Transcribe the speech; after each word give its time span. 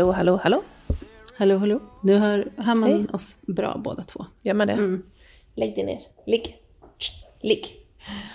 Hallå, 0.00 0.12
hallå, 0.12 0.40
hallå. 0.42 0.62
Hallå, 1.36 1.58
hallå. 1.58 1.80
Nu 2.02 2.16
hör, 2.16 2.52
hör 2.56 2.74
man 2.74 2.90
Hej. 2.90 3.06
oss 3.12 3.36
bra 3.40 3.80
båda 3.84 4.02
två. 4.02 4.26
Gör 4.42 4.54
man 4.54 4.66
det? 4.66 4.98
Lägg 5.54 5.74
dig 5.74 5.84
ner. 5.84 6.00
Ligg. 6.26 6.56
Ligg. 7.40 7.66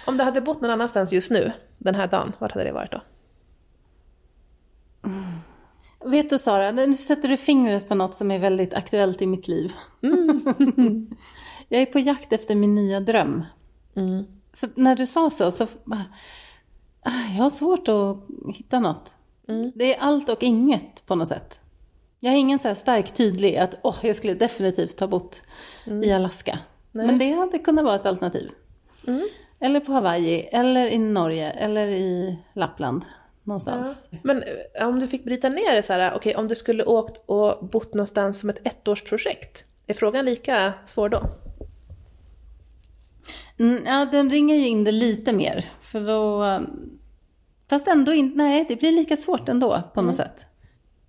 Om 0.07 0.17
du 0.17 0.23
hade 0.23 0.41
bott 0.41 0.61
någon 0.61 0.71
annanstans 0.71 1.13
just 1.13 1.31
nu, 1.31 1.51
den 1.77 1.95
här 1.95 2.07
dagen, 2.07 2.33
vart 2.39 2.51
hade 2.51 2.65
det 2.65 2.71
varit 2.71 2.91
då? 2.91 3.01
Vet 6.09 6.29
du 6.29 6.39
Sara, 6.39 6.71
nu 6.71 6.93
sätter 6.93 7.29
du 7.29 7.37
fingret 7.37 7.87
på 7.87 7.95
något 7.95 8.15
som 8.15 8.31
är 8.31 8.39
väldigt 8.39 8.73
aktuellt 8.73 9.21
i 9.21 9.27
mitt 9.27 9.47
liv. 9.47 9.73
jag 11.69 11.81
är 11.81 11.85
på 11.85 11.99
jakt 11.99 12.33
efter 12.33 12.55
min 12.55 12.75
nya 12.75 12.99
dröm. 12.99 13.45
Så 14.53 14.67
när 14.75 14.95
du 14.95 15.07
sa 15.07 15.29
så, 15.29 15.51
så 15.51 15.67
bara, 15.83 16.05
ah, 17.01 17.33
jag 17.35 17.43
har 17.43 17.49
svårt 17.49 17.87
att 17.87 18.17
hitta 18.55 18.79
något. 18.79 19.14
Det 19.75 19.95
är 19.95 19.99
allt 19.99 20.29
och 20.29 20.43
inget 20.43 21.05
på 21.05 21.15
något 21.15 21.27
sätt. 21.27 21.59
Jag 22.19 22.31
har 22.31 22.37
ingen 22.37 22.59
så 22.59 22.67
här 22.67 22.75
stark 22.75 23.13
tydlig 23.13 23.57
att 23.57 23.75
åh, 23.81 23.97
jag 24.01 24.15
skulle 24.15 24.33
definitivt 24.33 24.99
ha 24.99 25.07
bott 25.07 25.41
i 26.03 26.11
Alaska. 26.11 26.59
Men 26.91 27.17
det 27.17 27.31
hade 27.31 27.59
kunnat 27.59 27.85
vara 27.85 27.95
ett 27.95 28.05
alternativ. 28.05 28.51
Eller 29.59 29.79
på 29.79 29.91
Hawaii, 29.91 30.41
eller 30.41 30.87
i 30.87 30.97
Norge, 30.97 31.51
eller 31.51 31.87
i 31.87 32.37
Lappland. 32.53 33.05
Någonstans. 33.43 34.07
Men 34.23 34.43
eh, 34.73 34.87
om 34.87 34.99
du 34.99 35.07
fick 35.07 35.23
bryta 35.23 35.49
ner 35.49 35.75
det 35.75 35.83
så 35.83 35.93
här, 35.93 36.13
okej, 36.15 36.35
om 36.35 36.47
du 36.47 36.55
skulle 36.55 36.83
åkt 36.83 37.23
och 37.25 37.67
bott 37.67 37.93
någonstans 37.93 38.39
som 38.39 38.49
ett 38.49 38.67
ettårsprojekt, 38.67 39.65
är 39.87 39.93
frågan 39.93 40.25
lika 40.25 40.73
svår 40.85 41.09
då? 41.09 41.23
Mm, 43.59 43.85
ja, 43.85 44.05
den 44.11 44.29
ringar 44.29 44.55
ju 44.55 44.67
in 44.67 44.83
det 44.83 44.91
lite 44.91 45.33
mer. 45.33 45.65
För 45.81 45.99
då... 45.99 46.43
Fast 47.69 47.87
ändå 47.87 48.13
inte, 48.13 48.37
nej, 48.37 48.65
det 48.69 48.75
blir 48.75 48.91
lika 48.91 49.17
svårt 49.17 49.49
ändå 49.49 49.83
på 49.93 50.01
något 50.01 50.15
sätt. 50.15 50.45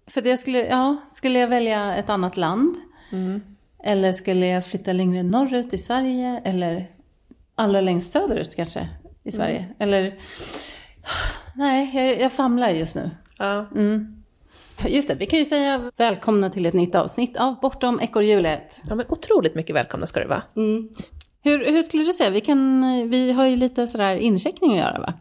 För 0.07 0.21
det 0.21 0.37
skulle, 0.37 0.67
ja, 0.67 0.97
skulle 1.09 1.39
jag 1.39 1.49
välja 1.49 1.97
ett 1.97 2.11
annat 2.11 2.37
land? 2.37 2.77
Eller 3.85 4.13
skulle 4.13 4.47
jag 4.47 4.67
flytta 4.67 4.93
längre 4.93 5.23
norrut 5.23 5.73
i 5.73 5.79
Sverige? 5.79 6.43
Eller 6.45 6.91
allra 7.55 7.81
längst 7.81 8.13
söderut 8.13 8.57
kanske 8.57 8.89
i 9.23 9.33
Sverige? 9.33 9.69
Eller... 9.79 10.15
Nej, 11.55 11.91
jag, 11.95 12.21
jag 12.21 12.33
famlar 12.33 12.69
just 12.69 12.97
nu. 12.97 13.11
Ja. 13.39 13.67
Just 14.89 15.09
det, 15.09 15.15
vi 15.15 15.27
kan 15.27 15.39
ju 15.39 15.45
säga 15.45 15.91
välkomna 15.97 16.51
till 16.51 16.67
ett 16.67 16.75
nytt 16.75 16.95
avsnitt 16.95 17.37
av 17.37 17.61
Bortom 17.61 18.01
ekorrhjulet. 18.01 18.81
ja, 18.89 18.95
men 18.95 19.07
otroligt 19.09 19.55
mycket 19.55 19.77
välkomna 19.77 20.07
ska 20.07 20.21
du 20.21 20.27
vara. 20.27 20.43
Hur, 21.47 21.65
hur 21.65 21.83
skulle 21.83 22.05
du 22.05 22.13
säga? 22.13 22.31
Vi, 22.31 22.41
kan, 22.41 22.83
vi 23.11 23.33
har 23.33 23.47
ju 23.47 23.57
lite 23.57 23.87
sådär 23.87 24.17
incheckning 24.17 24.73
att 24.73 24.79
göra 24.79 24.99
va? 24.99 25.15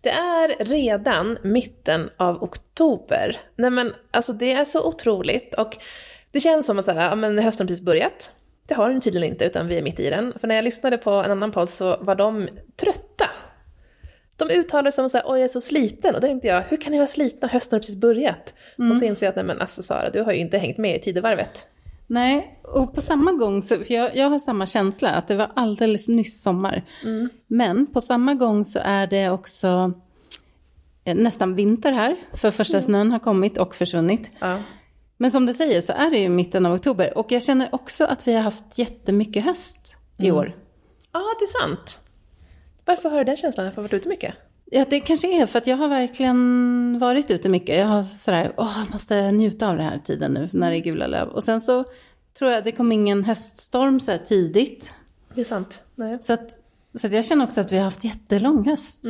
Det 0.00 0.10
är 0.10 0.64
redan 0.64 1.38
mitten 1.42 2.10
av 2.16 2.42
oktober. 2.42 3.40
Nej 3.56 3.70
men 3.70 3.94
alltså 4.10 4.32
det 4.32 4.52
är 4.52 4.64
så 4.64 4.88
otroligt 4.88 5.54
och 5.54 5.76
det 6.30 6.40
känns 6.40 6.66
som 6.66 6.78
att 6.78 6.84
så 6.84 6.92
här, 6.92 7.08
ja, 7.08 7.14
men 7.14 7.38
hösten 7.38 7.66
precis 7.66 7.84
börjat. 7.84 8.30
Det 8.68 8.74
har 8.74 8.88
den 8.88 9.00
tydligen 9.00 9.32
inte 9.32 9.44
utan 9.44 9.68
vi 9.68 9.78
är 9.78 9.82
mitt 9.82 10.00
i 10.00 10.10
den. 10.10 10.34
För 10.40 10.48
när 10.48 10.54
jag 10.54 10.64
lyssnade 10.64 10.98
på 10.98 11.10
en 11.10 11.30
annan 11.30 11.52
podd 11.52 11.70
så 11.70 11.96
var 12.00 12.14
de 12.14 12.48
trötta. 12.76 13.30
De 14.36 14.50
uttalade 14.50 14.92
sig 14.92 14.96
som 14.96 15.10
så 15.10 15.16
här, 15.16 15.24
oj 15.26 15.38
jag 15.38 15.44
är 15.44 15.48
så 15.48 15.60
sliten. 15.60 16.14
Och 16.14 16.20
då 16.20 16.26
tänkte 16.26 16.48
jag, 16.48 16.62
hur 16.68 16.76
kan 16.76 16.92
ni 16.92 16.98
vara 16.98 17.06
slitna? 17.06 17.48
Hösten 17.48 17.76
har 17.76 17.80
precis 17.80 17.96
börjat. 17.96 18.54
Och 18.90 18.96
så 18.96 19.04
inser 19.04 19.26
jag 19.26 19.30
att, 19.30 19.36
nej 19.36 19.44
men 19.44 19.60
alltså 19.60 19.82
Sara, 19.82 20.10
du 20.10 20.22
har 20.22 20.32
ju 20.32 20.38
inte 20.38 20.58
hängt 20.58 20.78
med 20.78 20.96
i 20.96 21.00
tidevarvet. 21.00 21.68
Nej, 22.10 22.60
och 22.62 22.94
på 22.94 23.00
samma 23.00 23.32
gång, 23.32 23.62
så, 23.62 23.76
för 23.76 23.94
jag, 23.94 24.16
jag 24.16 24.30
har 24.30 24.38
samma 24.38 24.66
känsla, 24.66 25.10
att 25.10 25.28
det 25.28 25.36
var 25.36 25.52
alldeles 25.56 26.08
nyss 26.08 26.42
sommar. 26.42 26.82
Men 27.46 27.86
på 27.86 28.00
samma 28.00 28.34
gång 28.34 28.64
så 28.64 28.78
är 28.82 29.06
det 29.06 29.30
också 29.30 29.92
eh, 31.04 31.16
nästan 31.16 31.54
vinter 31.54 31.92
här, 31.92 32.16
för 32.32 32.50
första 32.50 32.82
snön 32.82 33.10
har 33.10 33.18
kommit 33.18 33.58
och 33.58 33.74
försvunnit. 33.74 34.30
Ja. 34.38 34.58
Men 35.16 35.30
som 35.30 35.46
du 35.46 35.52
säger 35.52 35.80
så 35.80 35.92
är 35.92 36.10
det 36.10 36.18
ju 36.18 36.28
mitten 36.28 36.66
av 36.66 36.72
oktober, 36.72 37.18
och 37.18 37.32
jag 37.32 37.42
känner 37.42 37.74
också 37.74 38.04
att 38.04 38.28
vi 38.28 38.32
har 38.32 38.42
haft 38.42 38.78
jättemycket 38.78 39.44
höst 39.44 39.96
i 40.18 40.30
år. 40.30 40.56
Ja, 41.12 41.22
det 41.38 41.44
är 41.44 41.68
sant. 41.68 41.98
Varför 42.84 43.10
har 43.10 43.18
du 43.18 43.24
den 43.24 43.36
känslan? 43.36 43.66
Varför 43.66 43.82
har 43.82 43.88
du 43.88 43.96
varit 43.96 44.00
ute 44.00 44.08
mycket? 44.08 44.34
Ja, 44.70 44.84
det 44.90 45.00
kanske 45.00 45.42
är 45.42 45.46
för 45.46 45.58
att 45.58 45.66
jag 45.66 45.76
har 45.76 45.88
verkligen 45.88 46.98
varit 46.98 47.30
ute 47.30 47.48
mycket. 47.48 47.76
Jag 47.78 47.86
har 47.86 48.02
sådär, 48.02 48.52
åh, 48.56 48.78
jag 48.78 48.92
måste 48.92 49.32
njuta 49.32 49.68
av 49.68 49.76
den 49.76 49.86
här 49.86 49.98
tiden 49.98 50.32
nu 50.32 50.48
när 50.52 50.70
det 50.70 50.76
är 50.76 50.80
gula 50.80 51.06
löv. 51.06 51.28
Och 51.28 51.44
sen 51.44 51.60
så 51.60 51.84
tror 52.38 52.50
jag 52.50 52.64
det 52.64 52.72
kom 52.72 52.92
ingen 52.92 53.24
höststorm 53.24 54.00
så 54.00 54.18
tidigt. 54.24 54.92
Det 55.34 55.40
är 55.40 55.44
sant. 55.44 55.82
Nej. 55.94 56.18
Så, 56.22 56.32
att, 56.32 56.58
så 57.00 57.06
att 57.06 57.12
jag 57.12 57.24
känner 57.24 57.44
också 57.44 57.60
att 57.60 57.72
vi 57.72 57.76
har 57.76 57.84
haft 57.84 58.04
jättelång 58.04 58.68
höst. 58.68 59.04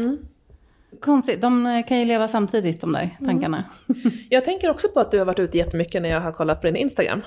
Konstigt, 1.00 1.40
de 1.40 1.66
eh, 1.66 1.86
kan 1.86 1.98
ju 1.98 2.04
leva 2.04 2.28
samtidigt 2.28 2.80
de 2.80 2.92
där 2.92 3.16
tankarna. 3.24 3.64
Jag 4.28 4.44
tänker 4.44 4.70
också 4.70 4.88
på 4.88 5.00
att 5.00 5.10
du 5.10 5.18
har 5.18 5.24
varit 5.24 5.38
ute 5.38 5.58
jättemycket 5.58 6.02
när 6.02 6.08
jag 6.08 6.20
har 6.20 6.32
kollat 6.32 6.60
på 6.60 6.66
din 6.66 6.76
Instagram. 6.76 7.22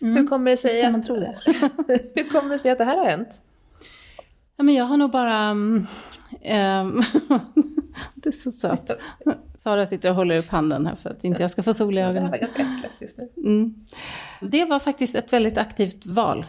Hur 0.00 0.26
kommer 0.26 0.50
det 0.50 0.56
sig 0.56 0.82
att, 0.82 1.08
hur 2.14 2.30
kommer 2.30 2.50
det 2.50 2.58
sig 2.58 2.70
att 2.70 2.78
det 2.78 2.84
här 2.84 2.98
har 2.98 3.04
hänt? 3.04 3.42
Ja, 4.56 4.64
men 4.64 4.74
jag 4.74 4.84
har 4.84 4.96
nog 4.96 5.10
bara... 5.10 5.38
mm, 5.38 5.86
ehm, 6.42 7.02
det 8.14 8.28
är 8.28 8.32
så 8.32 8.52
sött. 8.52 8.90
Sara 9.58 9.86
sitter 9.86 10.10
och 10.10 10.16
håller 10.16 10.38
upp 10.38 10.48
handen 10.48 10.86
här 10.86 10.96
för 11.02 11.10
att 11.10 11.24
inte 11.24 11.42
jag 11.42 11.50
ska 11.50 11.62
få 11.62 11.74
sol 11.74 11.98
i 11.98 12.00
ögonen. 12.00 12.30
var 12.30 12.38
ganska 12.38 12.62
efterläst 12.62 13.02
just 13.02 13.18
nu. 13.18 13.28
Det 14.40 14.64
var 14.64 14.78
faktiskt 14.78 15.14
ett 15.14 15.32
väldigt 15.32 15.58
aktivt 15.58 16.06
val. 16.06 16.46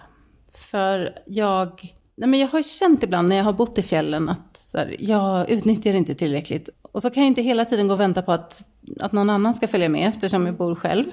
För 0.53 1.19
jag, 1.25 1.93
nej 2.15 2.29
men 2.29 2.39
jag 2.39 2.47
har 2.47 2.63
känt 2.63 3.03
ibland 3.03 3.29
när 3.29 3.35
jag 3.35 3.43
har 3.43 3.53
bott 3.53 3.77
i 3.77 3.83
fjällen 3.83 4.29
att 4.29 4.55
här, 4.73 4.95
jag 4.99 5.49
utnyttjar 5.49 5.93
inte 5.93 6.15
tillräckligt. 6.15 6.69
Och 6.81 7.01
så 7.01 7.09
kan 7.09 7.23
jag 7.23 7.27
inte 7.27 7.41
hela 7.41 7.65
tiden 7.65 7.87
gå 7.87 7.93
och 7.93 7.99
vänta 7.99 8.21
på 8.21 8.31
att, 8.31 8.63
att 8.99 9.11
någon 9.11 9.29
annan 9.29 9.53
ska 9.53 9.67
följa 9.67 9.89
med 9.89 10.09
eftersom 10.09 10.45
jag 10.45 10.55
bor 10.55 10.75
själv. 10.75 11.05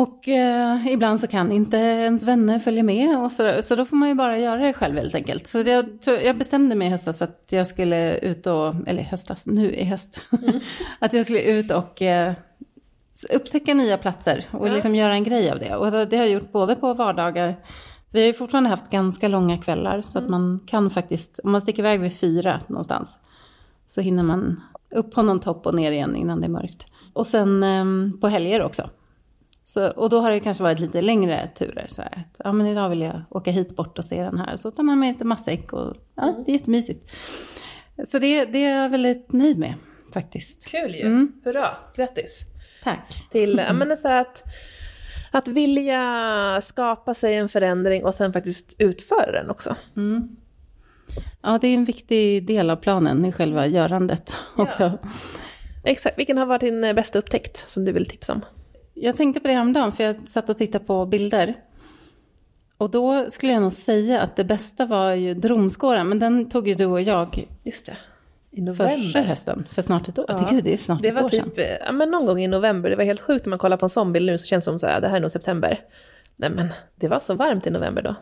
Och 0.00 0.28
eh, 0.28 0.86
ibland 0.86 1.20
så 1.20 1.26
kan 1.26 1.52
inte 1.52 1.76
ens 1.76 2.24
vänner 2.24 2.58
följa 2.58 2.82
med 2.82 3.18
och 3.18 3.32
så, 3.32 3.42
där. 3.42 3.60
så 3.60 3.76
då 3.76 3.84
får 3.84 3.96
man 3.96 4.08
ju 4.08 4.14
bara 4.14 4.38
göra 4.38 4.60
det 4.60 4.72
själv 4.72 4.96
helt 4.96 5.14
enkelt. 5.14 5.48
Så 5.48 5.58
jag, 5.58 5.86
jag 6.24 6.38
bestämde 6.38 6.74
mig 6.74 6.88
i 6.88 6.90
höstas 6.90 7.22
att 7.22 7.44
jag 7.50 7.66
skulle 7.66 8.18
ut 8.18 8.46
och, 8.46 8.74
eller 8.86 9.02
höstas, 9.02 9.46
nu 9.46 9.74
i 9.74 9.84
höst, 9.84 10.20
att 10.98 11.12
jag 11.12 11.24
skulle 11.24 11.42
ut 11.42 11.70
och 11.70 12.02
eh, 12.02 12.34
upptäcka 13.30 13.74
nya 13.74 13.98
platser 13.98 14.44
och 14.50 14.70
liksom 14.70 14.94
göra 14.94 15.14
en 15.14 15.24
grej 15.24 15.50
av 15.50 15.58
det. 15.58 15.76
Och 15.76 16.08
det 16.08 16.16
har 16.16 16.24
jag 16.24 16.32
gjort 16.32 16.52
både 16.52 16.76
på 16.76 16.94
vardagar, 16.94 17.56
vi 18.10 18.20
har 18.20 18.26
ju 18.26 18.32
fortfarande 18.32 18.70
haft 18.70 18.90
ganska 18.90 19.28
långa 19.28 19.58
kvällar 19.58 20.02
så 20.02 20.18
att 20.18 20.28
man 20.28 20.60
kan 20.66 20.90
faktiskt, 20.90 21.40
om 21.44 21.52
man 21.52 21.60
sticker 21.60 21.82
iväg 21.82 22.00
vid 22.00 22.18
fyra 22.18 22.60
någonstans, 22.66 23.18
så 23.88 24.00
hinner 24.00 24.22
man 24.22 24.60
upp 24.90 25.14
på 25.14 25.22
någon 25.22 25.40
topp 25.40 25.66
och 25.66 25.74
ner 25.74 25.92
igen 25.92 26.16
innan 26.16 26.40
det 26.40 26.46
är 26.46 26.50
mörkt. 26.50 26.86
Och 27.12 27.26
sen 27.26 27.62
ehm, 27.62 28.18
på 28.20 28.28
helger 28.28 28.62
också. 28.62 28.90
Så, 29.70 29.90
och 29.90 30.10
då 30.10 30.20
har 30.20 30.30
det 30.30 30.40
kanske 30.40 30.62
varit 30.62 30.78
lite 30.78 31.00
längre 31.02 31.50
turer. 31.54 31.86
Så 31.88 32.02
här, 32.02 32.10
att, 32.16 32.40
ja, 32.44 32.52
men 32.52 32.66
idag 32.66 32.88
vill 32.88 33.00
jag 33.00 33.22
åka 33.30 33.50
hit 33.50 33.76
bort 33.76 33.98
och 33.98 34.04
se 34.04 34.22
den 34.22 34.38
här. 34.38 34.56
Så 34.56 34.70
tar 34.70 34.82
man 34.82 34.98
med 34.98 35.12
lite 35.12 35.24
matsäck 35.24 35.72
och 35.72 35.96
ja, 36.14 36.34
det 36.46 36.52
är 36.52 36.54
jättemysigt. 36.54 37.10
Så 38.06 38.18
det, 38.18 38.44
det 38.44 38.64
är 38.64 38.82
jag 38.82 38.90
väldigt 38.90 39.32
nöjd 39.32 39.58
med 39.58 39.74
faktiskt. 40.12 40.66
Kul 40.66 40.94
ju! 40.94 41.28
Hurra! 41.44 41.68
Grattis! 41.96 42.40
Tack. 42.84 43.28
Till 43.30 43.62
ja, 43.66 43.72
men 43.72 43.96
så 43.96 44.08
att, 44.08 44.44
att 45.30 45.48
vilja 45.48 46.60
skapa 46.62 47.14
sig 47.14 47.34
en 47.34 47.48
förändring 47.48 48.04
och 48.04 48.14
sen 48.14 48.32
faktiskt 48.32 48.74
utföra 48.78 49.32
den 49.32 49.50
också. 49.50 49.76
Ja, 51.42 51.58
det 51.60 51.68
är 51.68 51.74
en 51.74 51.84
viktig 51.84 52.46
del 52.46 52.70
av 52.70 52.76
planen 52.76 53.24
i 53.24 53.32
själva 53.32 53.66
görandet 53.66 54.34
också. 54.56 54.98
Exakt. 55.84 56.18
Vilken 56.18 56.38
har 56.38 56.46
varit 56.46 56.60
din 56.60 56.80
bästa 56.80 57.18
upptäckt 57.18 57.70
som 57.70 57.84
du 57.84 57.92
vill 57.92 58.06
tipsa 58.06 58.32
om? 58.32 58.42
Jag 59.02 59.16
tänkte 59.16 59.40
på 59.40 59.48
det 59.48 59.54
häromdagen, 59.54 59.92
för 59.92 60.04
jag 60.04 60.28
satt 60.28 60.50
och 60.50 60.56
tittade 60.58 60.84
på 60.84 61.06
bilder. 61.06 61.56
Och 62.76 62.90
då 62.90 63.30
skulle 63.30 63.52
jag 63.52 63.62
nog 63.62 63.72
säga 63.72 64.20
att 64.20 64.36
det 64.36 64.44
bästa 64.44 64.86
var 64.86 65.12
ju 65.12 65.34
Dromskåran, 65.34 66.08
men 66.08 66.18
den 66.18 66.48
tog 66.48 66.68
ju 66.68 66.74
du 66.74 66.84
och 66.86 67.00
jag 67.02 67.46
Just 67.64 67.86
det. 67.86 67.96
I 68.52 68.74
förra 69.12 69.22
hösten, 69.22 69.66
för 69.70 69.82
snart 69.82 70.08
ett 70.08 70.18
år. 70.18 70.24
Ja. 70.28 70.48
Gud, 70.50 70.64
det 70.64 70.72
är 70.72 70.76
snart 70.76 71.02
Det 71.02 71.08
ett 71.08 71.14
var 71.14 71.24
år 71.24 71.28
sedan. 71.28 71.50
typ, 71.50 71.58
eh, 71.58 71.64
ja, 71.86 71.92
men 71.92 72.10
någon 72.10 72.26
gång 72.26 72.40
i 72.40 72.48
november, 72.48 72.90
det 72.90 72.96
var 72.96 73.04
helt 73.04 73.20
sjukt 73.20 73.46
när 73.46 73.50
man 73.50 73.58
kollar 73.58 73.76
på 73.76 73.86
en 73.86 73.90
sån 73.90 74.12
bild 74.12 74.26
nu 74.26 74.38
så 74.38 74.46
känns 74.46 74.64
det 74.64 74.70
som 74.70 74.78
så 74.78 74.86
här, 74.86 75.00
det 75.00 75.08
här 75.08 75.16
är 75.16 75.20
nog 75.20 75.30
september. 75.30 75.80
Nej 76.36 76.50
men, 76.50 76.68
det 76.96 77.08
var 77.08 77.18
så 77.18 77.34
varmt 77.34 77.66
i 77.66 77.70
november 77.70 78.02
då. 78.02 78.14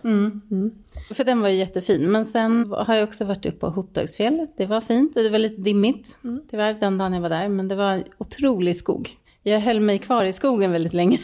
För 1.14 1.24
den 1.24 1.40
var 1.40 1.48
ju 1.48 1.56
jättefin. 1.56 2.12
Men 2.12 2.24
sen 2.26 2.72
har 2.72 2.94
jag 2.94 3.08
också 3.08 3.24
varit 3.24 3.46
uppe 3.46 3.58
på 3.58 3.69
Hottögsfjället. 3.69 4.50
Det 4.56 4.66
var 4.66 4.81
fint. 4.81 5.14
Det 5.14 5.31
var 5.31 5.38
lite 5.38 5.60
dimmigt, 5.62 6.16
tyvärr, 6.50 6.74
den 6.74 6.98
dagen 6.98 7.12
jag 7.14 7.20
var 7.20 7.28
där. 7.28 7.48
Men 7.48 7.69
det 7.69 7.74
var 7.74 7.90
en 7.90 8.04
otrolig 8.19 8.76
skog. 8.76 9.16
Jag 9.48 9.60
höll 9.60 9.80
mig 9.80 9.98
kvar 9.98 10.24
i 10.24 10.32
skogen 10.32 10.72
väldigt 10.72 10.94
länge. 10.94 11.18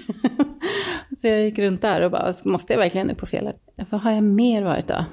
så 1.21 1.27
jag 1.27 1.43
gick 1.43 1.59
runt 1.59 1.83
där 1.83 2.01
och 2.01 2.11
bara, 2.11 2.33
måste 2.45 2.73
jag 2.73 2.81
verkligen 2.81 3.11
upp 3.11 3.19
på 3.19 3.27
fjället? 3.27 3.57
Vad 3.91 4.01
har 4.01 4.11
jag 4.13 4.23
mer 4.23 4.63
varit 4.63 4.87
då? 4.89 5.05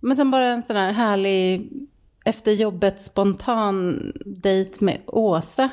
Men 0.00 0.16
sen 0.16 0.30
bara 0.30 0.46
en 0.46 0.62
sån 0.62 0.76
här 0.76 0.92
härlig, 0.92 1.70
efter 2.24 2.52
jobbet 2.52 3.02
spontan 3.02 4.02
dejt 4.24 4.84
med 4.84 5.00
Åsa. 5.06 5.68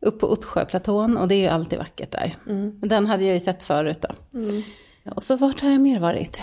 upp 0.00 0.20
på 0.20 0.32
Ottsjöplatån 0.32 1.16
och 1.16 1.28
det 1.28 1.34
är 1.34 1.40
ju 1.40 1.46
alltid 1.46 1.78
vackert 1.78 2.12
där. 2.12 2.34
Men 2.80 2.88
Den 2.88 3.06
hade 3.06 3.24
jag 3.24 3.34
ju 3.34 3.40
sett 3.40 3.62
förut 3.62 3.98
då. 4.00 4.40
Och 5.10 5.22
så 5.22 5.36
vart 5.36 5.60
har 5.60 5.70
jag 5.70 5.80
mer 5.80 6.00
varit? 6.00 6.42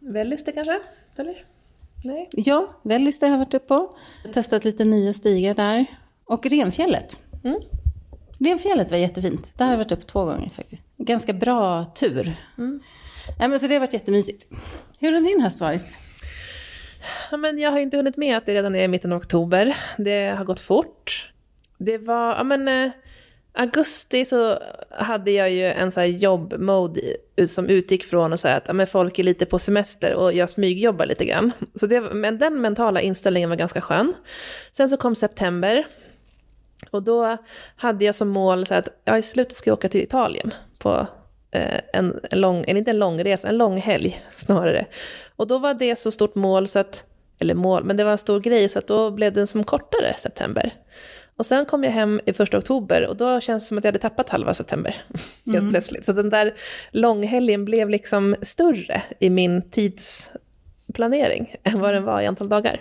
Vällis 0.00 0.44
det 0.44 0.52
kanske? 0.52 0.80
Eller? 1.16 1.44
Nej? 2.04 2.28
Ja, 2.32 2.74
Vällis 2.82 3.20
har 3.20 3.28
jag 3.28 3.38
varit 3.38 3.54
uppe 3.54 3.66
på. 3.68 3.96
Testat 4.34 4.64
lite 4.64 4.84
nya 4.84 5.14
stigar 5.14 5.54
där. 5.54 5.86
Och 6.24 6.46
Renfjället. 6.46 7.18
Mm. 7.44 7.60
Renfjället 8.38 8.90
var 8.90 8.98
jättefint. 8.98 9.52
Där 9.56 9.64
har 9.64 9.72
jag 9.72 9.78
varit 9.78 9.92
upp 9.92 10.06
två 10.06 10.24
gånger 10.24 10.50
faktiskt. 10.50 10.82
Ganska 10.96 11.32
bra 11.32 11.84
tur. 11.84 12.36
Nej, 13.38 13.48
men 13.48 13.60
så 13.60 13.66
det 13.66 13.74
har 13.74 13.80
varit 13.80 13.94
jättemysigt. 13.94 14.46
Hur 14.98 15.12
har 15.12 15.20
din 15.20 15.40
höst 15.40 15.60
varit? 15.60 15.84
Ja, 17.30 17.36
men 17.36 17.58
jag 17.58 17.70
har 17.70 17.78
inte 17.78 17.96
hunnit 17.96 18.16
med 18.16 18.36
att 18.36 18.46
det 18.46 18.54
redan 18.54 18.74
är 18.74 18.88
mitten 18.88 19.12
av 19.12 19.18
oktober. 19.18 19.76
Det 19.98 20.26
har 20.26 20.44
gått 20.44 20.60
fort. 20.60 21.32
Det 21.78 21.98
var, 21.98 22.36
ja 22.36 22.44
men 22.44 22.68
eh, 22.68 22.90
augusti 23.52 24.24
så 24.24 24.58
hade 24.90 25.30
jag 25.30 25.50
ju 25.50 25.64
en 25.64 25.92
så 25.92 26.00
här 26.00 26.06
jobbmode 26.06 27.00
som 27.48 27.66
utgick 27.66 28.04
från 28.04 28.38
säga 28.38 28.56
att 28.56 28.64
ja, 28.66 28.72
men 28.72 28.86
folk 28.86 29.18
är 29.18 29.22
lite 29.22 29.46
på 29.46 29.58
semester 29.58 30.14
och 30.14 30.32
jag 30.32 30.50
smygjobbar 30.50 31.06
lite 31.06 31.24
grann. 31.24 31.52
Så 31.74 31.86
det, 31.86 32.00
men 32.00 32.38
den 32.38 32.60
mentala 32.60 33.00
inställningen 33.00 33.48
var 33.48 33.56
ganska 33.56 33.80
skön. 33.80 34.14
Sen 34.72 34.88
så 34.88 34.96
kom 34.96 35.14
september 35.14 35.86
och 36.94 37.02
då 37.02 37.36
hade 37.76 38.04
jag 38.04 38.14
som 38.14 38.28
mål 38.28 38.66
så 38.66 38.74
att 38.74 38.88
ja, 39.04 39.18
i 39.18 39.22
slutet 39.22 39.56
ska 39.56 39.70
jag 39.70 39.78
åka 39.78 39.88
till 39.88 40.02
Italien 40.02 40.54
på 40.78 41.06
eh, 41.50 41.80
en, 41.92 42.20
en 42.30 42.40
lång, 42.40 42.64
en, 42.66 42.76
inte 42.76 42.90
en 42.90 42.98
lång 42.98 43.24
resa, 43.24 43.48
en 43.48 43.56
lång 43.56 43.76
helg 43.76 44.24
snarare. 44.36 44.86
Och 45.36 45.46
då 45.46 45.58
var 45.58 45.74
det 45.74 45.96
så 45.96 46.10
stort 46.10 46.34
mål 46.34 46.68
så 46.68 46.78
att, 46.78 47.04
eller 47.38 47.54
mål, 47.54 47.84
men 47.84 47.96
det 47.96 48.04
var 48.04 48.12
en 48.12 48.18
stor 48.18 48.40
grej 48.40 48.68
så 48.68 48.78
att 48.78 48.86
då 48.86 49.10
blev 49.10 49.32
den 49.32 49.46
som 49.46 49.64
kortare 49.64 50.14
september. 50.18 50.72
Och 51.36 51.46
sen 51.46 51.64
kom 51.64 51.84
jag 51.84 51.90
hem 51.90 52.20
i 52.26 52.32
första 52.32 52.58
oktober 52.58 53.06
och 53.06 53.16
då 53.16 53.40
känns 53.40 53.64
det 53.64 53.68
som 53.68 53.78
att 53.78 53.84
jag 53.84 53.88
hade 53.88 53.98
tappat 53.98 54.28
halva 54.28 54.54
september. 54.54 55.04
Helt 55.46 55.70
plötsligt. 55.70 56.04
Så 56.04 56.12
den 56.12 56.30
där 56.30 56.54
långhelgen 56.90 57.64
blev 57.64 57.90
liksom 57.90 58.36
större 58.42 59.02
i 59.18 59.30
min 59.30 59.70
tidsplanering 59.70 61.56
än 61.62 61.80
vad 61.80 61.94
den 61.94 62.04
var 62.04 62.20
i 62.20 62.26
antal 62.26 62.48
dagar. 62.48 62.80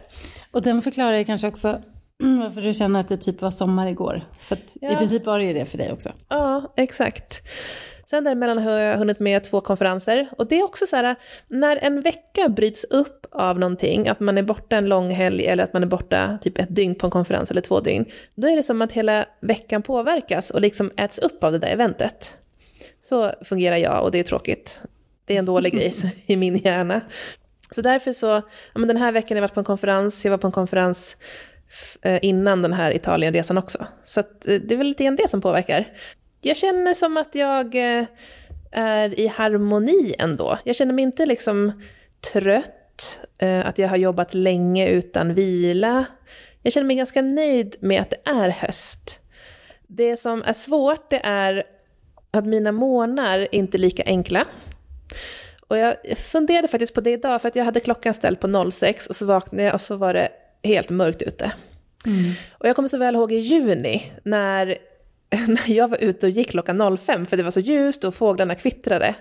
Och 0.51 0.61
den 0.61 0.81
förklarar 0.81 1.17
ju 1.17 1.25
kanske 1.25 1.47
också 1.47 1.81
varför 2.19 2.61
du 2.61 2.73
känner 2.73 2.99
att 2.99 3.09
det 3.09 3.17
typ 3.17 3.41
var 3.41 3.51
sommar 3.51 3.87
igår. 3.87 4.27
För 4.39 4.55
att 4.55 4.75
i 4.75 4.79
Ja. 4.81 4.97
princip 4.97 5.25
var 5.25 5.39
det 5.39 5.45
ju 5.45 5.53
det 5.53 5.65
för 5.65 5.77
dig 5.77 5.91
också. 5.91 6.09
Ja, 6.29 6.73
exakt. 6.77 7.41
Sen 8.09 8.23
däremellan 8.23 8.57
har 8.57 8.71
jag 8.71 8.97
hunnit 8.97 9.19
med 9.19 9.43
två 9.43 9.61
konferenser. 9.61 10.27
Och 10.37 10.47
det 10.47 10.59
är 10.59 10.63
också 10.63 10.87
så 10.87 10.95
här, 10.95 11.15
när 11.47 11.77
en 11.77 12.01
vecka 12.01 12.49
bryts 12.49 12.83
upp 12.83 13.25
av 13.31 13.59
någonting, 13.59 14.07
att 14.07 14.19
man 14.19 14.37
är 14.37 14.43
borta 14.43 14.75
en 14.75 14.85
lång 14.89 15.11
helg 15.11 15.45
eller 15.45 15.63
att 15.63 15.73
man 15.73 15.83
är 15.83 15.87
borta 15.87 16.37
typ 16.41 16.57
ett 16.59 16.75
dygn 16.75 16.95
på 16.95 17.07
en 17.07 17.11
konferens 17.11 17.51
eller 17.51 17.61
två 17.61 17.79
dygn, 17.79 18.05
då 18.35 18.47
är 18.47 18.55
det 18.55 18.63
som 18.63 18.81
att 18.81 18.91
hela 18.91 19.25
veckan 19.41 19.81
påverkas 19.81 20.49
och 20.49 20.61
liksom 20.61 20.91
äts 20.97 21.19
upp 21.19 21.43
av 21.43 21.51
det 21.51 21.59
där 21.59 21.67
eventet. 21.67 22.37
Så 23.01 23.31
fungerar 23.45 23.77
jag 23.77 24.03
och 24.03 24.11
det 24.11 24.19
är 24.19 24.23
tråkigt. 24.23 24.81
Det 25.25 25.35
är 25.35 25.39
en 25.39 25.45
dålig 25.45 25.73
grej 25.73 25.93
i 26.25 26.35
min 26.35 26.57
hjärna. 26.57 27.01
Så 27.71 27.81
därför 27.81 28.13
så, 28.13 28.25
ja, 28.27 28.41
men 28.73 28.87
den 28.87 28.97
här 28.97 29.11
veckan 29.11 29.35
har 29.35 29.37
jag 29.37 29.41
varit 29.41 29.53
på 29.53 29.59
en 29.59 29.63
konferens, 29.65 30.25
jag 30.25 30.31
var 30.31 30.37
på 30.37 30.47
en 30.47 30.51
konferens 30.53 31.17
Eh, 32.01 32.19
innan 32.21 32.61
den 32.61 32.73
här 32.73 32.95
Italienresan 32.95 33.57
också. 33.57 33.85
Så 34.03 34.19
att, 34.19 34.47
eh, 34.47 34.55
det 34.55 34.73
är 34.73 34.77
väl 34.77 34.87
lite 34.87 35.03
grann 35.03 35.15
det 35.15 35.29
som 35.29 35.41
påverkar. 35.41 35.87
Jag 36.41 36.57
känner 36.57 36.93
som 36.93 37.17
att 37.17 37.35
jag 37.35 37.75
eh, 37.75 38.05
är 38.71 39.19
i 39.19 39.27
harmoni 39.27 40.15
ändå. 40.19 40.57
Jag 40.63 40.75
känner 40.75 40.93
mig 40.93 41.03
inte 41.03 41.25
liksom 41.25 41.81
trött, 42.33 43.19
att 43.63 43.77
jag 43.77 43.89
har 43.89 43.97
jobbat 43.97 44.33
länge 44.33 44.87
utan 44.87 45.33
vila. 45.33 46.05
Jag 46.61 46.73
känner 46.73 46.87
mig 46.87 46.95
ganska 46.95 47.21
nöjd 47.21 47.75
med 47.79 48.01
att 48.01 48.09
det 48.09 48.21
är 48.25 48.49
höst. 48.49 49.19
Det 49.87 50.19
som 50.19 50.43
är 50.43 50.53
svårt 50.53 51.09
det 51.09 51.21
är 51.23 51.63
att 52.31 52.45
mina 52.45 52.71
månader 52.71 53.47
inte 53.51 53.77
är 53.77 53.79
lika 53.79 54.03
enkla. 54.05 54.45
Och 55.67 55.77
jag 55.77 55.95
funderade 56.17 56.67
faktiskt 56.67 56.93
på 56.93 57.01
det 57.01 57.11
idag, 57.11 57.41
för 57.41 57.47
att 57.47 57.55
jag 57.55 57.65
hade 57.65 57.79
klockan 57.79 58.13
ställd 58.13 58.39
på 58.39 58.71
06 58.71 59.07
och 59.07 59.15
så 59.15 59.25
vaknade 59.25 59.63
jag 59.63 59.73
och 59.73 59.81
så 59.81 59.95
var 59.95 60.13
det 60.13 60.29
helt 60.63 60.89
mörkt 60.89 61.21
ute. 61.21 61.51
Och 62.51 62.67
jag 62.67 62.75
kommer 62.75 62.89
så 62.89 62.97
väl 62.97 63.15
ihåg 63.15 63.31
i 63.31 63.37
juni 63.37 64.11
när, 64.23 64.65
när 65.47 65.69
jag 65.75 65.87
var 65.87 65.97
ute 65.97 66.25
och 66.25 66.29
gick 66.29 66.49
klockan 66.49 66.97
05, 66.97 67.25
för 67.25 67.37
det 67.37 67.43
var 67.43 67.51
så 67.51 67.59
ljust 67.59 68.03
och 68.03 68.15
fåglarna 68.15 68.55
kvittrade. 68.55 69.15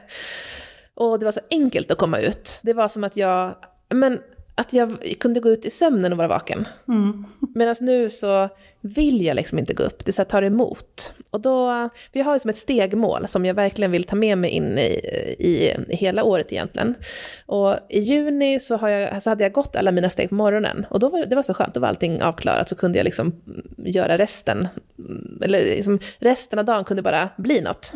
Och 0.94 1.18
det 1.18 1.24
var 1.24 1.32
så 1.32 1.40
enkelt 1.50 1.90
att 1.90 1.98
komma 1.98 2.18
ut. 2.18 2.58
Det 2.62 2.72
var 2.72 2.88
som 2.88 3.04
att 3.04 3.16
jag, 3.16 3.54
men, 3.88 4.20
att 4.54 4.72
jag 4.72 5.16
kunde 5.20 5.40
gå 5.40 5.48
ut 5.48 5.66
i 5.66 5.70
sömnen 5.70 6.12
och 6.12 6.18
vara 6.18 6.28
vaken. 6.28 6.68
Medan 7.54 7.74
nu 7.80 8.08
så 8.10 8.48
vill 8.80 9.22
jag 9.22 9.34
liksom 9.36 9.58
inte 9.58 9.74
gå 9.74 9.82
upp, 9.82 10.04
det 10.04 10.10
är 10.10 10.12
så 10.12 10.22
här, 10.22 10.28
tar 10.28 10.42
emot. 10.42 11.12
Och 11.30 11.40
då, 11.40 11.88
vi 12.12 12.20
har 12.20 12.34
ju 12.34 12.38
som 12.38 12.50
ett 12.50 12.56
stegmål 12.56 13.28
som 13.28 13.44
jag 13.44 13.54
verkligen 13.54 13.90
vill 13.90 14.04
ta 14.04 14.16
med 14.16 14.38
mig 14.38 14.50
in 14.50 14.78
i, 14.78 15.00
i, 15.38 15.76
hela 15.88 16.24
året 16.24 16.52
egentligen. 16.52 16.94
Och 17.46 17.76
i 17.88 18.00
juni 18.00 18.60
så, 18.60 18.76
har 18.76 18.88
jag, 18.88 19.22
så 19.22 19.30
hade 19.30 19.44
jag 19.44 19.52
gått 19.52 19.76
alla 19.76 19.92
mina 19.92 20.10
steg 20.10 20.28
på 20.28 20.34
morgonen. 20.34 20.86
Och 20.90 21.00
då 21.00 21.08
var, 21.08 21.26
det 21.26 21.36
var 21.36 21.42
så 21.42 21.54
skönt, 21.54 21.74
då 21.74 21.80
var 21.80 21.88
allting 21.88 22.22
avklarat, 22.22 22.68
så 22.68 22.74
kunde 22.76 22.98
jag 22.98 23.04
liksom 23.04 23.32
göra 23.76 24.18
resten. 24.18 24.68
Eller 25.42 25.64
liksom, 25.64 25.98
resten 26.18 26.58
av 26.58 26.64
dagen 26.64 26.84
kunde 26.84 27.02
bara 27.02 27.28
bli 27.36 27.60
något. 27.60 27.92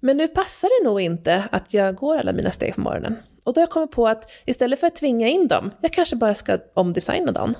Men 0.00 0.16
nu 0.16 0.28
passar 0.28 0.68
det 0.80 0.88
nog 0.88 1.00
inte 1.00 1.44
att 1.50 1.74
jag 1.74 1.94
går 1.94 2.18
alla 2.18 2.32
mina 2.32 2.50
steg 2.50 2.74
på 2.74 2.80
morgonen. 2.80 3.16
Och 3.46 3.54
då 3.54 3.60
har 3.60 3.62
jag 3.62 3.70
kommit 3.70 3.90
på 3.90 4.08
att 4.08 4.30
istället 4.44 4.80
för 4.80 4.86
att 4.86 4.96
tvinga 4.96 5.28
in 5.28 5.48
dem, 5.48 5.70
jag 5.80 5.92
kanske 5.92 6.16
bara 6.16 6.34
ska 6.34 6.58
omdesigna 6.74 7.32
dagen. 7.32 7.54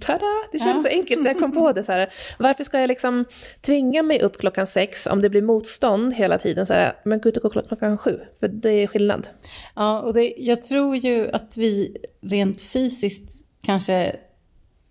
Tada! 0.00 0.26
Det 0.52 0.58
känns 0.58 0.84
Ja. 0.84 0.90
så 0.90 0.96
enkelt 0.96 1.22
när 1.22 1.30
jag 1.30 1.38
kom 1.38 1.52
på 1.52 1.72
det. 1.72 1.84
Så 1.84 1.92
här. 1.92 2.12
Varför 2.38 2.64
ska 2.64 2.80
jag 2.80 2.88
liksom 2.88 3.24
tvinga 3.60 4.02
mig 4.02 4.22
upp 4.22 4.38
klockan 4.38 4.66
sex 4.66 5.06
om 5.06 5.22
det 5.22 5.30
blir 5.30 5.42
motstånd 5.42 6.14
hela 6.14 6.38
tiden? 6.38 6.66
Så 6.66 6.72
här, 6.72 6.92
men 7.04 7.20
gå 7.20 7.28
ut 7.28 7.36
och 7.36 7.52
gå 7.52 7.62
klockan 7.62 7.98
sju, 7.98 8.20
för 8.40 8.48
det 8.48 8.70
är 8.70 8.86
skillnad. 8.86 9.28
Ja, 9.76 10.00
och 10.00 10.14
det, 10.14 10.34
jag 10.38 10.62
tror 10.62 10.96
ju 10.96 11.30
att 11.32 11.56
vi 11.56 11.96
rent 12.22 12.60
fysiskt 12.60 13.46
kanske 13.62 14.16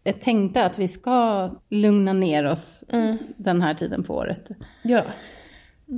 är 0.04 0.14
tänkta 0.14 0.66
att 0.66 0.80
vi 0.80 0.88
ska 0.88 1.50
lugna 1.70 2.14
ner 2.14 2.46
oss 2.46 2.84
den 3.38 3.62
här 3.62 3.74
tiden 3.74 4.04
på 4.04 4.16
året. 4.16 4.50
Ja. 4.84 5.02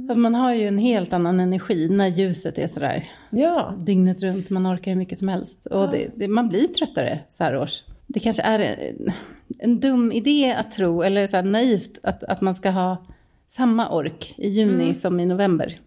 För 0.08 0.16
man 0.16 0.36
har 0.36 0.54
ju 0.54 0.68
en 0.68 0.78
helt 0.78 1.14
annan 1.14 1.40
energi 1.40 1.90
när 1.90 2.08
ljuset 2.08 2.58
är 2.58 2.68
sådär 2.68 3.10
Ja. 3.30 3.76
dygnet 3.80 4.24
runt. 4.24 4.50
Man 4.50 4.68
orkar 4.68 4.92
hur 4.92 4.98
mycket 4.98 5.20
som 5.20 5.28
helst. 5.28 5.66
Och 5.66 5.92
det, 5.92 6.08
det, 6.16 6.28
man 6.28 6.50
blir 6.50 6.68
tröttare 6.68 7.20
så 7.30 7.44
här 7.44 7.58
års. 7.58 7.84
Det 8.08 8.20
kanske 8.20 8.42
är 8.42 8.60
en, 8.60 9.14
en 9.60 9.80
dum 9.80 10.12
idé 10.12 10.54
att 10.54 10.72
tro, 10.72 11.02
eller 11.02 11.28
så 11.28 11.42
naivt, 11.42 12.00
att, 12.04 12.24
att 12.24 12.42
man 12.42 12.56
ska 12.56 12.70
ha 12.70 13.06
samma 13.48 13.90
ork 13.90 14.34
i 14.38 14.50
juni 14.50 14.96
som 14.96 15.20
i 15.20 15.26
november. 15.26 15.80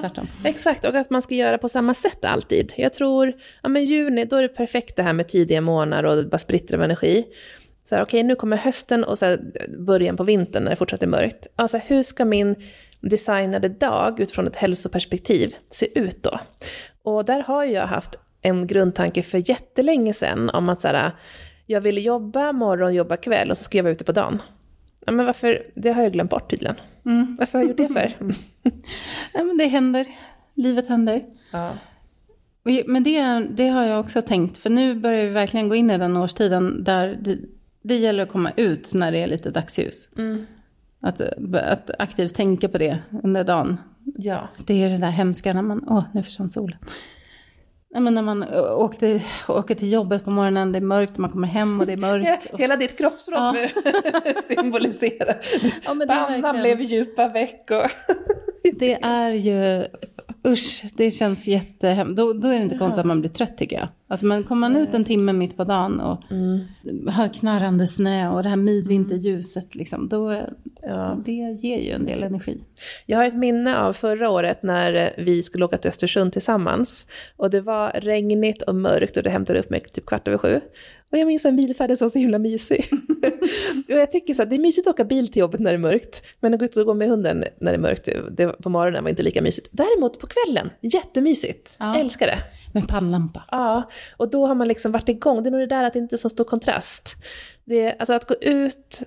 Tvärtom. 0.00 0.26
exakt. 0.44 0.84
Och 0.84 0.94
att 0.94 1.10
man 1.10 1.22
ska 1.22 1.34
göra 1.34 1.58
på 1.58 1.68
samma 1.68 1.94
sätt 1.94 2.24
alltid. 2.24 2.72
Jag 2.76 2.92
tror, 2.92 3.32
ja 3.62 3.68
men 3.68 3.84
juni, 3.84 4.24
då 4.24 4.36
är 4.36 4.42
det 4.42 4.48
perfekt 4.48 4.96
det 4.96 5.02
här 5.02 5.12
med 5.12 5.28
tidiga 5.28 5.60
månader 5.60 6.04
och 6.04 6.28
bara 6.28 6.38
spritter 6.38 6.76
av 6.76 6.82
energi. 6.82 7.24
Så 7.84 7.94
här, 7.94 8.02
okej, 8.02 8.22
nu 8.22 8.34
kommer 8.34 8.56
hösten 8.56 9.04
och 9.04 9.18
så 9.18 9.24
här, 9.24 9.40
början 9.78 10.16
på 10.16 10.24
vintern 10.24 10.64
när 10.64 10.70
det 10.70 10.76
fortsatt 10.76 11.02
är 11.02 11.06
mörkt. 11.06 11.46
Alltså, 11.56 11.78
hur 11.78 12.02
ska 12.02 12.24
min 12.24 12.56
designade 13.02 13.68
dag 13.68 14.20
utifrån 14.20 14.46
ett 14.46 14.56
hälsoperspektiv 14.56 15.54
se 15.70 15.98
ut 15.98 16.22
då? 16.22 16.38
Och 17.02 17.24
där 17.24 17.42
har 17.42 17.64
jag 17.64 17.86
haft 17.86 18.18
en 18.42 18.66
grundtanke 18.66 19.22
för 19.22 19.50
jättelänge 19.50 20.14
sedan 20.14 20.50
om 20.50 20.68
att 20.68 20.80
så 20.80 20.88
här, 20.88 21.10
jag 21.66 21.80
ville 21.80 22.00
jobba 22.00 22.52
morgon, 22.52 22.94
jobba 22.94 23.16
kväll 23.16 23.50
och 23.50 23.58
så 23.58 23.64
ska 23.64 23.78
jag 23.78 23.82
vara 23.82 23.92
ute 23.92 24.04
på 24.04 24.12
dagen. 24.12 24.42
Ja, 25.06 25.12
men 25.12 25.26
varför? 25.26 25.66
Det 25.74 25.92
har 25.92 26.02
jag 26.02 26.12
glömt 26.12 26.30
bort 26.30 26.50
tydligen. 26.50 26.76
Varför 27.38 27.58
har 27.58 27.64
jag 27.64 27.68
gjort 27.68 27.76
det 27.76 27.88
för? 27.88 28.12
Nej, 29.34 29.44
men 29.44 29.56
det 29.58 29.66
händer. 29.66 30.06
Livet 30.54 30.88
händer. 30.88 31.22
Ja. 31.50 31.78
Men 32.86 33.04
det, 33.04 33.46
det 33.50 33.68
har 33.68 33.84
jag 33.84 34.00
också 34.00 34.22
tänkt, 34.22 34.58
för 34.58 34.70
nu 34.70 34.94
börjar 34.94 35.24
vi 35.24 35.30
verkligen 35.30 35.68
gå 35.68 35.74
in 35.74 35.90
i 35.90 35.98
den 35.98 36.16
årstiden 36.16 36.84
där 36.84 37.18
det, 37.20 37.38
det 37.82 37.96
gäller 37.96 38.22
att 38.22 38.28
komma 38.28 38.52
ut 38.56 38.94
när 38.94 39.12
det 39.12 39.18
är 39.18 39.26
lite 39.26 39.50
dagsljus. 39.50 40.08
Att, 41.02 41.20
att 41.54 41.90
aktivt 41.98 42.34
tänka 42.34 42.68
på 42.68 42.78
det 42.78 42.98
under 43.22 43.44
dagen. 43.44 43.76
ja. 44.04 44.48
Det 44.66 44.84
är 44.84 44.90
det 44.90 44.96
där 44.96 45.10
hemska 45.10 45.52
när 45.52 45.62
man, 45.62 45.84
åh, 45.88 46.04
nu 46.14 46.22
försvann 46.22 46.50
solen. 46.50 46.78
Nej, 47.90 48.02
men 48.02 48.14
när 48.14 48.22
man 48.22 48.42
ö, 48.42 48.70
åkte, 48.74 49.22
åker 49.48 49.74
till 49.74 49.92
jobbet 49.92 50.24
på 50.24 50.30
morgonen, 50.30 50.72
det 50.72 50.78
är 50.78 50.80
mörkt, 50.80 51.18
man 51.18 51.30
kommer 51.30 51.48
hem 51.48 51.80
och 51.80 51.86
det 51.86 51.92
är 51.92 51.96
mörkt. 51.96 52.46
Ja, 52.52 52.58
hela 52.58 52.76
ditt 52.76 52.98
kroppsspråk 52.98 53.38
Ja. 53.38 53.52
nu 54.24 54.34
symboliserar. 54.54 55.36
Ja, 55.84 55.94
Pannan 56.08 56.56
blev 56.60 56.80
djupa 56.80 57.28
veck 57.28 57.70
och... 57.70 57.90
Det 58.78 58.94
är 59.02 59.30
ju, 59.30 59.86
usch, 60.46 60.84
det 60.96 61.10
känns 61.10 61.46
jättehemskt. 61.46 62.16
Då, 62.16 62.32
då 62.32 62.48
är 62.48 62.52
det 62.52 62.62
inte 62.62 62.78
konstigt 62.78 63.00
att 63.00 63.06
man 63.06 63.20
blir 63.20 63.30
trött 63.30 63.58
tycker 63.58 63.76
jag. 63.76 63.88
Alltså 64.08 64.26
men 64.26 64.44
kommer 64.44 64.68
man 64.68 64.76
ut 64.76 64.94
en 64.94 65.04
timme 65.04 65.32
mitt 65.32 65.56
på 65.56 65.64
dagen 65.64 66.00
och 66.00 66.22
hör 67.12 67.28
knarrande 67.28 67.86
snö 67.86 68.28
och 68.28 68.42
det 68.42 68.48
här 68.48 68.56
midvinterljuset 68.56 69.74
liksom, 69.74 70.08
då, 70.08 70.42
Ja. 70.82 71.18
det 71.24 71.32
ger 71.32 71.78
ju 71.78 71.90
en 71.90 72.06
del 72.06 72.22
energi. 72.22 72.58
Jag 73.06 73.18
har 73.18 73.24
ett 73.24 73.36
minne 73.36 73.78
av 73.78 73.92
förra 73.92 74.30
året 74.30 74.62
när 74.62 75.12
vi 75.18 75.42
skulle 75.42 75.64
åka 75.64 75.78
till 75.78 75.88
Östersund 75.88 76.32
tillsammans. 76.32 77.06
Och 77.36 77.50
det 77.50 77.60
var 77.60 77.90
regnigt 77.90 78.62
och 78.62 78.74
mörkt 78.74 79.16
och 79.16 79.22
det 79.22 79.30
hämtade 79.30 79.58
upp 79.58 79.70
mig 79.70 79.80
typ 79.80 80.06
kvart 80.06 80.28
över 80.28 80.38
sju. 80.38 80.60
Och 81.12 81.18
jag 81.18 81.26
minns 81.26 81.44
en 81.44 81.56
bilfärd 81.56 81.98
som 81.98 82.04
var 82.04 82.10
så 82.10 82.18
himla 82.18 82.38
mysig. 82.38 82.84
och 83.88 83.94
jag 84.00 84.10
tycker 84.10 84.34
så 84.34 84.42
att 84.42 84.50
det 84.50 84.56
är 84.56 84.60
mysigt 84.60 84.86
att 84.86 84.94
åka 84.94 85.04
bil 85.04 85.28
till 85.28 85.40
jobbet 85.40 85.60
när 85.60 85.70
det 85.70 85.76
är 85.76 85.78
mörkt. 85.78 86.22
Men 86.40 86.54
att 86.54 86.60
gå 86.60 86.64
ut 86.64 86.76
och 86.76 86.86
gå 86.86 86.94
med 86.94 87.08
hunden 87.08 87.44
när 87.58 87.72
det 87.72 87.76
är 87.76 87.80
mörkt, 87.80 88.08
det, 88.30 88.46
på 88.46 88.68
morgonen 88.68 89.04
var 89.04 89.10
inte 89.10 89.22
lika 89.22 89.42
mysigt. 89.42 89.68
Däremot 89.70 90.18
på 90.18 90.26
kvällen, 90.26 90.70
jättemysigt. 90.80 91.76
Ja. 91.78 91.98
Älskar 91.98 92.26
det. 92.26 92.38
Med 92.72 92.88
pannlampa. 92.88 93.44
Ja, 93.50 93.90
och 94.16 94.30
då 94.30 94.46
har 94.46 94.54
man 94.54 94.68
liksom 94.68 94.92
varit 94.92 95.08
igång. 95.08 95.42
Det 95.42 95.48
är 95.48 95.50
nog 95.50 95.60
det 95.60 95.66
där 95.66 95.84
att 95.84 95.92
det 95.92 95.98
inte 95.98 96.14
är 96.14 96.18
så 96.18 96.28
stor 96.28 96.44
kontrast. 96.44 97.16
Det 97.64 97.96
alltså 97.98 98.12
att 98.12 98.26
gå 98.26 98.34
ut 98.40 99.02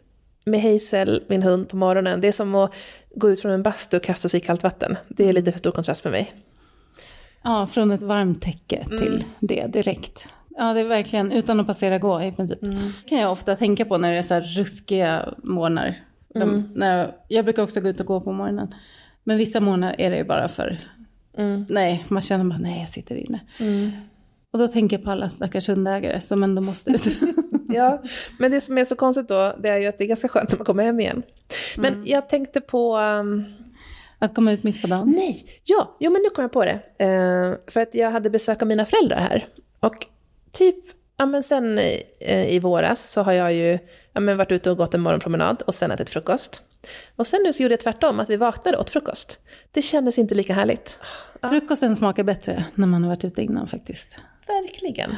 med 0.45 0.61
Hazel, 0.61 1.23
min 1.27 1.43
hund, 1.43 1.69
på 1.69 1.75
morgonen, 1.77 2.21
det 2.21 2.27
är 2.27 2.31
som 2.31 2.55
att 2.55 2.73
gå 3.15 3.29
ut 3.29 3.41
från 3.41 3.51
en 3.51 3.63
bastu 3.63 3.97
och 3.97 4.03
kasta 4.03 4.29
sig 4.29 4.37
i 4.37 4.41
kallt 4.41 4.63
vatten. 4.63 4.97
Det 5.07 5.29
är 5.29 5.33
lite 5.33 5.51
för 5.51 5.59
stor 5.59 5.71
kontrast 5.71 6.01
för 6.01 6.11
mig. 6.11 6.33
Ja, 7.43 7.67
från 7.67 7.91
ett 7.91 8.03
varmt 8.03 8.41
täcke 8.41 8.85
till 8.85 9.23
det 9.39 9.67
direkt. 9.67 10.27
Ja, 10.57 10.73
det 10.73 10.79
är 10.79 10.85
verkligen 10.85 11.31
utan 11.31 11.59
att 11.59 11.67
passera 11.67 11.97
gå 11.97 12.21
i 12.21 12.31
princip. 12.31 12.59
kan 13.05 13.19
jag 13.19 13.31
ofta 13.31 13.55
tänka 13.55 13.85
på 13.85 13.97
när 13.97 14.11
det 14.11 14.17
är 14.17 14.21
så 14.21 14.33
här 14.33 14.41
ruskiga 14.41 15.33
morgnar. 15.43 15.95
De, 16.33 16.69
när, 16.75 17.15
jag 17.27 17.45
brukar 17.45 17.63
också 17.63 17.81
gå 17.81 17.89
ut 17.89 17.99
och 17.99 18.05
gå 18.05 18.21
på 18.21 18.31
morgonen. 18.31 18.75
Men 19.23 19.37
vissa 19.37 19.59
morgnar 19.59 19.95
är 19.97 20.11
det 20.11 20.17
ju 20.17 20.23
bara 20.23 20.47
för... 20.47 20.79
Nej, 21.69 22.05
man 22.07 22.21
känner 22.21 22.45
bara 22.45 22.59
nej, 22.59 22.79
jag 22.79 22.89
sitter 22.89 23.15
inne. 23.15 23.39
Och 24.51 24.59
då 24.59 24.67
tänker 24.67 24.97
jag 24.97 25.03
på 25.03 25.11
alla 25.11 25.29
stackars 25.29 25.69
hundägare 25.69 26.21
som 26.21 26.43
ändå 26.43 26.61
måste 26.61 26.91
ut. 26.91 27.03
Ja, 27.67 28.01
men 28.39 28.51
det 28.51 28.61
som 28.61 28.77
är 28.77 28.85
så 28.85 28.95
konstigt 28.95 29.27
då, 29.27 29.55
det 29.59 29.69
är 29.69 29.77
ju 29.77 29.87
att 29.87 29.97
det 29.97 30.03
är 30.03 30.07
ganska 30.07 30.27
skönt 30.27 30.51
när 30.51 30.57
man 30.57 30.65
kommer 30.65 30.83
hem 30.83 30.99
igen. 30.99 31.23
Men 31.77 32.03
jag 32.05 32.29
tänkte 32.29 32.61
på... 32.61 32.97
um, 32.97 33.45
att 34.19 34.35
komma 34.35 34.51
ut 34.51 34.63
mitt 34.63 34.81
på 34.81 34.87
dagen. 34.87 35.13
Nej, 35.15 35.45
ja, 35.63 35.97
jo 35.99 36.11
men 36.11 36.21
nu 36.21 36.29
kom 36.29 36.41
jag 36.41 36.51
på 36.51 36.65
det. 36.65 37.05
Eh, 37.05 37.71
för 37.73 37.81
att 37.81 37.95
jag 37.95 38.11
hade 38.11 38.29
besök 38.29 38.61
av 38.61 38.67
mina 38.67 38.85
föräldrar 38.85 39.19
här. 39.19 39.45
Och 39.79 40.07
typ, 40.55 40.75
ja 41.17 41.25
men 41.25 41.43
sen 41.43 41.79
eh, 42.19 42.53
i 42.53 42.59
våras 42.59 43.11
så 43.11 43.21
har 43.21 43.31
jag 43.31 43.53
ju 43.53 43.79
ja, 44.13 44.19
men 44.19 44.37
varit 44.37 44.51
ute 44.51 44.71
och 44.71 44.77
gått 44.77 44.93
en 44.93 45.01
morgonpromenad 45.01 45.61
och 45.61 45.75
sen 45.75 45.91
ätit 45.91 46.09
frukost. 46.09 46.61
Och 47.15 47.27
sen 47.27 47.39
nu 47.43 47.53
så 47.53 47.63
gjorde 47.63 47.73
jag 47.73 47.79
tvärtom, 47.79 48.19
att 48.19 48.29
vi 48.29 48.37
vaknade 48.37 48.77
åt 48.77 48.89
frukost. 48.89 49.39
Det 49.71 49.81
kändes 49.81 50.17
inte 50.17 50.35
lika 50.35 50.53
härligt. 50.53 50.99
Frukosten 51.41 51.95
smakar 51.95 52.23
bättre 52.23 52.65
när 52.75 52.87
man 52.87 53.03
har 53.03 53.09
varit 53.09 53.23
ute 53.23 53.41
innan 53.41 53.67
faktiskt. 53.67 54.17
Verkligen. 54.47 55.15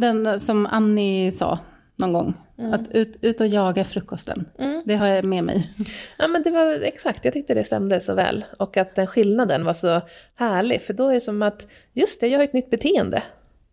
Den 0.00 0.40
som 0.40 0.66
Annie 0.66 1.32
sa 1.32 1.58
någon 1.96 2.12
gång. 2.12 2.34
Att 2.72 2.90
ut, 2.90 3.18
ut 3.20 3.40
och 3.40 3.46
jaga 3.46 3.84
frukosten. 3.84 4.48
Det 4.84 4.96
har 4.96 5.06
jag 5.06 5.24
med 5.24 5.44
mig. 5.44 5.70
Ja 6.18 6.28
men 6.28 6.42
det 6.42 6.50
var 6.50 6.70
exakt, 6.82 7.24
jag 7.24 7.34
tyckte 7.34 7.54
det 7.54 7.64
stämde 7.64 8.00
så 8.00 8.14
väl. 8.14 8.44
Och 8.58 8.76
att 8.76 8.94
den 8.94 9.06
skillnaden 9.06 9.64
var 9.64 9.72
så 9.72 10.00
härlig, 10.34 10.82
för 10.82 10.92
då 10.94 11.08
är 11.08 11.14
det 11.14 11.20
som 11.20 11.42
att, 11.42 11.66
just 11.92 12.20
det, 12.20 12.28
jag 12.28 12.38
har 12.38 12.44
ett 12.44 12.52
nytt 12.52 12.70
beteende. 12.70 13.22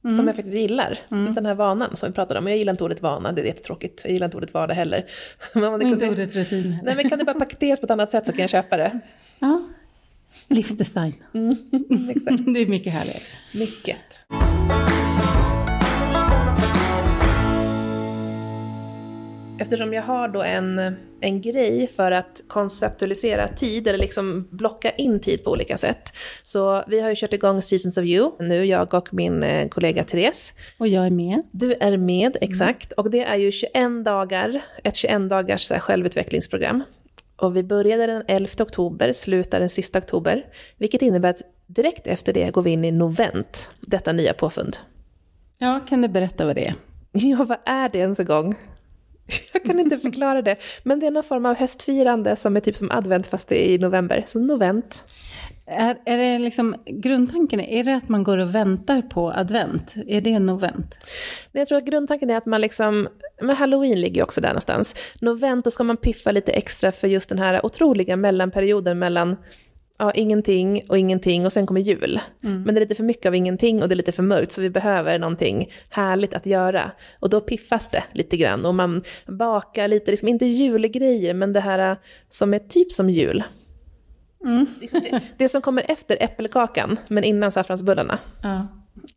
Som 0.01 0.27
jag 0.27 0.35
faktiskt 0.35 0.55
gillar. 0.55 0.99
Den 1.09 1.45
här 1.45 1.55
vanan 1.55 1.95
som 1.95 2.09
vi 2.09 2.13
pratade 2.15 2.39
om. 2.39 2.47
Jag 2.47 2.57
gillar 2.57 2.73
inte 2.73 2.83
ordet 2.83 3.01
vana, 3.01 3.31
det 3.31 3.41
är 3.41 3.45
jättetråkigt. 3.45 4.01
Jag 4.03 4.13
gillar 4.13 4.25
inte 4.25 4.37
ordet 4.37 4.53
vardag 4.53 4.73
heller. 4.75 5.05
Men 5.53 5.73
inte 5.73 5.85
kunde- 5.85 6.09
ordet 6.09 6.35
rutin. 6.35 6.77
Nej 6.83 6.95
men 6.95 7.09
kan 7.09 7.19
det 7.19 7.25
bara 7.25 7.39
paketeras 7.39 7.79
på 7.79 7.85
ett 7.85 7.91
annat 7.91 8.11
sätt 8.11 8.25
så 8.25 8.31
kan 8.31 8.41
jag 8.41 8.49
köpa 8.49 8.77
det. 8.77 8.99
Ja. 9.39 9.61
Livsdesign. 10.47 11.13
Exakt. 12.09 12.43
Det 12.53 12.59
är 12.61 12.67
mycket 12.67 12.93
härligare. 12.93 13.21
Mycket. 13.53 14.25
Eftersom 19.59 19.93
jag 19.93 20.03
har 20.03 20.27
då 20.27 20.41
en, 20.41 20.95
en 21.21 21.41
grej 21.41 21.87
för 21.95 22.11
att 22.11 22.41
konceptualisera 22.47 23.47
tid, 23.47 23.87
eller 23.87 23.99
liksom 23.99 24.47
blocka 24.51 24.91
in 24.91 25.19
tid 25.19 25.43
på 25.43 25.51
olika 25.51 25.77
sätt. 25.77 26.13
Så 26.43 26.83
vi 26.87 26.99
har 26.99 27.09
ju 27.09 27.15
kört 27.15 27.33
igång 27.33 27.61
Seasons 27.61 27.97
of 27.97 28.05
You, 28.05 28.31
nu 28.39 28.65
jag 28.65 28.93
och 28.93 29.13
min 29.13 29.43
eh, 29.43 29.67
kollega 29.67 30.03
Therese. 30.03 30.53
Och 30.77 30.87
jag 30.87 31.05
är 31.05 31.09
med. 31.09 31.43
Du 31.51 31.73
är 31.73 31.97
med, 31.97 32.37
exakt. 32.41 32.91
Och 32.91 33.11
det 33.11 33.23
är 33.23 33.35
ju 33.35 33.51
21 33.51 34.05
dagar, 34.05 34.61
ett 34.83 34.95
21 34.95 35.29
dagars 35.29 35.71
här, 35.71 35.79
självutvecklingsprogram. 35.79 36.83
Och 37.35 37.55
vi 37.55 37.63
började 37.63 38.07
den 38.07 38.23
11 38.27 38.49
oktober, 38.59 39.13
slutar 39.13 39.59
den 39.59 39.69
sista 39.69 39.99
oktober. 39.99 40.45
Vilket 40.77 41.01
innebär 41.01 41.29
att 41.29 41.41
direkt 41.67 42.07
efter 42.07 42.33
det 42.33 42.53
går 42.53 42.61
vi 42.63 42.71
in 42.71 42.85
i 42.85 42.91
novent, 42.91 43.71
detta 43.81 44.13
nya 44.13 44.33
påfund. 44.33 44.77
Ja, 45.57 45.79
kan 45.89 46.01
du 46.01 46.07
berätta 46.07 46.45
vad 46.45 46.55
det 46.55 46.67
är? 46.67 46.75
Ja, 47.11 47.45
vad 47.49 47.57
är 47.65 47.89
det 47.89 47.97
ens 47.97 48.19
en 48.19 48.25
gång? 48.25 48.55
Jag 49.53 49.63
kan 49.63 49.79
inte 49.79 49.97
förklara 49.97 50.41
det. 50.41 50.55
Men 50.83 50.99
det 50.99 51.07
är 51.07 51.11
någon 51.11 51.23
form 51.23 51.45
av 51.45 51.55
höstfirande 51.55 52.35
som 52.35 52.55
är 52.55 52.59
typ 52.59 52.75
som 52.75 52.91
advent 52.91 53.27
fast 53.27 53.47
det 53.47 53.69
är 53.69 53.73
i 53.73 53.77
november. 53.77 54.23
Så 54.27 54.39
novent. 54.39 55.05
Är, 55.69 55.97
är 56.05 56.17
det 56.17 56.39
liksom, 56.39 56.75
grundtanken, 56.85 57.59
är 57.59 57.83
det 57.83 57.95
att 57.95 58.09
man 58.09 58.23
går 58.23 58.37
och 58.37 58.55
väntar 58.55 59.01
på 59.01 59.31
advent? 59.31 59.95
Är 60.07 60.21
det 60.21 60.39
novent? 60.39 60.97
Jag 61.51 61.67
tror 61.67 61.77
att 61.77 61.85
grundtanken 61.85 62.29
är 62.29 62.37
att 62.37 62.45
man 62.45 62.61
liksom, 62.61 63.07
men 63.41 63.55
halloween 63.55 64.01
ligger 64.01 64.15
ju 64.15 64.23
också 64.23 64.41
där 64.41 64.49
någonstans. 64.49 64.95
Novent, 65.21 65.65
då 65.65 65.71
ska 65.71 65.83
man 65.83 65.97
piffa 65.97 66.31
lite 66.31 66.51
extra 66.51 66.91
för 66.91 67.07
just 67.07 67.29
den 67.29 67.39
här 67.39 67.65
otroliga 67.65 68.15
mellanperioden 68.15 68.99
mellan 68.99 69.35
ja, 69.97 70.11
ingenting 70.11 70.83
och 70.89 70.97
ingenting 70.97 71.45
och 71.45 71.53
sen 71.53 71.67
kommer 71.67 71.81
jul. 71.81 72.19
Men 72.39 72.65
det 72.65 72.77
är 72.77 72.79
lite 72.79 72.95
för 72.95 73.03
mycket 73.03 73.25
av 73.25 73.35
ingenting 73.35 73.81
och 73.81 73.89
det 73.89 73.93
är 73.93 73.97
lite 73.97 74.11
för 74.11 74.23
mörkt 74.23 74.51
så 74.51 74.61
vi 74.61 74.69
behöver 74.69 75.19
någonting 75.19 75.71
härligt 75.89 76.33
att 76.33 76.45
göra. 76.45 76.91
Och 77.19 77.29
då 77.29 77.41
piffas 77.41 77.89
det 77.89 78.03
lite 78.11 78.37
grann 78.37 78.65
och 78.65 78.75
man 78.75 79.01
bakar 79.27 79.87
lite, 79.87 80.11
liksom 80.11 80.27
inte 80.27 80.45
julgrejer 80.45 81.33
men 81.33 81.53
det 81.53 81.59
här 81.59 81.97
som 82.29 82.53
är 82.53 82.59
typ 82.59 82.91
som 82.91 83.09
jul. 83.09 83.43
Liksom 84.81 85.01
det, 85.11 85.21
det 85.37 85.49
som 85.49 85.61
kommer 85.61 85.91
efter 85.91 86.17
äppelkakan 86.19 86.97
men 87.07 87.23
innan 87.23 87.51
saffransbullarna. 87.51 88.19
Ja. 88.43 88.67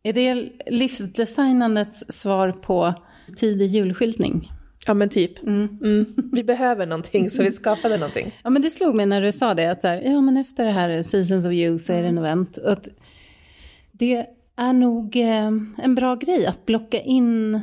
Är 0.03 0.13
det 0.13 0.49
livsdesignandets 0.65 2.03
svar 2.07 2.51
på 2.51 2.93
tidig 3.37 3.67
julskyltning? 3.67 4.51
Ja 4.85 4.93
men 4.93 5.09
typ. 5.09 5.43
Mm. 5.43 6.05
Vi 6.31 6.43
behöver 6.43 6.85
någonting 6.85 7.29
så 7.29 7.43
vi 7.43 7.51
skapade 7.51 7.97
någonting. 7.97 8.39
Ja, 8.43 8.49
men 8.49 8.61
det 8.61 8.69
slog 8.69 8.95
mig 8.95 9.05
när 9.05 9.21
du 9.21 9.31
sa 9.31 9.53
det, 9.53 9.71
att 9.71 9.81
så 9.81 9.87
här, 9.87 10.01
ja 10.01 10.21
men 10.21 10.37
efter 10.37 10.65
det 10.65 10.71
här 10.71 11.01
Seasons 11.01 11.45
of 11.45 11.51
You 11.51 11.79
så 11.79 11.93
är 11.93 12.01
det 12.01 12.09
en 12.09 12.17
event. 12.17 12.57
Att 12.57 12.87
det 13.91 14.25
är 14.55 14.73
nog 14.73 15.15
eh, 15.15 15.51
en 15.77 15.95
bra 15.95 16.15
grej 16.15 16.45
att 16.45 16.65
blocka 16.65 17.01
in 17.01 17.61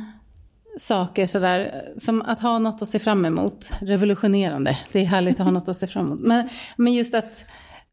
saker 0.79 1.25
sådär, 1.25 1.85
som 1.97 2.21
att 2.21 2.39
ha 2.39 2.59
något 2.59 2.81
att 2.81 2.89
se 2.89 2.99
fram 2.99 3.25
emot. 3.25 3.69
Revolutionerande, 3.81 4.77
det 4.91 4.99
är 4.99 5.05
härligt 5.05 5.39
att 5.39 5.45
ha 5.45 5.51
något 5.51 5.69
att 5.69 5.77
se 5.77 5.87
fram 5.87 6.05
emot. 6.05 6.19
Men, 6.19 6.49
men 6.75 6.93
just 6.93 7.13
att 7.13 7.43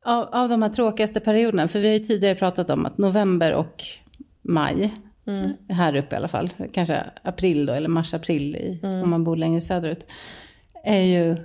av, 0.05 0.29
av 0.33 0.49
de 0.49 0.63
här 0.63 0.69
tråkigaste 0.69 1.21
perioderna, 1.21 1.69
för 1.69 1.79
vi 1.79 1.87
har 1.87 1.95
ju 1.95 2.05
tidigare 2.05 2.35
pratat 2.35 2.71
om 2.71 2.87
att 2.87 2.99
november 2.99 3.55
och 3.55 3.83
maj, 4.43 4.95
här 5.69 5.97
uppe 5.97 6.15
i 6.15 6.19
alla 6.19 6.29
fall, 6.29 6.51
kanske 6.73 7.05
april 7.23 7.67
då, 7.67 7.73
eller 7.73 7.89
mars-april 7.89 8.57
i, 8.57 8.81
om 8.83 9.11
man 9.11 9.25
bor 9.25 9.37
längre 9.37 9.61
söderut, 9.61 10.07
är 10.85 11.01
ju 11.01 11.37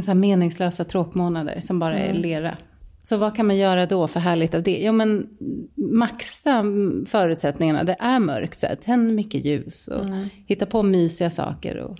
så 0.00 0.06
här 0.06 0.14
meningslösa 0.14 0.84
tråkmånader 0.84 1.60
som 1.60 1.78
bara 1.78 1.98
är 1.98 2.14
lera. 2.14 2.56
Så 3.04 3.16
vad 3.16 3.36
kan 3.36 3.46
man 3.46 3.56
göra 3.56 3.86
då 3.86 4.08
för 4.08 4.20
härligt 4.20 4.54
av 4.54 4.62
det? 4.62 4.80
Jo 4.82 4.92
men 4.92 5.28
maxa 5.76 6.64
förutsättningarna, 7.06 7.84
det 7.84 7.96
är 8.00 8.18
mörkt, 8.18 8.58
så 8.58 8.66
tänd 8.84 9.14
mycket 9.14 9.44
ljus 9.44 9.88
och 9.88 10.06
hitta 10.46 10.66
på 10.66 10.82
mysiga 10.82 11.30
saker. 11.30 11.76
Och, 11.76 11.98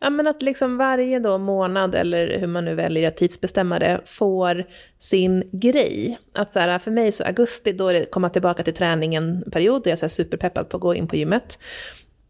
Ja, 0.00 0.10
men 0.10 0.26
att 0.26 0.42
liksom 0.42 0.76
varje 0.76 1.18
då 1.18 1.38
månad, 1.38 1.94
eller 1.94 2.38
hur 2.38 2.46
man 2.46 2.64
nu 2.64 2.74
väljer 2.74 3.08
att 3.08 3.16
tidsbestämma 3.16 3.78
det, 3.78 4.00
får 4.04 4.64
sin 4.98 5.48
grej. 5.52 6.18
Att 6.34 6.52
så 6.52 6.58
här, 6.58 6.78
för 6.78 6.90
mig 6.90 7.12
så 7.12 7.24
augusti, 7.24 7.72
då 7.72 7.88
är 7.88 7.94
det 7.94 8.04
komma 8.04 8.28
tillbaka 8.28 8.62
till 8.62 8.74
träningen 8.74 9.44
period, 9.52 9.82
då 9.82 9.88
är 9.88 9.92
jag 9.92 9.98
så 9.98 10.08
superpeppad 10.08 10.68
på 10.68 10.76
att 10.76 10.80
gå 10.80 10.94
in 10.94 11.06
på 11.06 11.16
gymmet. 11.16 11.58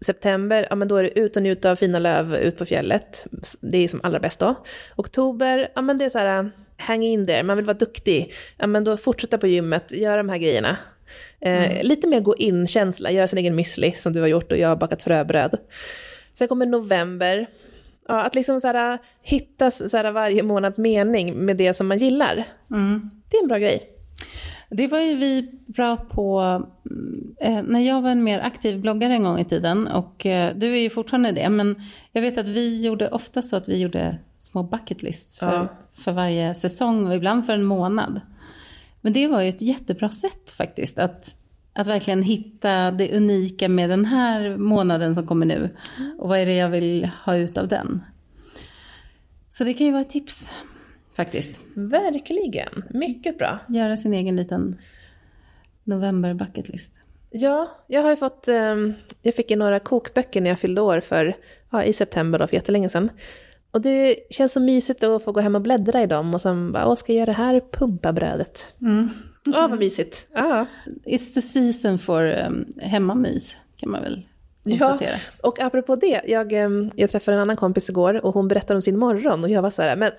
September, 0.05 0.67
ja 0.71 0.77
men 0.77 0.89
då 0.89 0.97
är 0.97 1.03
det 1.03 1.19
ut 1.19 1.37
och 1.37 1.43
njuta 1.43 1.71
av 1.71 1.77
fina 1.77 1.99
löv 1.99 2.35
ut 2.35 2.59
på 2.59 2.65
fjället. 2.65 3.27
Det 3.61 3.79
är 3.79 3.89
som 3.89 4.01
allra 4.03 4.19
bäst 4.19 4.41
då. 4.41 4.55
Oktober, 4.97 5.69
ja 5.75 5.83
men 5.83 5.99
det 5.99 6.05
är 6.05 6.09
så 6.09 6.19
här, 6.19 6.51
hang 6.77 7.05
in 7.05 7.27
there, 7.27 7.43
man 7.43 7.57
vill 7.57 7.67
vara 7.67 7.77
duktig. 7.77 8.33
Ja 8.59 8.67
men 8.67 8.85
då 8.85 8.97
fortsätta 8.97 9.39
på 9.39 9.47
gymmet, 9.47 9.93
göra 9.93 10.17
de 10.17 10.29
här 10.29 10.39
grejerna. 10.39 10.77
Eh, 11.41 11.83
Lite 11.83 12.09
mer 12.09 12.21
gå 12.21 12.37
in-känsla, 12.37 13.11
göra 13.11 13.27
sin 13.27 13.39
egen 13.39 13.59
müsli 13.59 13.93
som 13.93 14.13
du 14.13 14.21
har 14.21 14.29
gjort 14.29 14.53
och 14.53 14.59
jag 14.59 14.69
har 14.69 14.77
bakat 14.77 15.03
fröbröd. 15.03 15.59
Sen 16.35 16.49
kommer 16.49 16.67
november. 16.67 17.47
Ja, 18.09 18.23
att 18.23 18.35
liksom 18.35 18.61
så 18.61 18.67
här, 18.67 18.99
hitta 19.23 19.71
så 19.71 19.97
här, 19.97 20.13
varje 20.13 20.43
månads 20.43 20.79
mening 20.79 21.35
med 21.45 21.57
det 21.57 21.75
som 21.75 21.89
man 21.89 21.99
gillar. 21.99 22.45
Det 23.31 23.37
är 23.37 23.43
en 23.43 23.49
bra 23.49 23.59
grej. 23.59 23.89
Det 24.71 24.89
var 24.89 24.99
ju 25.01 25.17
vi 25.17 25.51
bra 25.67 25.97
på 25.97 26.41
mm, 26.91 27.35
eh, 27.41 27.63
när 27.63 27.81
jag 27.81 28.03
var 28.03 28.11
en 28.11 28.25
mer 28.25 28.41
aktiv 28.41 28.81
bloggare 28.81 29.13
en 29.13 29.25
gång 29.25 29.39
i 29.39 29.45
tiden. 29.45 29.89
Och 29.89 30.27
eh, 30.27 30.57
du 30.57 30.73
är 30.73 30.79
ju 30.81 30.91
fortfarande 30.91 31.33
det. 31.33 31.49
Men 31.49 31.83
jag 32.13 32.23
vet 32.23 32.39
att 32.39 32.47
vi 32.47 32.85
gjorde 32.87 33.09
ofta 33.09 33.43
så 33.43 33.57
att 33.57 33.69
vi 33.69 33.81
gjorde 33.81 34.19
små 34.39 34.63
bucket 34.63 35.03
lists 35.03 35.39
för, 35.39 35.53
Ja. 35.53 35.69
för 35.95 36.13
varje 36.13 36.55
säsong 36.55 37.07
och 37.07 37.15
ibland 37.15 37.47
för 37.47 37.53
en 37.53 37.65
månad. 37.65 38.21
Men 39.01 39.13
det 39.13 39.29
var 39.29 39.41
ju 39.41 39.49
ett 39.49 39.63
jättebra 39.63 40.09
sätt 40.11 40.51
faktiskt. 40.51 40.99
Att, 40.99 41.35
att 41.73 41.87
verkligen 41.87 42.23
hitta 42.23 42.91
det 42.91 43.17
unika 43.17 43.69
med 43.69 43.91
den 43.91 44.05
här 44.05 44.57
månaden 44.57 45.15
som 45.15 45.27
kommer 45.27 45.47
nu. 45.47 45.77
Och 46.19 46.29
vad 46.29 46.39
är 46.39 46.47
det 46.47 46.55
jag 46.57 46.69
vill 46.69 47.11
ha 47.25 47.37
ut 47.37 47.59
av 47.59 47.69
den. 47.69 48.03
Så 49.51 49.65
det 49.65 49.75
kan 49.75 49.87
ju 49.87 49.93
vara 49.93 50.03
ett 50.03 50.11
tips 50.11 50.51
faktiskt. 51.17 51.61
Verkligen, 51.75 52.85
mycket 52.91 53.39
bra. 53.39 53.59
Göra 53.69 53.97
sin 53.97 54.15
egen 54.15 54.37
liten 54.37 54.77
november 55.85 56.35
bucket 56.35 56.69
list. 56.69 57.01
Ja, 57.31 57.71
jag 57.87 58.03
har 58.03 58.11
ju 58.11 58.17
fått, 58.17 58.49
ehm, 58.49 58.95
jag 59.23 59.35
fick 59.35 59.51
ju 59.51 59.57
några 59.57 59.81
kokböcker 59.81 60.41
när 60.41 60.51
jag 60.51 60.59
fyllde 60.59 60.81
år 60.81 61.01
för, 61.01 61.37
ja, 61.71 61.85
i 61.85 61.93
september 61.93 62.39
då, 62.39 62.47
för 62.47 62.57
jättelänge 62.57 62.89
sedan. 62.89 63.11
Och 63.71 63.81
det 63.81 64.17
känns 64.31 64.53
så 64.53 64.61
mysigt 64.61 65.03
att 65.03 65.25
få 65.25 65.33
gå 65.33 65.41
hem 65.41 65.55
och 65.55 65.61
bläddra 65.61 66.03
i 66.03 66.07
dem 66.07 66.35
och 66.35 66.41
sen 66.41 66.73
bara, 66.73 66.89
åh, 66.89 66.95
ska 66.95 67.13
jag 67.13 67.19
göra 67.19 67.27
det 67.27 67.43
här 67.43 67.61
pumpabrödet? 67.73 68.75
Ja, 69.45 69.67
vad 69.69 69.79
mysigt. 69.79 70.27
Ja. 70.35 70.67
It's 71.05 71.35
the 71.35 71.43
season 71.43 71.99
for 71.99 72.47
um, 72.47 72.73
hemmamys, 72.81 73.57
kan 73.77 73.91
man 73.91 74.03
väl 74.03 74.27
Ja, 74.65 74.99
och 75.43 75.61
apropå 75.61 75.97
det, 75.97 76.23
jag, 76.27 76.53
jag 76.97 77.11
träffade 77.11 77.37
en 77.37 77.43
annan 77.43 77.57
kompis 77.57 77.89
igår 77.89 78.25
och 78.25 78.35
hon 78.35 78.49
berättade 78.49 78.75
om 78.75 78.83
sin 78.83 78.99
morgon 78.99 79.45
och 79.45 79.51
jag 79.51 79.63
var 79.63 79.71
så 79.71 79.83
här, 79.83 79.97
men 79.97 80.13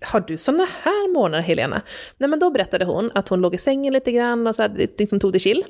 har 0.00 0.20
du 0.20 0.36
såna 0.36 0.66
här 0.82 1.12
morgnar 1.12 1.40
Helena? 1.40 1.82
Nej 2.18 2.30
men 2.30 2.38
då 2.38 2.50
berättade 2.50 2.84
hon 2.84 3.10
att 3.14 3.28
hon 3.28 3.40
låg 3.40 3.54
i 3.54 3.58
sängen 3.58 3.92
lite 3.92 4.12
grann 4.12 4.46
och 4.46 4.54
så 4.54 4.62
här, 4.62 4.88
liksom 4.98 5.20
tog 5.20 5.32
det 5.32 5.38
chill. 5.38 5.64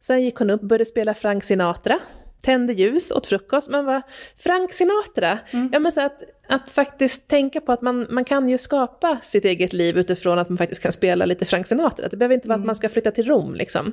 Sen 0.00 0.22
gick 0.22 0.36
hon 0.36 0.50
upp, 0.50 0.60
började 0.60 0.84
spela 0.84 1.14
Frank 1.14 1.44
Sinatra, 1.44 1.98
tände 2.42 2.72
ljus, 2.72 3.10
åt 3.10 3.26
frukost. 3.26 3.70
Man 3.70 3.84
var 3.84 4.02
Frank 4.36 4.72
Sinatra? 4.72 5.38
Ja 5.72 5.78
men 5.78 5.92
så 5.92 6.00
att, 6.00 6.22
att 6.48 6.70
faktiskt 6.70 7.28
tänka 7.28 7.60
på 7.60 7.72
att 7.72 7.82
man, 7.82 8.06
man 8.10 8.24
kan 8.24 8.48
ju 8.48 8.58
skapa 8.58 9.18
sitt 9.22 9.44
eget 9.44 9.72
liv 9.72 9.98
utifrån 9.98 10.38
att 10.38 10.48
man 10.48 10.58
faktiskt 10.58 10.82
kan 10.82 10.92
spela 10.92 11.26
lite 11.26 11.44
Frank 11.44 11.66
Sinatra. 11.66 12.08
Det 12.08 12.16
behöver 12.16 12.34
inte 12.34 12.48
vara 12.48 12.58
att 12.58 12.66
man 12.66 12.74
ska 12.74 12.88
flytta 12.88 13.10
till 13.10 13.26
Rom 13.26 13.54
liksom. 13.54 13.92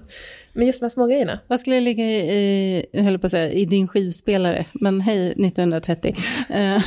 Men 0.53 0.67
just 0.67 0.79
de 0.79 0.85
här 0.85 0.89
små 0.89 1.07
grejerna. 1.07 1.39
Vad 1.47 1.59
skulle 1.59 1.79
ligga 1.79 2.03
i, 2.03 2.15
i, 2.15 2.85
jag 2.91 3.03
höll 3.03 3.19
på 3.19 3.25
att 3.25 3.31
säga, 3.31 3.51
i 3.51 3.65
din 3.65 3.87
skivspelare? 3.87 4.65
Men 4.73 5.01
hej 5.01 5.31
1930. 5.31 6.15
Eh, 6.49 6.83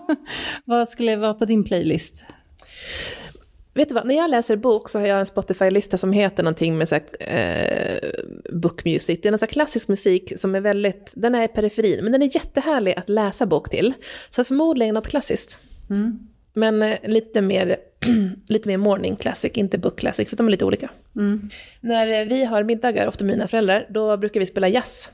vad 0.64 0.88
skulle 0.88 1.16
vara 1.16 1.34
på 1.34 1.44
din 1.44 1.64
playlist? 1.64 2.24
Vet 3.74 3.88
du 3.88 3.94
vad, 3.94 4.06
när 4.06 4.14
jag 4.14 4.30
läser 4.30 4.56
bok 4.56 4.88
så 4.88 4.98
har 4.98 5.06
jag 5.06 5.20
en 5.20 5.26
Spotify-lista 5.26 5.98
som 5.98 6.12
heter 6.12 6.42
någonting 6.42 6.78
med 6.78 6.88
så 6.88 6.94
här, 6.94 7.02
eh, 7.20 8.10
book 8.52 8.84
music. 8.84 9.20
Det 9.22 9.28
är 9.28 9.32
sån 9.32 9.38
här 9.40 9.46
klassisk 9.46 9.88
musik 9.88 10.32
som 10.36 10.54
är 10.54 10.60
väldigt, 10.60 11.12
den 11.14 11.34
är 11.34 11.42
i 11.42 11.48
periferin, 11.48 12.04
men 12.04 12.12
den 12.12 12.22
är 12.22 12.36
jättehärlig 12.36 12.94
att 12.96 13.08
läsa 13.08 13.46
bok 13.46 13.70
till. 13.70 13.92
Så 14.28 14.44
förmodligen 14.44 14.94
något 14.94 15.08
klassiskt. 15.08 15.58
Men 16.54 16.82
eh, 16.82 16.98
lite 17.02 17.40
mer, 17.40 17.76
lite 18.48 18.68
mer 18.68 18.76
morning 18.76 19.16
classic, 19.16 19.52
inte 19.54 19.78
book 19.78 19.98
classic, 19.98 20.28
för 20.28 20.36
de 20.36 20.46
är 20.46 20.50
lite 20.50 20.64
olika. 20.64 20.90
När 21.80 22.20
eh, 22.20 22.26
vi 22.26 22.44
har 22.44 22.64
middagar, 22.64 23.06
ofta 23.06 23.24
mina 23.24 23.48
föräldrar, 23.48 23.86
då 23.90 24.16
brukar 24.16 24.40
vi 24.40 24.46
spela 24.46 24.68
jazz 24.68 25.10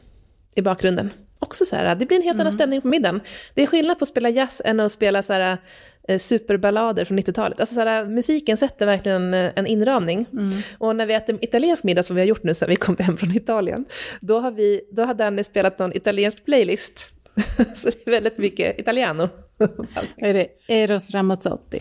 i 0.57 0.63
bakgrunden. 0.63 1.11
Också 1.39 1.65
så 1.65 1.77
här, 1.77 1.95
det 1.95 2.07
blir 2.07 2.17
en 2.17 2.23
helt 2.23 2.41
annan 2.41 2.53
stämning 2.53 2.81
på 2.81 2.89
middagen. 2.89 3.21
Det 3.55 3.63
är 3.63 3.67
skillnad 3.67 3.99
på 3.99 4.03
att 4.03 4.09
spela 4.09 4.29
jazz 4.29 4.63
än 4.65 4.81
att 4.81 4.93
spela 4.93 5.23
så 5.23 5.33
här, 5.33 5.59
superballader 6.19 7.05
från 7.05 7.19
90-talet. 7.19 7.61
Alltså 7.61 7.75
så 7.75 7.81
här, 7.81 8.05
musiken 8.05 8.57
sätter 8.57 8.87
verkligen 8.87 9.35
eh, 9.35 9.53
en 9.57 9.67
inramning. 9.67 10.27
Och 10.79 10.97
när 10.97 11.07
vi 11.07 11.15
äter 11.15 11.39
italiensk 11.41 11.85
middag 11.85 12.03
som 12.03 12.17
vi 12.17 12.23
har 12.23 12.27
gjort 12.27 12.43
nu 12.43 12.55
sen 12.55 12.69
vi 12.69 12.77
kom 12.77 12.97
hem 12.99 13.17
från 13.17 13.37
Italien, 13.37 13.85
då 14.21 14.39
har, 14.39 14.51
vi, 14.51 14.81
då 14.91 15.03
har 15.03 15.15
Danny 15.15 15.45
spelat 15.45 15.79
någon 15.79 15.97
italiensk 15.97 16.45
playlist. 16.45 17.09
så 17.75 17.89
det 17.89 18.07
är 18.07 18.11
väldigt 18.11 18.39
mycket 18.39 18.81
italiano. 18.81 19.29
Är 20.17 20.35
det? 20.35 20.49
Eros 20.69 21.11
Ramazzotti. 21.11 21.81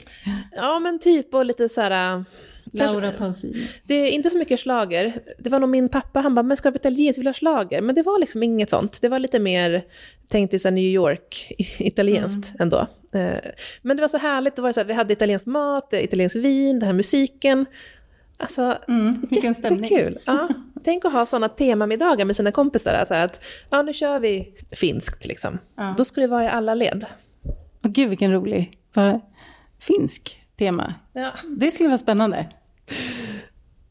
ja 0.52 0.80
men 0.80 1.00
typ 1.00 1.34
och 1.34 1.46
lite 1.46 1.70
så 1.70 1.82
här... 1.82 2.26
Laura 2.74 3.12
Pausini. 3.12 3.68
Det 3.84 3.94
är 3.96 4.12
inte 4.12 4.30
så 4.30 4.38
mycket 4.38 4.60
slager. 4.60 5.22
Det 5.40 5.50
var 5.50 5.60
nog 5.60 5.70
min 5.70 5.90
pappa, 5.90 6.20
han 6.20 6.36
bara, 6.36 6.44
men 6.44 6.58
ska 6.58 6.70
vi 6.72 6.76
italienskt, 6.76 7.18
vill 7.18 7.24
du 7.26 7.30
ha 7.30 7.34
slager? 7.34 7.82
Men 7.82 7.96
det 7.96 8.04
var 8.04 8.20
liksom 8.20 8.44
inget 8.44 8.70
sånt. 8.70 9.02
Det 9.02 9.10
var 9.10 9.20
lite 9.20 9.40
mer, 9.40 9.84
tänkt 10.28 10.54
i 10.54 10.72
New 10.72 10.84
York, 10.84 11.52
italienskt 11.80 12.54
ändå. 12.60 12.88
Eh, 13.14 13.34
Men 13.82 13.98
det 13.98 14.02
var 14.02 14.08
så 14.08 14.18
härligt, 14.18 14.56
det 14.56 14.62
var 14.62 14.72
så 14.72 14.80
här, 14.80 14.88
vi 14.88 14.94
hade 14.94 15.14
italiensk 15.14 15.46
mat, 15.46 15.94
eh, 15.94 16.04
italiensk 16.04 16.36
vin, 16.36 16.80
den 16.80 16.88
här 16.88 16.94
musiken. 16.94 17.66
Alltså, 18.38 18.78
Mm, 18.88 19.26
vilken 19.30 19.56
stämning. 19.56 19.90
Ja. 20.26 20.50
Tänk 20.84 21.06
att 21.06 21.14
ha 21.14 21.26
sådana 21.26 21.50
temamiddagar 21.50 22.26
med 22.26 22.36
sina 22.36 22.52
kompisar. 22.52 22.94
Alltså 22.94 23.14
att, 23.14 23.44
ja 23.70 23.82
nu 23.82 23.94
kör 23.94 24.20
vi 24.20 24.54
finskt 24.72 25.26
liksom. 25.26 25.58
Ja. 25.76 25.94
Då 25.98 26.06
skulle 26.06 26.26
det 26.26 26.32
vara 26.32 26.44
i 26.44 26.48
alla 26.48 26.74
led. 26.74 27.06
Åh 27.84 27.92
gud 27.92 28.10
vilken 28.10 28.32
rolig. 28.34 28.72
Finsk 29.80 30.42
tema. 30.58 30.94
Ja. 31.14 31.32
Det 31.58 31.72
skulle 31.72 31.90
vara 31.90 31.98
spännande. 31.98 32.46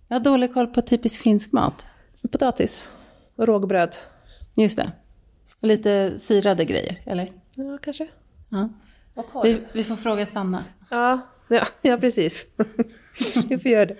Jag 0.09 0.15
har 0.15 0.25
dålig 0.25 0.55
koll 0.55 0.67
på 0.67 0.83
typisk 0.83 1.21
finsk 1.21 1.53
mat. 1.53 1.87
Potatis 2.33 2.91
och 3.37 3.47
rågbröd. 3.47 3.97
Just 4.55 4.77
det. 4.77 4.93
Och 5.61 5.69
lite 5.69 6.19
syrade 6.19 6.65
grejer, 6.65 7.03
eller? 7.07 7.33
Ja, 7.57 7.79
kanske. 7.83 8.09
Ja. 8.49 8.69
Vi, 9.45 9.61
vi 9.73 9.85
får 9.85 9.97
fråga 9.97 10.27
Sanna. 10.27 10.65
Ja, 10.91 11.21
ja, 11.49 11.67
ja 11.83 11.97
precis. 11.97 12.47
Vi 13.49 13.59
får 13.59 13.71
göra 13.71 13.87
det. 13.87 13.97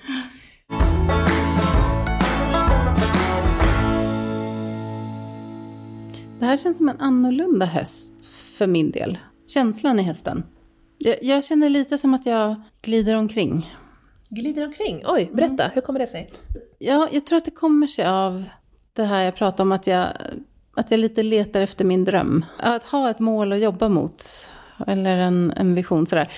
Det 6.39 6.47
här 6.47 6.57
känns 6.57 6.79
som 6.79 6.89
en 6.89 7.01
annorlunda 7.01 7.67
höst 7.67 8.31
för 8.33 8.67
min 8.67 8.91
del. 8.91 9.19
Känslan 9.47 10.01
i 10.01 10.03
hösten. 10.03 10.45
Jag, 10.99 11.17
jag 11.23 11.45
känner 11.45 11.69
lite 11.69 11.99
som 11.99 12.15
att 12.15 12.27
jag 12.27 12.63
glider 12.83 13.15
omkring. 13.15 13.75
Glider 14.29 14.67
omkring. 14.67 15.03
Oj, 15.07 15.31
berätta. 15.33 15.71
Hur 15.75 15.81
kommer 15.81 16.01
det 16.01 16.07
sig? 16.07 16.29
Ja, 16.79 17.09
jag 17.13 17.27
tror 17.27 17.37
att 17.37 17.45
det 17.45 17.51
kommer 17.51 17.87
sig 17.87 18.07
av 18.07 18.45
det 18.93 19.05
här 19.05 19.25
jag 19.25 19.35
pratade 19.35 19.63
om, 19.63 19.73
att 19.73 19.87
jag, 19.87 20.09
att 20.75 20.91
jag 20.91 21.01
lite 21.01 21.23
letar 21.23 21.61
efter 21.61 21.85
min 21.85 22.05
dröm. 22.05 22.45
Att 22.59 22.85
ha 22.85 23.11
ett 23.11 23.19
mål 23.19 23.53
att 23.53 23.61
jobba 23.61 23.89
mot, 23.89 24.25
eller 24.87 25.17
en, 25.19 25.53
en 25.57 25.75
vision 25.75 26.07
sådär. 26.07 26.33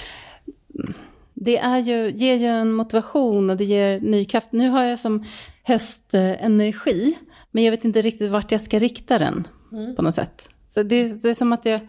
Det 1.34 1.58
är 1.58 1.78
ju, 1.78 2.10
ger 2.10 2.34
ju 2.34 2.46
en 2.46 2.72
motivation 2.72 3.50
och 3.50 3.56
det 3.56 3.64
ger 3.64 4.00
ny 4.00 4.24
kraft. 4.24 4.52
Nu 4.52 4.68
har 4.68 4.84
jag 4.84 4.98
som 4.98 5.24
höstenergi, 5.62 7.18
men 7.50 7.64
jag 7.64 7.70
vet 7.70 7.84
inte 7.84 8.02
riktigt 8.02 8.30
vart 8.30 8.52
jag 8.52 8.60
ska 8.60 8.78
rikta 8.78 9.18
den 9.18 9.48
på 9.96 10.02
något 10.02 10.14
sätt. 10.14 10.48
Så 10.68 10.82
det, 10.82 11.22
det 11.22 11.28
är 11.28 11.34
som 11.34 11.52
att 11.52 11.64
jag, 11.64 11.80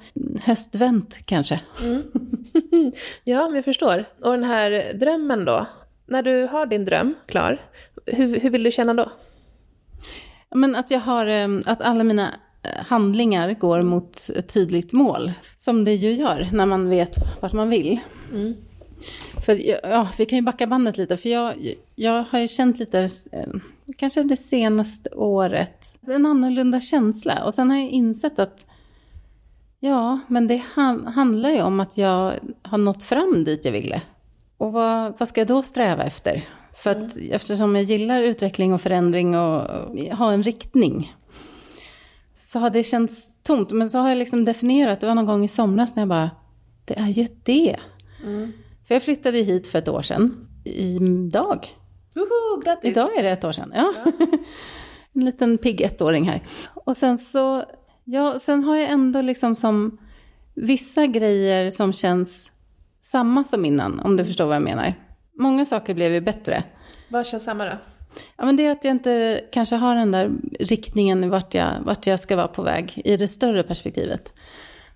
höstvänt 0.44 1.26
kanske. 1.26 1.60
Ja, 3.24 3.46
men 3.46 3.56
jag 3.56 3.66
förstår. 3.66 4.06
Och 4.22 4.32
den 4.32 4.44
här 4.44 4.94
drömmen 4.94 5.46
då? 5.46 5.68
När 6.12 6.24
du 6.24 6.43
har 6.45 6.65
din 6.65 6.86
dröm 6.86 7.15
klar, 7.26 7.62
hur, 8.06 8.39
hur 8.39 8.50
vill 8.50 8.63
du 8.63 8.71
känna 8.71 8.93
då? 8.93 9.12
Men 10.56 10.76
att 10.76 10.91
jag 10.91 11.00
har, 11.00 11.26
eh, 11.26 11.47
att 11.65 11.82
alla 11.82 12.04
mina 12.04 12.34
eh, 12.63 12.86
handlingar 12.86 13.54
går 13.54 13.82
mot 13.82 14.30
ett 14.36 14.54
tydligt 14.54 14.93
mål. 14.93 15.32
Som 15.58 15.86
det 15.86 15.93
ju 15.93 16.13
gör 16.13 16.47
när 16.52 16.65
man 16.65 16.89
vet 16.89 17.15
vart 17.41 17.54
man 17.54 17.69
vill. 17.69 18.00
För 19.45 19.69
ja, 19.84 20.08
vi 20.17 20.26
kan 20.26 20.38
ju 20.38 20.41
backa 20.41 20.67
bandet 20.67 20.97
lite, 20.97 21.17
för 21.17 21.30
jag, 21.30 21.76
jag 21.95 22.24
har 22.30 22.39
ju 22.39 22.47
känt 22.47 22.80
lite, 22.80 23.00
eh, 23.32 23.47
kanske 23.97 24.24
det 24.24 24.38
senaste 24.38 25.10
året, 25.10 25.95
en 26.08 26.26
annorlunda 26.26 26.82
känsla. 26.82 27.43
Och 27.43 27.54
sen 27.54 27.69
har 27.69 27.78
jag 27.78 27.89
insett 27.89 28.39
att, 28.39 28.65
ja, 29.80 30.19
men 30.28 30.47
det 30.47 30.62
han, 30.74 31.08
handlar 31.08 31.50
ju 31.50 31.62
om 31.62 31.80
att 31.80 31.97
jag 31.97 32.34
har 32.62 32.78
nått 32.78 33.04
fram 33.04 33.43
dit 33.43 33.65
jag 33.65 33.71
ville. 33.71 34.02
Och 34.62 34.74
vad, 34.74 35.13
vad 35.17 35.30
ska 35.30 35.41
jag 35.41 35.47
då 35.47 35.63
sträva 35.63 36.04
efter? 36.04 36.43
För 36.74 36.89
att 36.89 37.17
eftersom 37.32 37.76
jag 37.76 37.84
gillar 37.84 38.21
utveckling 38.21 38.74
och 38.74 38.82
förändring 38.82 39.38
och, 39.38 39.69
och 39.69 39.97
ha 40.00 40.32
en 40.32 40.43
riktning. 40.43 41.15
Så 42.34 42.60
har 42.60 42.69
det 42.69 42.84
känts 42.84 43.43
tomt. 43.43 43.71
Men 43.71 43.89
så 43.89 44.00
har 44.00 44.10
jag 44.10 44.17
liksom 44.17 44.45
definierat, 44.45 45.00
det 45.00 45.08
var 45.08 45.15
någon 45.15 45.26
gång 45.26 45.43
i 45.43 45.47
somras 45.47 45.95
när 45.95 46.02
jag 46.02 46.08
bara, 46.08 46.32
det 46.86 47.00
är 47.00 47.08
ju 47.08 47.28
det. 47.43 47.76
För 48.88 48.95
jag 48.95 49.04
flyttade 49.04 49.38
hit 49.38 49.67
för 49.67 49.80
ett 49.80 49.88
år 49.88 50.02
sedan. 50.02 50.47
Idag. 50.65 51.67
Woho, 52.13 52.62
grattis! 52.65 52.91
Idag 52.91 53.17
är 53.17 53.24
det 53.24 53.30
ett 53.30 53.43
år 53.43 53.52
sedan. 53.52 53.71
Ja. 53.76 53.93
en 55.13 55.26
liten 55.26 55.58
pigg 55.58 55.82
ettåring 55.82 56.30
här. 56.30 56.43
Och 56.74 56.97
sen 56.97 57.17
så, 57.17 57.63
ja, 58.04 58.39
sen 58.39 58.63
har 58.63 58.76
jag 58.76 58.89
ändå 58.89 59.21
liksom 59.21 59.56
som 59.56 59.97
vissa 60.54 61.08
grejer 61.08 61.69
som 61.69 61.93
känns 61.93 62.52
samma 63.02 63.44
som 63.44 63.66
innan, 63.66 64.00
om 64.00 64.18
du 64.18 64.26
förstår 64.26 64.46
vad 64.46 64.56
jag 64.56 64.64
menar. 64.64 64.94
Många 65.40 65.66
saker 65.66 65.94
blev 65.94 66.14
ju 66.14 66.22
bättre. 66.22 66.64
Vad 67.10 67.28
känns 67.28 67.44
samma 67.44 67.66
då? 67.66 67.72
Ja, 68.38 68.46
men 68.46 68.56
det 68.56 68.66
är 68.66 68.72
att 68.72 68.84
jag 68.84 68.92
inte 68.92 69.42
kanske 69.52 69.76
har 69.76 69.96
den 69.96 70.12
där 70.12 70.32
riktningen 70.60 71.30
vart 71.30 71.54
jag, 71.54 71.72
vart 71.86 72.08
jag 72.08 72.20
ska 72.20 72.36
vara 72.36 72.48
på 72.48 72.62
väg 72.62 73.02
i 73.06 73.18
det 73.18 73.28
större 73.28 73.64
perspektivet. 73.64 74.34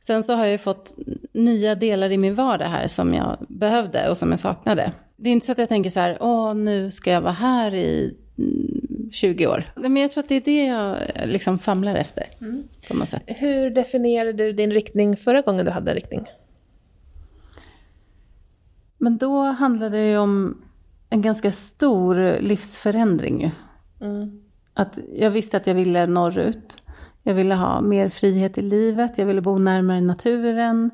Sen 0.02 0.24
så 0.24 0.34
har 0.34 0.44
jag 0.44 0.52
ju 0.52 0.58
fått 0.58 0.96
nya 1.34 1.76
delar 1.76 2.10
i 2.10 2.18
min 2.18 2.36
vardag 2.36 2.66
här 2.66 2.88
som 2.88 3.14
jag 3.14 3.38
behövde 3.50 4.10
och 4.10 4.18
som 4.18 4.32
jag 4.32 4.40
saknade. 4.40 4.92
Det 5.18 5.30
är 5.30 5.34
inte 5.34 5.46
så 5.46 5.52
att 5.52 5.58
jag 5.58 5.70
tänker 5.70 5.90
så 5.90 6.00
här, 6.00 6.18
åh 6.22 6.54
nu 6.54 6.92
ska 6.92 7.12
jag 7.12 7.22
vara 7.22 7.34
här 7.34 7.74
i 7.74 8.18
mm, 8.38 9.12
20 9.12 9.48
år. 9.48 9.72
Men 9.76 9.98
jag 9.98 10.12
tror 10.12 10.24
att 10.24 10.30
det 10.30 10.36
är 10.36 10.42
det 10.42 10.66
jag 10.66 10.98
eh, 11.16 11.28
liksom 11.28 11.60
famlar 11.60 11.96
efter 11.96 12.26
på 12.88 12.98
något 12.98 13.08
sätt. 13.08 13.24
Hur 13.26 13.70
definierade 13.70 14.34
du 14.34 14.52
din 14.52 14.72
riktning 14.72 15.18
förra 15.18 15.42
gången 15.42 15.66
du 15.66 15.72
hade 15.72 15.92
en 15.92 15.96
riktning? 15.96 16.26
Men 18.98 19.18
då 19.18 19.44
handlade 19.44 19.98
det 19.98 20.10
ju 20.10 20.18
om 20.18 20.62
en 21.10 21.22
ganska 21.22 21.52
stor 21.52 22.42
livsförändring 22.42 23.42
ju. 23.42 23.50
Att 24.74 25.00
jag 25.14 25.32
visste 25.32 25.58
att 25.58 25.68
jag 25.68 25.76
ville 25.76 26.08
norrut. 26.08 26.78
Jag 27.24 27.34
ville 27.34 27.56
ha 27.56 27.82
mer 27.82 28.10
frihet 28.10 28.58
i 28.58 28.62
livet, 28.62 29.18
jag 29.18 29.26
ville 29.26 29.42
bo 29.42 29.58
närmare 29.58 30.02
naturen. 30.02 30.92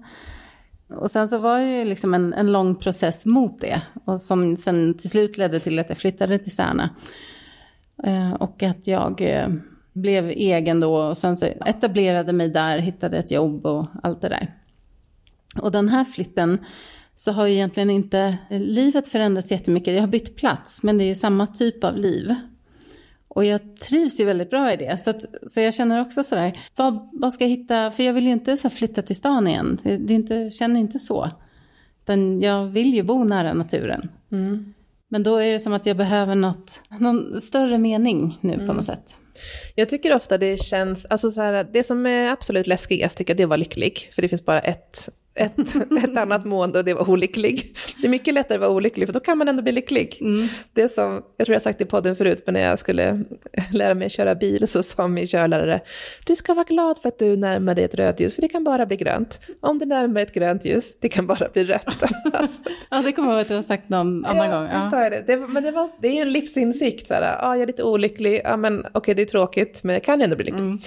Och 0.87 1.11
sen 1.11 1.27
så 1.27 1.37
var 1.37 1.59
det 1.59 1.79
ju 1.79 1.85
liksom 1.85 2.13
en, 2.13 2.33
en 2.33 2.51
lång 2.51 2.75
process 2.75 3.25
mot 3.25 3.61
det. 3.61 3.81
Och 4.05 4.21
som 4.21 4.57
sen 4.57 4.93
till 4.93 5.09
slut 5.09 5.37
ledde 5.37 5.59
till 5.59 5.79
att 5.79 5.89
jag 5.89 5.97
flyttade 5.97 6.39
till 6.39 6.55
Särna. 6.55 6.89
Eh, 8.03 8.33
och 8.33 8.63
att 8.63 8.87
jag 8.87 9.21
eh, 9.21 9.47
blev 9.93 10.29
egen 10.29 10.79
då 10.79 10.95
och 10.95 11.17
sen 11.17 11.37
så 11.37 11.45
etablerade 11.45 12.33
mig 12.33 12.49
där, 12.49 12.77
hittade 12.77 13.17
ett 13.17 13.31
jobb 13.31 13.65
och 13.65 13.87
allt 14.03 14.21
det 14.21 14.29
där. 14.29 14.55
Och 15.61 15.71
den 15.71 15.89
här 15.89 16.03
flytten 16.05 16.57
så 17.21 17.31
har 17.31 17.47
ju 17.47 17.53
egentligen 17.53 17.89
inte 17.89 18.37
livet 18.49 19.07
förändrats 19.07 19.51
jättemycket. 19.51 19.93
Jag 19.93 20.01
har 20.01 20.07
bytt 20.07 20.35
plats, 20.35 20.83
men 20.83 20.97
det 20.97 21.03
är 21.03 21.05
ju 21.05 21.15
samma 21.15 21.47
typ 21.47 21.83
av 21.83 21.97
liv. 21.97 22.35
Och 23.27 23.45
jag 23.45 23.77
trivs 23.77 24.19
ju 24.19 24.25
väldigt 24.25 24.49
bra 24.49 24.73
i 24.73 24.77
det. 24.77 25.03
Så, 25.03 25.09
att, 25.09 25.25
så 25.47 25.59
jag 25.59 25.73
känner 25.73 26.01
också 26.01 26.23
sådär, 26.23 26.59
vad, 26.75 27.09
vad 27.13 27.33
ska 27.33 27.43
jag 27.43 27.49
hitta? 27.49 27.91
För 27.91 28.03
jag 28.03 28.13
vill 28.13 28.25
ju 28.25 28.31
inte 28.31 28.57
så 28.57 28.69
flytta 28.69 29.01
till 29.01 29.15
stan 29.15 29.47
igen. 29.47 29.77
Det, 29.83 29.97
det 29.97 30.13
inte, 30.13 30.49
känner 30.49 30.79
inte 30.79 30.99
så. 30.99 31.31
Utan 32.03 32.41
jag 32.41 32.65
vill 32.65 32.93
ju 32.93 33.03
bo 33.03 33.23
nära 33.23 33.53
naturen. 33.53 34.09
Mm. 34.31 34.73
Men 35.07 35.23
då 35.23 35.37
är 35.37 35.51
det 35.51 35.59
som 35.59 35.73
att 35.73 35.85
jag 35.85 35.97
behöver 35.97 36.35
något, 36.35 36.81
någon 36.99 37.41
större 37.41 37.77
mening 37.77 38.37
nu 38.41 38.53
Mm. 38.53 38.67
på 38.67 38.73
något 38.73 38.85
sätt. 38.85 39.15
Jag 39.75 39.89
tycker 39.89 40.15
ofta 40.15 40.37
det 40.37 40.61
känns, 40.61 41.05
alltså 41.05 41.31
så 41.31 41.41
här, 41.41 41.67
det 41.73 41.83
som 41.83 42.05
är 42.05 42.31
absolut 42.31 42.67
läskigast 42.67 43.17
tycker 43.17 43.31
jag 43.31 43.37
det 43.37 43.43
är 43.43 43.45
att 43.45 43.49
vara 43.49 43.57
lycklig. 43.57 44.09
För 44.15 44.21
det 44.21 44.29
finns 44.29 44.45
bara 44.45 44.61
ett, 44.61 45.09
ett, 45.35 45.75
ett 46.03 46.17
annat 46.17 46.45
mående 46.45 46.79
och 46.79 46.85
det 46.85 46.93
var 46.93 47.09
olycklig. 47.09 47.75
Det 48.01 48.07
är 48.07 48.09
mycket 48.09 48.33
lättare 48.33 48.55
att 48.55 48.61
vara 48.61 48.71
olycklig 48.71 49.07
för 49.07 49.13
då 49.13 49.19
kan 49.19 49.37
man 49.37 49.47
ändå 49.47 49.61
bli 49.61 49.71
lycklig. 49.71 50.19
Det 50.73 50.89
som, 50.89 51.21
jag 51.37 51.45
tror 51.45 51.53
jag 51.53 51.61
sagt 51.61 51.81
i 51.81 51.85
podden 51.85 52.15
förut, 52.15 52.43
men 52.45 52.53
när 52.53 52.61
jag 52.61 52.79
skulle 52.79 53.23
lära 53.73 53.93
mig 53.93 54.09
köra 54.09 54.35
bil 54.35 54.67
så 54.67 54.83
sa 54.83 55.07
min 55.07 55.27
körlärare, 55.27 55.79
du 56.25 56.35
ska 56.35 56.53
vara 56.53 56.65
glad 56.65 56.97
för 56.97 57.09
att 57.09 57.19
du 57.19 57.37
närmar 57.37 57.75
dig 57.75 57.83
ett 57.83 57.95
rödljus, 57.95 58.35
för 58.35 58.41
det 58.41 58.47
kan 58.47 58.63
bara 58.63 58.85
bli 58.85 58.97
grönt. 58.97 59.41
Om 59.61 59.79
du 59.79 59.85
närmar 59.85 60.13
dig 60.13 60.23
ett 60.23 60.33
grönt 60.33 60.65
ljus, 60.65 60.93
det 60.99 61.09
kan 61.09 61.27
bara 61.27 61.49
bli 61.49 61.63
rött. 61.63 62.03
Alltså, 62.33 62.61
Ja, 62.89 63.01
det 63.01 63.11
kommer 63.11 63.29
jag 63.29 63.35
ihåg 63.35 63.41
att 63.41 63.47
du 63.47 63.55
har 63.55 63.61
sagt 63.61 63.89
någon 63.89 64.25
annan 64.25 64.51
gång. 64.51 64.67
Ja. 64.71 64.77
har 64.77 65.01
jag 65.03 65.11
det. 65.11 65.23
det 65.27 65.37
men 65.37 65.63
det, 65.63 65.71
var, 65.71 65.89
det 66.01 66.07
är 66.07 66.13
ju 66.13 66.21
en 66.21 66.31
livsinsikt. 66.31 67.07
Så 67.07 67.13
här, 67.13 67.21
ja, 67.21 67.55
jag 67.55 67.61
är 67.61 67.67
lite 67.67 67.83
olycklig, 67.83 68.41
ja, 68.43 68.57
men 68.57 68.85
okej 68.91 69.15
det 69.15 69.21
är 69.21 69.25
tråkigt, 69.25 69.83
men 69.83 69.93
jag 69.93 70.03
kan 70.03 70.19
ju 70.19 70.23
ändå 70.23 70.35
bli 70.35 70.45
lycklig. 70.45 70.85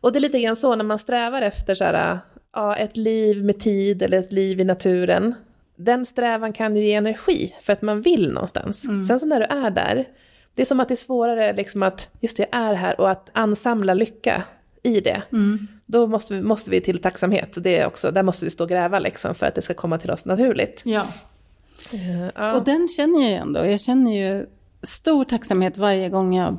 Och 0.00 0.12
det 0.12 0.18
är 0.18 0.20
lite 0.20 0.40
grann 0.40 0.56
så 0.56 0.76
när 0.76 0.84
man 0.84 0.98
strävar 0.98 1.42
efter 1.42 1.74
så 1.74 1.84
här, 1.84 2.18
ja, 2.52 2.76
ett 2.76 2.96
liv 2.96 3.44
med 3.44 3.58
tid 3.58 4.02
eller 4.02 4.18
ett 4.18 4.32
liv 4.32 4.60
i 4.60 4.64
naturen. 4.64 5.34
Den 5.76 6.06
strävan 6.06 6.52
kan 6.52 6.76
ju 6.76 6.84
ge 6.84 6.94
energi 6.94 7.54
för 7.60 7.72
att 7.72 7.82
man 7.82 8.02
vill 8.02 8.32
någonstans. 8.32 8.86
Sen 9.08 9.20
så 9.20 9.26
när 9.26 9.40
du 9.40 9.46
är 9.46 9.70
där, 9.70 10.08
det 10.54 10.62
är 10.62 10.66
som 10.66 10.80
att 10.80 10.88
det 10.88 10.94
är 10.94 10.96
svårare 10.96 11.52
liksom 11.52 11.82
att, 11.82 12.10
just 12.20 12.36
det, 12.36 12.46
jag 12.50 12.60
är 12.60 12.74
här 12.74 13.00
och 13.00 13.10
att 13.10 13.30
ansamla 13.32 13.94
lycka 13.94 14.42
i 14.82 15.00
det. 15.00 15.22
Då 15.86 16.06
måste 16.06 16.34
vi, 16.34 16.42
måste 16.42 16.70
vi 16.70 16.80
till 16.80 16.98
tacksamhet. 16.98 17.56
Det 17.62 17.78
är 17.78 17.86
också, 17.86 18.10
där 18.10 18.22
måste 18.22 18.44
vi 18.44 18.50
stå 18.50 18.64
och 18.64 18.70
gräva 18.70 18.98
liksom 18.98 19.34
för 19.34 19.46
att 19.46 19.54
det 19.54 19.62
ska 19.62 19.74
komma 19.74 19.98
till 19.98 20.10
oss 20.10 20.24
naturligt. 20.24 20.82
ja. 20.84 21.06
Eh, 21.92 22.26
ja. 22.34 22.54
Och 22.54 22.64
den 22.64 22.88
känner 22.88 23.20
jag 23.20 23.30
ju 23.30 23.36
ändå. 23.36 23.66
Jag 23.66 23.80
känner 23.80 24.12
ju 24.12 24.46
stor 24.82 25.24
tacksamhet 25.24 25.76
varje 25.76 26.08
gång 26.08 26.36
jag 26.36 26.58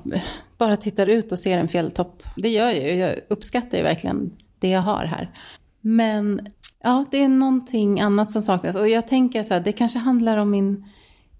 bara 0.57 0.75
tittar 0.75 1.07
ut 1.07 1.31
och 1.31 1.39
ser 1.39 1.57
en 1.57 1.67
fjälltopp. 1.67 2.23
Det 2.37 2.49
gör 2.49 2.69
jag 2.69 2.89
ju. 2.89 2.95
Jag 2.95 3.19
uppskattar 3.27 3.77
ju 3.77 3.83
verkligen 3.83 4.31
det 4.59 4.69
jag 4.69 4.81
har 4.81 5.05
här. 5.05 5.29
Men 5.85 6.47
ja, 6.83 7.05
det 7.11 7.23
är 7.23 7.27
någonting 7.27 8.01
annat 8.01 8.31
som 8.31 8.41
saknas. 8.41 8.75
Och 8.75 8.89
jag 8.89 9.07
tänker 9.07 9.43
så 9.43 9.53
här, 9.53 9.61
det 9.61 9.71
kanske 9.71 9.99
handlar 9.99 10.37
om 10.37 10.51
min 10.51 10.85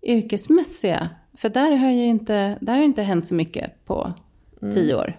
yrkesmässiga. 0.02 1.10
För 1.38 1.50
där 1.50 1.76
har 1.76 1.92
ju 1.92 2.06
inte, 2.06 2.58
där 2.62 2.74
har 2.74 2.84
inte 2.84 3.02
hänt 3.02 3.28
så 3.28 3.36
mycket 3.36 3.86
på 3.86 4.14
tio 4.74 4.96
år. 4.96 5.16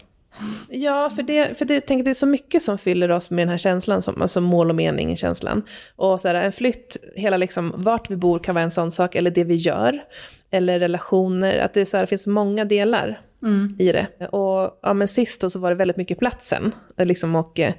Ja, 0.68 1.10
för 1.10 1.22
det, 1.22 1.58
för 1.58 1.64
det, 1.64 1.74
jag 1.74 1.86
tänker, 1.86 2.04
det 2.04 2.10
är 2.10 2.14
så 2.14 2.26
mycket 2.26 2.62
som 2.62 2.78
fyller 2.78 3.10
oss 3.10 3.30
med 3.30 3.42
den 3.42 3.48
här 3.48 3.58
känslan, 3.58 4.02
som, 4.02 4.22
alltså 4.22 4.40
mål 4.40 4.70
och 4.70 4.76
mening-känslan. 4.76 5.62
Och 5.96 6.20
så 6.20 6.28
här, 6.28 6.34
en 6.34 6.52
flytt, 6.52 6.96
hela 7.16 7.36
liksom, 7.36 7.72
vart 7.76 8.10
vi 8.10 8.16
bor 8.16 8.38
kan 8.38 8.54
vara 8.54 8.64
en 8.64 8.70
sån 8.70 8.90
sak, 8.90 9.14
eller 9.14 9.30
det 9.30 9.44
vi 9.44 9.54
gör, 9.54 10.04
eller 10.50 10.78
relationer, 10.78 11.58
att 11.58 11.74
det, 11.74 11.86
så 11.86 11.96
här, 11.96 12.06
finns 12.06 12.26
många 12.26 12.64
delar 12.64 13.20
i 13.78 13.92
det. 13.92 14.26
Och 14.26 14.78
ja, 14.82 14.94
men 14.94 15.08
sist 15.08 15.40
då 15.40 15.50
så 15.50 15.58
var 15.58 15.70
det 15.70 15.76
väldigt 15.76 15.96
mycket 15.96 16.18
platsen, 16.18 16.72
liksom, 16.98 17.36
och 17.36 17.60
eh, 17.60 17.74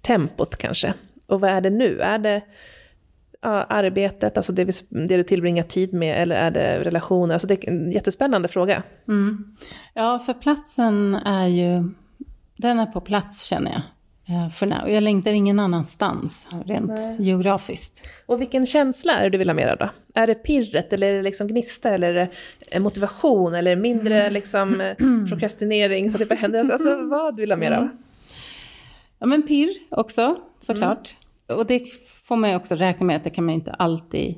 tempot 0.00 0.56
kanske. 0.56 0.94
Och 1.26 1.40
vad 1.40 1.50
är 1.50 1.60
det 1.60 1.70
nu? 1.70 2.00
Är 2.00 2.18
det 2.18 2.42
ja, 3.40 3.48
arbetet, 3.68 4.36
alltså 4.36 4.52
det, 4.52 4.64
vi, 4.64 4.72
det 4.88 5.16
du 5.16 5.22
tillbringar 5.24 5.62
tid 5.64 5.92
med, 5.94 6.22
eller 6.22 6.36
är 6.36 6.50
det 6.50 6.84
relationer? 6.84 7.34
Alltså 7.34 7.48
det 7.48 7.64
är 7.64 7.70
en 7.70 7.92
jättespännande 7.92 8.48
fråga. 8.48 8.82
Ja, 9.94 10.18
för 10.18 10.34
platsen 10.34 11.14
är 11.14 11.46
ju, 11.46 11.90
den 12.56 12.78
är 12.78 12.86
på 12.86 13.00
plats 13.00 13.44
känner 13.44 13.70
jag. 13.72 13.82
eh, 14.36 14.50
För. 14.50 14.66
Och 14.82 14.90
jag 14.90 15.02
längtar 15.02 15.30
ingen 15.30 15.60
annanstans, 15.60 16.48
rent 16.66 17.20
geografiskt. 17.20 18.02
Och 18.26 18.40
vilken 18.40 18.66
känsla 18.66 19.12
är 19.12 19.22
det 19.24 19.30
du 19.30 19.38
vill 19.38 19.48
ha 19.48 19.54
mer 19.54 19.68
av 19.68 19.76
då? 19.78 19.90
Är 20.14 20.26
det 20.26 20.34
pirret, 20.34 20.92
eller 20.92 21.12
är 21.12 21.16
det 21.16 21.22
liksom 21.22 21.48
gnista, 21.48 21.90
eller 21.90 22.08
är 22.08 22.14
det 22.14 22.28
eh, 22.72 22.80
motivation, 22.80 23.54
eller 23.54 23.76
mindre 23.76 24.30
liksom 24.30 24.80
eh, 24.80 24.94
prokrastinering, 25.28 26.10
så 26.10 26.16
att 26.16 26.18
det 26.20 26.26
bara 26.26 26.34
händer? 26.34 26.58
Alltså, 26.60 26.72
Alltså 26.72 27.06
vad 27.06 27.36
du 27.36 27.42
vill 27.42 27.50
ha 27.52 27.56
mer 27.56 27.72
av? 27.72 27.88
Ja, 29.20 29.26
men 29.26 29.42
pirr 29.42 29.70
också, 29.90 30.36
såklart. 30.60 31.16
Och 31.46 31.66
det 31.66 31.82
får 32.24 32.36
man 32.36 32.50
ju 32.50 32.56
också 32.56 32.74
räkna 32.74 33.06
med 33.06 33.16
att 33.16 33.24
det 33.24 33.30
kan 33.30 33.44
man 33.44 33.54
inte 33.54 33.70
alltid 33.72 34.34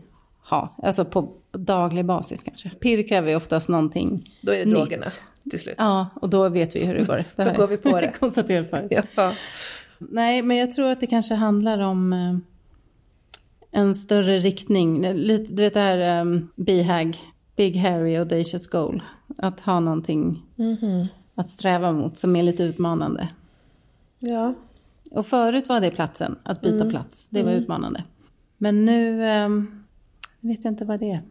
ha. 0.50 0.76
Alltså 0.82 1.04
på 1.04 1.32
daglig 1.52 2.04
basis 2.04 2.42
kanske. 2.42 2.70
Pirr 2.70 3.08
kräver 3.08 3.30
ju 3.30 3.36
oftast 3.36 3.68
någonting 3.68 4.30
Då 4.42 4.52
är 4.52 4.58
det 4.58 4.64
nytt. 4.64 4.74
drogerna 4.74 5.02
till 5.50 5.60
slut. 5.60 5.74
Ja, 5.78 6.06
och 6.14 6.28
då 6.28 6.48
vet 6.48 6.76
vi 6.76 6.84
hur 6.86 6.94
det 6.94 7.06
går. 7.06 7.24
Det 7.36 7.44
Då 7.44 7.52
går 7.52 7.66
vi 7.66 7.76
på 7.76 8.00
det. 8.00 8.12
konstaterat 8.20 8.70
förut. 8.70 8.92
Ja. 9.16 9.32
Nej, 9.98 10.42
men 10.42 10.56
jag 10.56 10.72
tror 10.72 10.88
att 10.90 11.00
det 11.00 11.06
kanske 11.06 11.34
handlar 11.34 11.78
om 11.78 12.12
eh, 12.12 12.36
en 13.80 13.94
större 13.94 14.38
riktning. 14.38 15.12
Lite, 15.14 15.52
du 15.52 15.62
vet 15.62 15.74
det 15.74 15.80
här 15.80 16.20
um, 16.20 16.48
BHAG, 16.56 17.18
Big 17.56 17.76
Harry 17.76 18.16
Audacious 18.16 18.66
Goal. 18.66 19.02
Att 19.38 19.60
ha 19.60 19.80
någonting 19.80 20.42
att 21.34 21.48
sträva 21.50 21.92
mot 21.92 22.18
som 22.18 22.36
är 22.36 22.42
lite 22.42 22.62
utmanande. 22.62 23.28
ja. 24.18 24.54
Och 25.14 25.26
förut 25.26 25.68
var 25.68 25.80
det 25.80 25.90
platsen, 25.90 26.38
att 26.42 26.60
byta 26.60 26.90
plats. 26.90 27.28
Det 27.30 27.42
var 27.42 27.52
utmanande. 27.52 28.04
Men 28.58 28.84
nu 28.84 29.26
ehm, 29.26 29.84
vet 30.40 30.64
jag 30.64 30.72
inte 30.72 30.84
vad 30.84 31.00
det 31.00 31.10
är. 31.10 31.22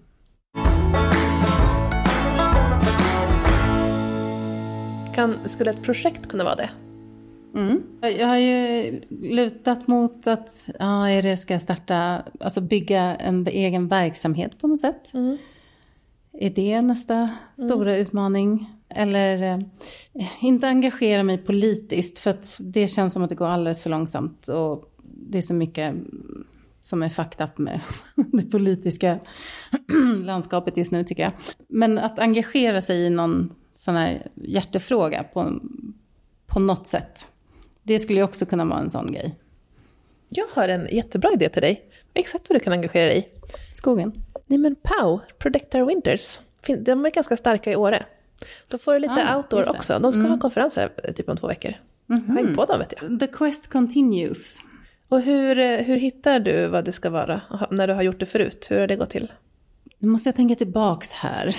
Kan, 5.13 5.35
skulle 5.45 5.69
ett 5.69 5.83
projekt 5.83 6.27
kunna 6.27 6.43
vara 6.43 6.55
det? 6.55 6.69
Mm. 7.55 7.83
Jag 8.01 8.27
har 8.27 8.37
ju 8.37 9.01
lutat 9.09 9.87
mot 9.87 10.27
att, 10.27 10.69
ja, 10.79 11.09
är 11.09 11.23
det, 11.23 11.37
ska 11.37 11.53
jag 11.53 11.61
starta, 11.61 12.23
alltså 12.39 12.61
bygga 12.61 13.15
en 13.15 13.47
egen 13.47 13.87
verksamhet 13.87 14.57
på 14.57 14.67
något 14.67 14.79
sätt? 14.79 15.11
Är 16.33 16.49
det 16.49 16.81
nästa 16.81 17.29
stora 17.53 17.97
utmaning? 17.97 18.80
Eller 18.95 19.43
eh, 20.13 20.43
inte 20.43 20.67
engagera 20.67 21.23
mig 21.23 21.37
politiskt, 21.37 22.19
för 22.19 22.31
att 22.31 22.57
det 22.59 22.87
känns 22.87 23.13
som 23.13 23.23
att 23.23 23.29
det 23.29 23.35
går 23.35 23.47
alldeles 23.47 23.83
för 23.83 23.89
långsamt. 23.89 24.47
Och 24.47 24.93
det 25.03 25.37
är 25.37 25.41
så 25.41 25.53
mycket 25.53 25.95
som 26.81 27.03
är 27.03 27.09
fucked 27.09 27.45
up 27.47 27.57
med 27.57 27.81
det 28.15 28.51
politiska 28.51 29.19
landskapet 30.23 30.77
just 30.77 30.91
nu 30.91 31.03
tycker 31.03 31.23
jag. 31.23 31.31
Men 31.67 31.97
att 31.97 32.19
engagera 32.19 32.81
sig 32.81 33.05
i 33.05 33.09
någon 33.09 33.55
sån 33.71 33.95
här 33.95 34.27
hjärtefråga 34.35 35.23
på, 35.23 35.61
på 36.45 36.59
något 36.59 36.87
sätt. 36.87 37.25
Det 37.83 37.99
skulle 37.99 38.19
ju 38.19 38.23
också 38.23 38.45
kunna 38.45 38.65
vara 38.65 38.79
en 38.79 38.89
sån 38.89 39.11
grej. 39.11 39.35
Jag 40.29 40.47
har 40.53 40.69
en 40.69 40.87
jättebra 40.91 41.31
idé 41.33 41.49
till 41.49 41.61
dig. 41.61 41.85
Exakt 42.13 42.49
vad 42.49 42.55
du 42.55 42.63
kan 42.63 42.73
engagera 42.73 43.05
dig 43.05 43.17
i. 43.17 43.25
Skogen. 43.75 44.13
Nej 44.45 44.59
men 44.59 44.75
POW, 44.75 45.19
Protect 45.37 45.75
Our 45.75 45.85
Winters. 45.85 46.39
De 46.79 47.05
är 47.05 47.09
ganska 47.09 47.37
starka 47.37 47.71
i 47.71 47.75
Åre. 47.75 48.05
Då 48.71 48.77
får 48.77 48.93
du 48.93 48.99
lite 48.99 49.29
Ah, 49.29 49.37
outdoor 49.37 49.69
också. 49.69 49.99
De 49.99 50.13
ska 50.13 50.21
ha 50.21 50.39
konferenser 50.39 50.89
typ 51.15 51.29
om 51.29 51.37
två 51.37 51.47
veckor. 51.47 51.73
Jag 52.05 52.17
har 52.17 52.33
hängt 52.33 52.55
på 52.55 52.65
dem 52.65 52.79
vet 52.79 52.93
jag. 53.01 53.19
The 53.19 53.27
quest 53.27 53.67
continues. 53.67 54.57
Och 55.09 55.21
hur, 55.21 55.59
eh, 55.59 55.77
hur 55.77 55.97
hittar 55.97 56.39
du 56.39 56.67
vad 56.67 56.85
det 56.85 56.91
ska 56.91 57.09
vara 57.09 57.41
när 57.71 57.87
du 57.87 57.93
har 57.93 58.01
gjort 58.01 58.19
det 58.19 58.25
förut? 58.25 58.67
Hur 58.69 58.79
har 58.79 58.87
det 58.87 58.95
gått 58.95 59.09
till? 59.09 59.31
Nu 59.99 60.07
måste 60.07 60.29
jag 60.29 60.35
tänka 60.35 60.55
tillbaks 60.55 61.11
här. 61.11 61.55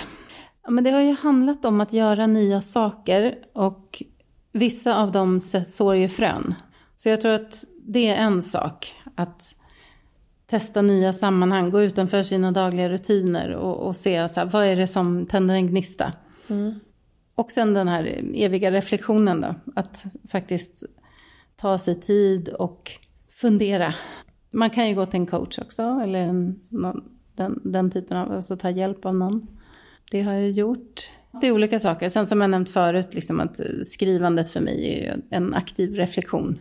Men 0.67 0.83
det 0.83 0.91
har 0.91 1.01
ju 1.01 1.15
handlat 1.15 1.65
om 1.65 1.81
att 1.81 1.93
göra 1.93 2.27
nya 2.27 2.61
saker 2.61 3.35
och 3.53 4.03
vissa 4.51 4.95
av 4.95 5.11
dem 5.11 5.39
sår 5.67 5.95
ju 5.95 6.09
frön. 6.09 6.55
Så 6.95 7.09
jag 7.09 7.21
tror 7.21 7.31
att 7.31 7.63
det 7.85 8.07
är 8.09 8.15
en 8.15 8.41
sak. 8.41 8.93
Att 9.15 9.55
testa 10.45 10.81
nya 10.81 11.13
sammanhang, 11.13 11.69
gå 11.69 11.81
utanför 11.81 12.23
sina 12.23 12.51
dagliga 12.51 12.89
rutiner 12.89 13.49
och, 13.49 13.87
och 13.87 13.95
se 13.95 14.29
så 14.29 14.39
här, 14.39 14.47
vad 14.47 14.65
är 14.65 14.75
det 14.75 14.87
som 14.87 15.25
tänder 15.25 15.55
en 15.55 15.67
gnista. 15.67 16.13
Och 17.35 17.51
sen 17.51 17.73
den 17.73 17.87
här 17.87 18.21
eviga 18.35 18.71
reflektionen 18.71 19.41
då. 19.41 19.55
Att 19.75 20.03
faktiskt 20.29 20.83
ta 21.55 21.77
sig 21.77 21.99
tid 21.99 22.49
och 22.49 22.91
fundera. 23.29 23.93
Man 24.51 24.69
kan 24.69 24.89
ju 24.89 24.95
gå 24.95 25.05
till 25.05 25.19
en 25.19 25.25
coach 25.25 25.59
också, 25.59 25.81
eller 26.03 26.19
en, 26.19 26.59
någon, 26.69 27.03
den, 27.35 27.61
den 27.63 27.91
typen 27.91 28.17
av, 28.17 28.31
alltså 28.31 28.57
ta 28.57 28.69
hjälp 28.69 29.05
av 29.05 29.15
någon. 29.15 29.47
Det 30.11 30.21
har 30.21 30.33
jag 30.33 30.51
gjort. 30.51 31.09
Det 31.41 31.47
är 31.47 31.51
olika 31.51 31.79
saker. 31.79 32.09
Sen 32.09 32.27
som 32.27 32.41
jag 32.41 32.49
nämnt 32.49 32.69
förut, 32.69 33.07
liksom 33.11 33.39
att 33.39 33.59
skrivandet 33.85 34.49
för 34.49 34.59
mig 34.59 35.05
är 35.05 35.21
en 35.29 35.53
aktiv 35.53 35.95
reflektion. 35.95 36.59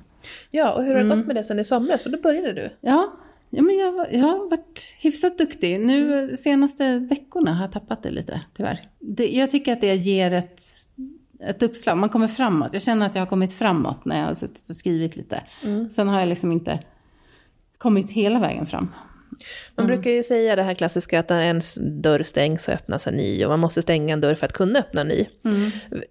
Ja, 0.51 0.73
och 0.73 0.85
hur 0.85 0.95
har 0.95 1.03
det 1.03 1.09
gått 1.09 1.27
med 1.27 1.37
det 1.37 1.45
sen 1.45 1.59
i 1.59 1.65
somras? 1.65 2.03
För 2.03 2.11
då 2.11 2.21
började 2.21 2.53
du. 2.53 2.77
Ja, 2.81 3.13
Ja, 3.55 3.63
men 3.63 3.79
jag, 3.79 4.13
jag 4.13 4.21
har 4.21 4.51
varit 4.51 4.95
hyfsat 4.99 5.39
duktig. 5.39 5.81
Nu 5.81 6.37
senaste 6.37 6.99
veckorna 6.99 7.55
har 7.55 7.65
jag 7.65 7.73
tappat 7.73 8.03
det 8.03 8.11
lite, 8.11 8.41
tyvärr. 8.55 8.81
Det, 8.99 9.29
jag 9.29 9.51
tycker 9.51 9.73
att 9.73 9.81
det 9.81 9.95
ger 9.95 10.33
ett, 10.33 10.63
ett 11.41 11.63
uppslag. 11.63 11.99
Man 11.99 12.09
kommer 12.09 12.29
framåt. 12.29 12.73
Jag 12.73 12.83
känner 12.83 13.07
att 13.07 13.15
jag 13.15 13.23
har 13.23 13.27
kommit 13.27 13.55
framåt 13.55 14.05
när 14.05 14.21
jag 14.21 14.27
har 14.27 14.35
suttit 14.35 14.71
och 14.71 14.77
skrivit 14.77 15.17
lite. 15.17 15.43
Sen 15.91 16.09
har 16.09 16.21
jag 16.21 16.29
liksom 16.29 16.53
inte 16.53 16.81
kommit 17.79 18.11
hela 18.11 18.41
vägen 18.41 18.67
fram. 18.67 18.89
Man 19.75 19.87
brukar 19.87 20.11
ju 20.11 20.23
säga 20.23 20.57
det 20.57 20.63
här 20.63 20.75
klassiska 20.75 21.21
att 21.21 21.29
när 21.29 21.41
en 21.41 21.61
dörr 22.03 22.23
stängs 22.23 22.65
så 22.65 22.73
öppnas 22.73 23.07
en 23.07 23.15
ny 23.15 23.45
och 23.45 23.51
man 23.51 23.61
måste 23.61 23.83
stänga 23.83 24.15
en 24.15 24.21
dörr 24.21 24.35
för 24.35 24.47
att 24.47 24.53
kunna 24.53 24.79
öppna 24.79 25.01
en 25.01 25.09
ny. 25.09 25.27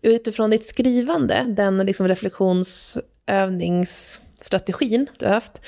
Utifrån 0.01 0.49
ditt 0.49 0.65
skrivande, 0.65 1.45
den 1.47 1.77
liksom 1.77 2.07
reflektionsövningsstrategin 2.07 5.07
du 5.19 5.25
har 5.25 5.33
haft, 5.33 5.61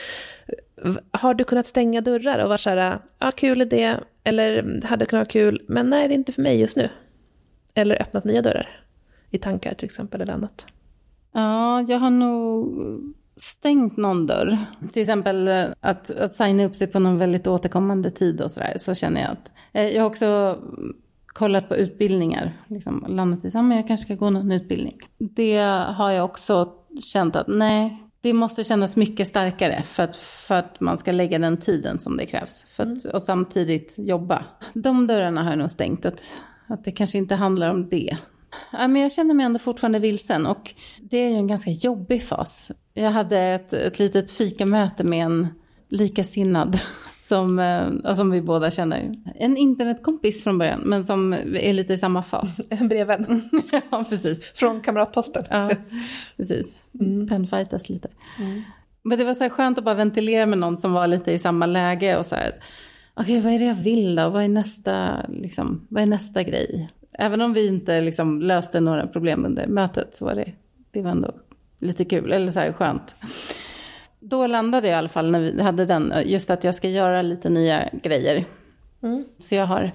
har 1.11 1.33
du 1.33 1.43
kunnat 1.43 1.67
stänga 1.67 2.01
dörrar 2.01 2.39
och 2.39 2.49
varit 2.49 2.61
så 2.61 2.69
här, 2.69 2.99
ja 3.19 3.31
kul 3.31 3.61
idé, 3.61 3.95
eller 4.23 4.81
hade 4.85 5.05
kunnat 5.05 5.27
vara 5.27 5.31
kul, 5.31 5.61
men 5.67 5.89
nej 5.89 6.07
det 6.07 6.13
är 6.13 6.15
inte 6.15 6.31
för 6.31 6.41
mig 6.41 6.59
just 6.59 6.77
nu. 6.77 6.89
Eller 7.73 8.01
öppnat 8.01 8.23
nya 8.23 8.41
dörrar, 8.41 8.85
i 9.29 9.37
tankar 9.37 9.73
till 9.73 9.85
exempel 9.85 10.21
eller 10.21 10.33
annat. 10.33 10.65
Ja, 11.33 11.81
jag 11.81 11.99
har 11.99 12.09
nog 12.09 12.73
stängt 13.37 13.97
någon 13.97 14.27
dörr. 14.27 14.57
Till 14.93 15.01
exempel 15.01 15.47
eh, 15.47 15.65
att, 15.79 16.11
att 16.11 16.33
signa 16.33 16.65
upp 16.65 16.75
sig 16.75 16.87
på 16.87 16.99
någon 16.99 17.17
väldigt 17.17 17.47
återkommande 17.47 18.11
tid 18.11 18.41
och 18.41 18.51
sådär. 18.51 18.73
Så 18.77 18.93
känner 18.95 19.21
jag 19.21 19.31
att... 19.31 19.51
Eh, 19.71 19.87
jag 19.87 20.01
har 20.01 20.09
också 20.09 20.59
kollat 21.27 21.69
på 21.69 21.75
utbildningar. 21.75 22.57
Liksom, 22.67 23.05
landat 23.09 23.45
i 23.45 23.47
att 23.47 23.53
jag 23.53 23.87
kanske 23.87 24.05
ska 24.05 24.15
gå 24.15 24.29
någon 24.29 24.51
utbildning. 24.51 24.99
Det 25.17 25.57
har 25.95 26.11
jag 26.11 26.25
också 26.25 26.73
känt 27.03 27.35
att 27.35 27.47
nej, 27.47 27.99
det 28.23 28.33
måste 28.33 28.63
kännas 28.63 28.95
mycket 28.95 29.27
starkare 29.27 29.83
för 29.83 30.03
att, 30.03 30.15
för 30.15 30.55
att 30.55 30.79
man 30.79 30.97
ska 30.97 31.11
lägga 31.11 31.39
den 31.39 31.57
tiden 31.57 31.99
som 31.99 32.17
det 32.17 32.25
krävs. 32.25 32.65
För 32.71 32.83
att, 32.83 33.05
och 33.05 33.21
samtidigt 33.21 33.95
jobba. 33.97 34.45
De 34.73 35.07
dörrarna 35.07 35.43
har 35.43 35.49
jag 35.49 35.59
nog 35.59 35.71
stängt. 35.71 36.05
Att, 36.05 36.37
att 36.67 36.83
det 36.83 36.91
kanske 36.91 37.17
inte 37.17 37.35
handlar 37.35 37.69
om 37.69 37.89
det. 37.89 38.17
Ja, 38.71 38.87
men 38.87 39.01
jag 39.01 39.11
känner 39.11 39.33
mig 39.33 39.45
ändå 39.45 39.59
fortfarande 39.59 39.99
vilsen 39.99 40.45
och 40.45 40.73
det 41.01 41.17
är 41.17 41.29
ju 41.29 41.35
en 41.35 41.47
ganska 41.47 41.69
jobbig 41.71 42.23
fas. 42.23 42.71
Jag 42.93 43.11
hade 43.11 43.39
ett, 43.39 43.73
ett 43.73 43.99
litet 43.99 44.31
fikamöte 44.31 45.03
med 45.03 45.25
en 45.25 45.47
likasinnad 45.89 46.79
som, 47.23 47.59
eh, 47.59 47.87
ja, 48.03 48.15
som 48.15 48.31
vi 48.31 48.41
båda 48.41 48.71
känner. 48.71 49.13
En 49.35 49.57
internetkompis 49.57 50.43
från 50.43 50.57
början, 50.57 50.81
men 50.85 51.05
som 51.05 51.33
är 51.33 51.73
lite 51.73 51.93
i 51.93 51.97
samma 51.97 52.23
fas. 52.23 52.61
En 52.69 52.87
brevvän 52.87 53.49
ja, 53.91 54.05
precis. 54.09 54.51
från 54.55 54.81
Kamratposten. 54.81 55.43
Ja, 55.49 55.71
precis. 56.37 56.79
Penfightas 57.29 57.89
lite. 57.89 58.07
Men 59.03 59.17
det 59.17 59.23
var 59.23 59.33
så 59.33 59.49
skönt 59.49 59.77
att 59.77 59.83
bara 59.83 59.95
ventilera 59.95 60.45
med 60.45 60.57
någon 60.57 60.77
som 60.77 60.93
var 60.93 61.07
lite 61.07 61.31
i 61.31 61.39
samma 61.39 61.65
läge 61.65 62.17
och 62.17 62.25
så 62.25 62.35
här. 62.35 62.51
Okej, 63.13 63.39
vad 63.39 63.53
är 63.53 63.59
det 63.59 63.65
jag 63.65 63.75
vill 63.75 64.15
då? 64.15 64.29
Vad 64.29 64.43
är 64.43 64.47
nästa, 64.47 65.25
liksom, 65.29 65.87
vad 65.89 66.03
är 66.03 66.07
nästa 66.07 66.43
grej? 66.43 66.89
Även 67.19 67.41
om 67.41 67.53
vi 67.53 67.67
inte 67.67 68.01
liksom 68.01 68.41
löste 68.41 68.79
några 68.79 69.07
problem 69.07 69.45
under 69.45 69.67
mötet 69.67 70.15
så 70.15 70.25
var 70.25 70.35
det, 70.35 70.51
det 70.91 71.01
var 71.01 71.11
ändå 71.11 71.31
lite 71.79 72.05
kul, 72.05 72.31
eller 72.31 72.51
så 72.51 72.59
här 72.59 72.73
skönt. 72.73 73.15
Då 74.25 74.47
landade 74.47 74.87
jag 74.87 74.95
i 74.95 74.97
alla 74.97 75.09
fall 75.09 75.31
när 75.31 75.39
vi 75.39 75.61
hade 75.61 75.85
den, 75.85 76.13
just 76.25 76.49
att 76.49 76.63
jag 76.63 76.75
ska 76.75 76.89
göra 76.89 77.21
lite 77.21 77.49
nya 77.49 77.89
grejer. 78.03 78.45
Så 79.39 79.55
jag 79.55 79.65
har 79.65 79.91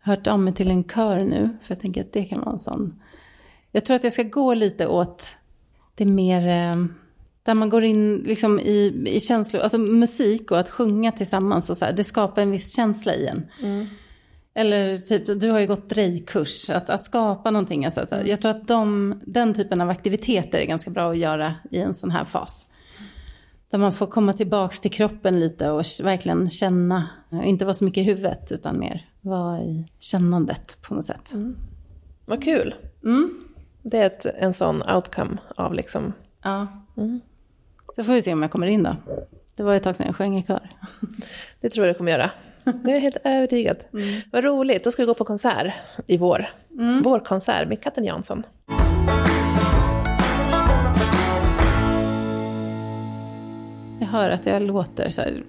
hört 0.00 0.26
av 0.26 0.38
mig 0.38 0.54
till 0.54 0.70
en 0.70 0.84
kör 0.84 1.18
nu, 1.18 1.48
för 1.62 1.74
jag 1.74 1.80
tänker 1.80 2.00
att 2.00 2.12
det 2.12 2.24
kan 2.24 2.40
vara 2.40 2.52
en 2.52 2.58
sån. 2.58 3.02
Jag 3.72 3.84
tror 3.84 3.96
att 3.96 4.04
jag 4.04 4.12
ska 4.12 4.22
gå 4.22 4.54
lite 4.54 4.86
åt 4.86 5.36
det 5.94 6.06
mer, 6.06 6.48
eh, 6.48 6.84
där 7.42 7.54
man 7.54 7.68
går 7.68 7.84
in 7.84 8.16
liksom 8.16 8.60
i, 8.60 9.04
i 9.06 9.20
känslor, 9.20 9.62
alltså 9.62 9.78
musik 9.78 10.50
och 10.50 10.58
att 10.58 10.70
sjunga 10.70 11.12
tillsammans 11.12 11.70
och 11.70 11.76
så 11.76 11.84
här, 11.84 11.92
det 11.92 12.04
skapar 12.04 12.42
en 12.42 12.50
viss 12.50 12.76
känsla 12.76 13.14
i 13.14 13.26
en. 13.26 13.46
Eller 14.54 14.98
typ, 14.98 15.40
du 15.40 15.50
har 15.50 15.60
ju 15.60 15.66
gått 15.66 15.88
drejkurs, 15.88 16.70
att, 16.70 16.90
att 16.90 17.04
skapa 17.04 17.50
någonting. 17.50 17.84
Alltså, 17.84 18.00
alltså, 18.00 18.26
jag 18.26 18.40
tror 18.40 18.50
att 18.50 18.68
de, 18.68 19.14
den 19.26 19.54
typen 19.54 19.80
av 19.80 19.90
aktiviteter 19.90 20.58
är 20.58 20.64
ganska 20.64 20.90
bra 20.90 21.10
att 21.10 21.18
göra 21.18 21.54
i 21.70 21.78
en 21.78 21.94
sån 21.94 22.10
här 22.10 22.24
fas. 22.24 22.66
Där 23.74 23.78
man 23.78 23.92
får 23.92 24.06
komma 24.06 24.32
tillbaks 24.32 24.80
till 24.80 24.90
kroppen 24.90 25.40
lite 25.40 25.70
och 25.70 25.84
verkligen 26.02 26.50
känna, 26.50 27.08
inte 27.44 27.64
vara 27.64 27.74
så 27.74 27.84
mycket 27.84 28.00
i 28.00 28.04
huvudet 28.04 28.52
utan 28.52 28.78
mer 28.78 29.08
vara 29.20 29.60
i 29.60 29.86
kännandet 29.98 30.78
på 30.82 30.94
något 30.94 31.04
sätt. 31.04 31.32
Vad 32.24 32.44
kul. 32.44 32.74
Det 33.82 33.98
är 33.98 34.06
ett, 34.06 34.26
en 34.26 34.54
sån 34.54 34.82
outcome 34.82 35.36
av 35.56 35.74
liksom 35.74 36.12
Ja. 36.42 36.66
Så 37.96 38.04
får 38.04 38.12
vi 38.12 38.22
se 38.22 38.32
om 38.32 38.42
jag 38.42 38.50
kommer 38.50 38.66
in 38.66 38.82
då. 38.82 38.96
Det 39.56 39.62
var 39.62 39.74
ett 39.74 39.82
tag 39.82 39.96
sedan 39.96 40.06
jag 40.06 40.16
sjöng 40.16 40.38
i 40.38 40.42
kör. 40.42 40.70
Det 41.60 41.70
tror 41.70 41.86
jag 41.86 41.94
du 41.94 41.98
kommer 41.98 42.12
göra. 42.12 42.30
Det 42.64 42.90
är 42.90 42.94
jag 42.94 43.00
helt 43.00 43.16
övertygad. 43.24 43.76
Vad 44.32 44.44
roligt, 44.44 44.84
då 44.84 44.92
ska 44.92 45.02
vi 45.02 45.06
gå 45.06 45.14
på 45.14 45.24
konsert 45.24 45.72
i 46.06 46.16
vår. 46.16 46.50
Vår 47.04 47.20
konsert 47.20 47.68
med 47.68 47.82
Katten 47.82 48.04
Jansson. 48.04 48.42
Jag 54.04 54.10
hör 54.18 54.30
att 54.30 54.46
jag 54.46 54.62
låter 54.62 55.10
så 55.10 55.20
här. 55.20 55.44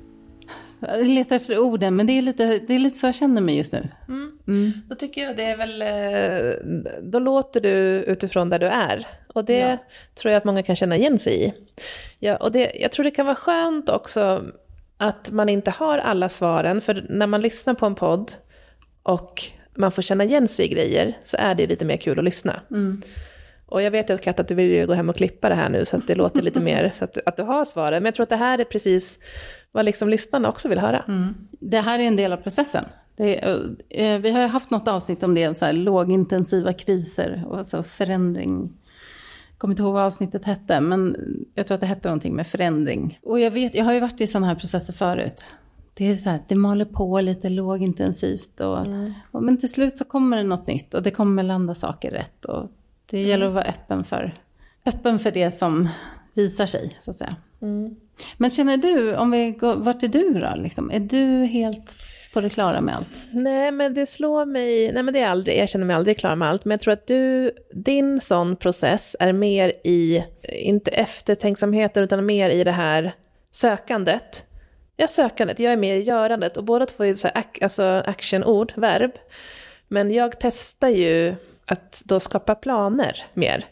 Jag 0.80 1.08
letar 1.08 1.36
efter 1.36 1.58
orden, 1.60 1.96
men 1.96 2.08
det 2.08 2.14
är, 2.18 2.22
lite, 2.22 2.46
det 2.68 2.74
är 2.76 2.80
lite 2.80 2.98
så 3.00 3.06
jag 3.08 3.16
känner 3.16 3.42
mig 3.42 3.58
just 3.58 3.74
nu. 3.74 3.88
Då 4.90 4.96
tycker 4.96 5.22
jag 5.24 5.36
det 5.36 5.44
är 5.44 5.58
väl, 5.58 5.82
eh, 5.82 6.54
då 7.04 7.20
låter 7.20 7.62
du 7.62 7.70
utifrån 8.08 8.50
där 8.50 8.60
du 8.60 8.68
är. 8.68 9.08
Och 9.34 9.46
det 9.46 9.60
Ja. 9.60 9.78
tror 10.16 10.32
jag 10.32 10.38
att 10.38 10.44
många 10.46 10.64
kan 10.64 10.76
känna 10.76 10.98
igen 10.98 11.20
sig 11.20 11.44
i. 11.46 11.54
Ja, 12.20 12.36
och 12.36 12.52
det, 12.52 12.72
jag 12.76 12.92
tror 12.92 13.04
det 13.04 13.12
kan 13.12 13.26
vara 13.26 13.36
skönt 13.36 13.90
också 13.90 14.44
att 14.98 15.32
man 15.32 15.50
inte 15.50 15.72
har 15.72 15.98
alla 15.98 16.30
svaren, 16.30 16.82
för 16.82 17.06
när 17.10 17.28
man 17.28 17.42
lyssnar 17.42 17.74
på 17.74 17.86
en 17.86 17.96
podd 17.96 18.32
och 19.04 19.44
man 19.76 19.92
får 19.92 20.02
känna 20.02 20.24
igen 20.24 20.48
sig 20.48 20.66
i 20.66 20.68
grejer 20.68 21.18
så 21.24 21.38
är 21.40 21.56
det 21.56 21.68
lite 21.68 21.86
mer 21.86 21.98
kul 21.98 22.20
att 22.20 22.26
lyssna. 22.26 22.60
Och 23.66 23.82
jag 23.82 23.92
vet 23.92 24.10
ju 24.10 24.14
att 24.14 24.22
Kat, 24.22 24.40
att 24.40 24.48
du 24.48 24.56
vill 24.56 24.72
ju 24.72 24.88
gå 24.88 24.94
hem 24.94 25.10
och 25.10 25.16
klippa 25.16 25.50
det 25.50 25.56
här 25.56 25.70
nu 25.70 25.86
så 25.86 25.98
att 25.98 26.08
det 26.08 26.16
låter 26.16 26.42
lite 26.42 26.60
mer 26.62 26.92
så 26.94 27.04
att, 27.04 27.18
att 27.26 27.38
du 27.38 27.44
har 27.44 27.66
svaren. 27.66 28.04
Men 28.04 28.06
jag 28.06 28.16
tror 28.16 28.24
att 28.24 28.30
det 28.30 28.36
här 28.36 28.60
är 28.60 28.64
precis 28.64 29.20
vad 29.72 29.86
liksom 29.86 30.10
lyssnarna 30.10 30.50
också 30.50 30.70
vill 30.70 30.80
höra. 30.80 31.04
Det 31.60 31.80
här 31.80 32.00
är 32.00 32.04
en 32.04 32.16
del 32.16 32.34
av 32.34 32.38
processen. 32.38 32.86
Är, 33.18 33.76
eh, 33.90 34.20
vi 34.20 34.32
har 34.32 34.42
ju 34.42 34.48
haft 34.48 34.70
något 34.70 34.88
avsnitt 34.88 35.24
om 35.24 35.36
det, 35.36 35.58
så 35.58 35.66
här, 35.66 35.74
lågintensiva 35.74 36.74
kriser 36.74 37.44
och 37.48 37.58
alltså 37.58 37.84
förändring. 37.84 38.74
Jag 39.50 39.60
kommer 39.60 39.72
inte 39.72 39.84
ihåg 39.84 39.94
vad 39.94 40.04
avsnittet 40.04 40.46
hette, 40.46 40.82
men 40.82 41.18
jag 41.54 41.68
tror 41.68 41.76
att 41.76 41.82
det 41.82 41.88
hette 41.88 42.08
någonting 42.08 42.36
med 42.36 42.48
förändring. 42.48 43.20
Och 43.24 43.40
jag, 43.40 43.52
vet, 43.52 43.76
jag 43.76 43.86
har 43.86 43.94
ju 43.94 44.00
varit 44.00 44.22
i 44.22 44.28
sådana 44.28 44.48
här 44.48 44.56
processer 44.56 44.94
förut. 44.94 45.46
Det 45.94 46.08
är 46.08 46.16
så 46.16 46.30
här, 46.30 46.40
det 46.48 46.56
maler 46.56 46.86
på 46.86 47.22
lite 47.22 47.50
lågintensivt 47.50 48.60
och, 48.60 48.88
och, 49.32 49.44
men 49.44 49.58
till 49.58 49.72
slut 49.72 49.98
så 49.98 50.06
kommer 50.06 50.38
det 50.38 50.44
något 50.44 50.68
nytt 50.68 50.94
och 50.94 51.04
det 51.04 51.12
kommer 51.12 51.44
landa 51.44 51.76
saker 51.76 52.12
rätt. 52.12 52.46
Och 52.46 52.70
det 53.10 53.22
gäller 53.22 53.46
att 53.46 53.54
vara 53.54 53.64
öppen 53.64 54.04
för, 54.04 54.34
öppen 54.86 55.20
för 55.20 55.32
det 55.32 55.52
som 55.52 55.90
visar 56.34 56.66
sig, 56.66 56.98
så 57.02 57.12
att 57.12 57.18
säga. 57.18 57.36
Men 58.38 58.50
känner 58.50 58.78
du, 58.78 59.16
om 59.16 59.32
vi 59.32 59.52
går, 59.52 59.76
vart 59.76 60.04
är 60.04 60.08
du 60.08 60.40
då? 60.40 60.54
Liksom? 60.56 60.92
Är 60.92 61.00
du 61.00 61.46
helt 61.46 61.96
på 62.34 62.42
det 62.42 62.50
klara 62.50 62.82
med 62.82 62.96
allt? 62.96 63.10
Nej, 63.32 63.72
men 63.72 63.94
det 63.94 64.06
slår 64.06 64.46
mig... 64.46 64.92
Nej, 64.94 65.04
men 65.04 65.14
det 65.14 65.20
är 65.20 65.28
aldrig... 65.28 65.58
Jag 65.58 65.70
känner 65.70 65.86
mig 65.86 65.96
aldrig 65.96 66.20
klar 66.20 66.36
med 66.36 66.50
allt. 66.50 66.66
Men 66.66 66.72
jag 66.72 66.82
tror 66.82 66.94
att 66.94 67.08
du, 67.08 67.52
din 67.74 68.22
sån 68.22 68.56
process 68.56 69.16
är 69.20 69.34
mer 69.34 69.74
i, 69.84 70.24
inte 70.44 70.92
eftertänksamheten, 70.92 72.04
utan 72.04 72.26
mer 72.26 72.50
i 72.50 72.64
det 72.64 72.72
här 72.72 73.16
sökandet. 73.52 74.46
Ja, 74.98 75.08
sökandet. 75.08 75.60
Jag 75.60 75.74
är 75.74 75.78
mer 75.78 75.96
i 75.96 76.02
görandet. 76.02 76.58
Och 76.58 76.64
båda 76.64 76.86
två 76.86 77.04
är 77.06 77.14
så 77.14 77.28
här, 77.28 77.46
alltså 77.62 77.84
actionord, 78.06 78.74
verb. 78.76 79.12
Men 79.88 80.12
jag 80.12 80.40
testar 80.40 80.90
ju 80.90 81.36
att 81.66 82.02
då 82.06 82.20
skapa 82.20 82.56
planer 82.56 83.24
mer. 83.34 83.66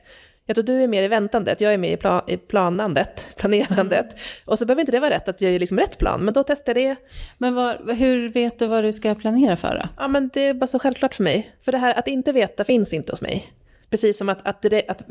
Jag 0.45 0.55
tror 0.55 0.63
du 0.63 0.83
är 0.83 0.87
mer 0.87 1.03
i 1.03 1.07
väntandet, 1.07 1.61
jag 1.61 1.73
är 1.73 1.77
mer 1.77 1.91
i, 1.91 1.95
pla- 1.95 2.23
i 2.27 2.37
planandet, 2.37 3.27
planerandet. 3.37 4.19
Och 4.45 4.59
så 4.59 4.65
behöver 4.65 4.81
inte 4.81 4.91
det 4.91 4.99
vara 4.99 5.11
rätt, 5.11 5.27
att 5.27 5.41
jag 5.41 5.51
är 5.51 5.59
liksom 5.59 5.79
rätt 5.79 5.97
plan, 5.97 6.25
men 6.25 6.33
då 6.33 6.43
testar 6.43 6.75
jag 6.75 6.95
det. 6.95 6.95
Men 7.37 7.55
var, 7.55 7.93
hur 7.93 8.33
vet 8.33 8.59
du 8.59 8.67
vad 8.67 8.83
du 8.83 8.93
ska 8.93 9.15
planera 9.15 9.57
för 9.57 9.75
då? 9.75 9.89
Ja, 9.97 10.07
men 10.07 10.29
det 10.33 10.41
är 10.41 10.53
bara 10.53 10.67
så 10.67 10.79
självklart 10.79 11.15
för 11.15 11.23
mig. 11.23 11.51
För 11.61 11.71
det 11.71 11.77
här 11.77 11.93
att 11.99 12.07
inte 12.07 12.31
veta 12.31 12.63
finns 12.63 12.93
inte 12.93 13.11
hos 13.11 13.21
mig. 13.21 13.53
Precis 13.89 14.17
som 14.17 14.29
att, 14.29 14.39
att, 14.43 14.61
det, 14.61 14.83
att 14.87 15.03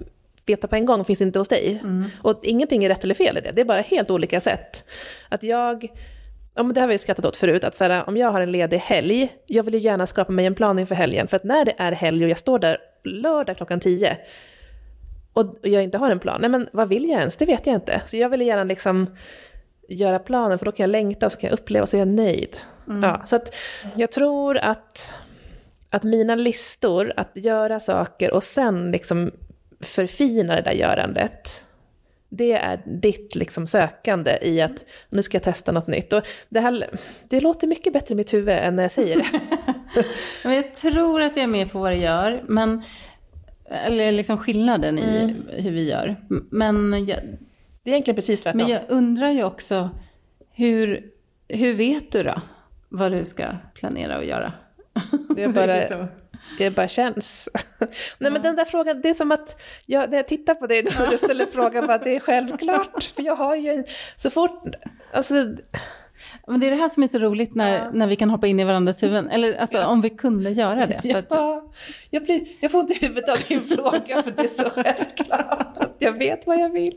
veta 0.46 0.68
på 0.68 0.76
en 0.76 0.86
gång 0.86 1.04
finns 1.04 1.20
inte 1.20 1.38
hos 1.38 1.48
dig. 1.48 1.82
Och 2.22 2.40
ingenting 2.42 2.84
är 2.84 2.88
rätt 2.88 3.04
eller 3.04 3.14
fel 3.14 3.38
i 3.38 3.40
det, 3.40 3.52
det 3.52 3.60
är 3.60 3.64
bara 3.64 3.80
helt 3.80 4.10
olika 4.10 4.40
sätt. 4.40 4.84
Att 5.28 5.42
jag, 5.42 5.88
ja, 6.54 6.62
men 6.62 6.74
det 6.74 6.80
har 6.80 6.88
vi 6.88 6.98
skrattat 6.98 7.24
åt 7.24 7.36
förut, 7.36 7.64
att 7.64 7.76
så 7.76 7.84
här, 7.84 8.08
om 8.08 8.16
jag 8.16 8.30
har 8.30 8.40
en 8.40 8.52
ledig 8.52 8.78
helg, 8.78 9.32
jag 9.46 9.62
vill 9.62 9.74
ju 9.74 9.80
gärna 9.80 10.06
skapa 10.06 10.32
mig 10.32 10.46
en 10.46 10.54
plan 10.54 10.78
inför 10.78 10.94
helgen. 10.94 11.28
För 11.28 11.36
att 11.36 11.44
när 11.44 11.64
det 11.64 11.74
är 11.78 11.92
helg 11.92 12.24
och 12.24 12.30
jag 12.30 12.38
står 12.38 12.58
där 12.58 12.78
lördag 13.04 13.56
klockan 13.56 13.80
tio, 13.80 14.18
och 15.32 15.58
jag 15.62 15.82
inte 15.82 15.98
har 15.98 16.10
en 16.10 16.18
plan, 16.18 16.40
nej 16.40 16.50
men 16.50 16.68
vad 16.72 16.88
vill 16.88 17.08
jag 17.08 17.18
ens? 17.20 17.36
Det 17.36 17.44
vet 17.44 17.66
jag 17.66 17.74
inte. 17.74 18.02
Så 18.06 18.16
jag 18.16 18.28
vill 18.28 18.40
gärna 18.40 18.64
liksom 18.64 19.16
göra 19.88 20.18
planen, 20.18 20.58
för 20.58 20.66
då 20.66 20.72
kan 20.72 20.84
jag 20.84 20.90
längta 20.90 21.26
och 21.26 21.32
så 21.32 21.38
kan 21.38 21.50
jag 21.50 21.58
uppleva 21.58 21.82
och 21.82 21.88
så 21.88 21.96
är 21.96 21.98
jag 21.98 22.08
nöjd. 22.08 22.56
Ja, 22.86 23.22
så 23.24 23.36
att 23.36 23.54
jag 23.96 24.12
tror 24.12 24.56
att, 24.56 25.14
att 25.90 26.02
mina 26.02 26.34
listor, 26.34 27.12
att 27.16 27.30
göra 27.34 27.80
saker 27.80 28.34
och 28.34 28.44
sen 28.44 28.90
liksom 28.90 29.30
förfina 29.80 30.56
det 30.56 30.62
där 30.62 30.72
görandet, 30.72 31.64
Det 32.34 32.52
är 32.52 32.82
ditt 32.86 33.34
liksom 33.34 33.66
sökande 33.66 34.38
i 34.42 34.60
att 34.60 34.84
nu 35.10 35.22
ska 35.22 35.36
jag 35.36 35.42
testa 35.42 35.72
något 35.72 35.86
nytt. 35.86 36.12
Och 36.12 36.22
det, 36.48 36.60
här, 36.60 36.86
det 37.28 37.40
låter 37.40 37.66
mycket 37.66 37.92
bättre 37.92 38.12
i 38.12 38.16
mitt 38.16 38.32
huvud 38.34 38.54
än 38.54 38.76
när 38.76 38.82
jag 38.82 38.92
säger 38.92 39.16
det. 39.16 39.40
Men 40.44 40.54
jag 40.54 40.74
tror 40.74 41.22
att 41.22 41.36
jag 41.36 41.42
är 41.44 41.48
med 41.48 41.72
på 41.72 41.78
vad 41.78 41.92
det 41.92 41.96
gör, 41.98 42.42
men, 42.48 42.82
eller 43.70 44.12
liksom 44.12 44.38
skillnaden 44.38 44.98
i 44.98 45.02
Mm. 45.22 45.34
hur 45.48 45.70
vi 45.70 45.88
gör. 45.90 46.16
Men 46.50 46.92
jag, 47.06 47.18
Det 47.82 47.90
är 47.90 47.92
egentligen 47.92 48.14
precis 48.16 48.40
tvärtom. 48.40 48.58
men 48.58 48.68
jag 48.68 48.82
undrar 48.88 49.30
ju 49.30 49.44
också, 49.44 49.90
hur, 50.52 51.04
hur 51.48 51.74
vet 51.74 52.12
du 52.12 52.22
då 52.22 52.40
vad 52.88 53.12
du 53.12 53.24
ska 53.24 53.44
planera 53.74 54.18
och 54.18 54.24
göra? 54.24 54.52
Det 55.36 55.42
är 55.42 55.48
bara, 55.48 56.08
det 56.58 56.70
bara 56.70 56.88
känns. 56.88 57.48
Nej 58.18 58.30
men 58.30 58.42
den 58.42 58.56
där 58.56 58.64
frågan, 58.64 59.00
det 59.00 59.08
är 59.08 59.14
som 59.14 59.32
att 59.32 59.62
jag, 59.86 60.10
när 60.10 60.16
jag 60.16 60.28
tittar 60.28 60.54
på 60.54 60.66
dig 60.66 60.86
och 60.86 61.10
du 61.10 61.18
ställer 61.18 61.46
frågan 61.46 61.86
bara 61.86 61.98
det 61.98 62.16
är 62.16 62.20
självklart. 62.20 63.04
För 63.16 63.22
jag 63.22 63.36
har 63.36 63.56
ju 63.56 63.70
en, 63.70 63.84
så 64.16 64.30
fort, 64.30 64.74
alltså 65.12 65.34
Men 66.46 66.60
det 66.60 66.66
är 66.66 66.70
det 66.70 66.76
här 66.76 66.88
som 66.88 67.02
är 67.02 67.08
så 67.08 67.18
roligt 67.18 67.54
när, 67.54 67.90
när 67.92 68.06
vi 68.06 68.16
kan 68.16 68.30
hoppa 68.30 68.46
in 68.46 68.60
i 68.60 68.64
varandras 68.64 69.02
huvuden. 69.02 69.30
Eller 69.30 69.54
alltså 69.54 69.84
om 69.84 70.00
vi 70.00 70.10
kunde 70.10 70.50
göra 70.50 70.86
det. 70.86 71.02
För 71.12 71.18
att, 71.18 71.26
Ja, 71.30 71.70
jag, 72.10 72.24
blir, 72.24 72.46
jag 72.60 72.70
får 72.70 72.80
inte 72.80 72.94
huvudet 72.94 73.30
av 73.30 73.38
din 73.48 73.64
fråga 73.64 74.22
för 74.22 74.30
det 74.30 74.42
är 74.42 74.62
så 74.62 74.70
självklart 74.70 75.72
jag 76.02 76.18
vet 76.18 76.46
vad 76.46 76.60
jag 76.60 76.70
vill. 76.70 76.94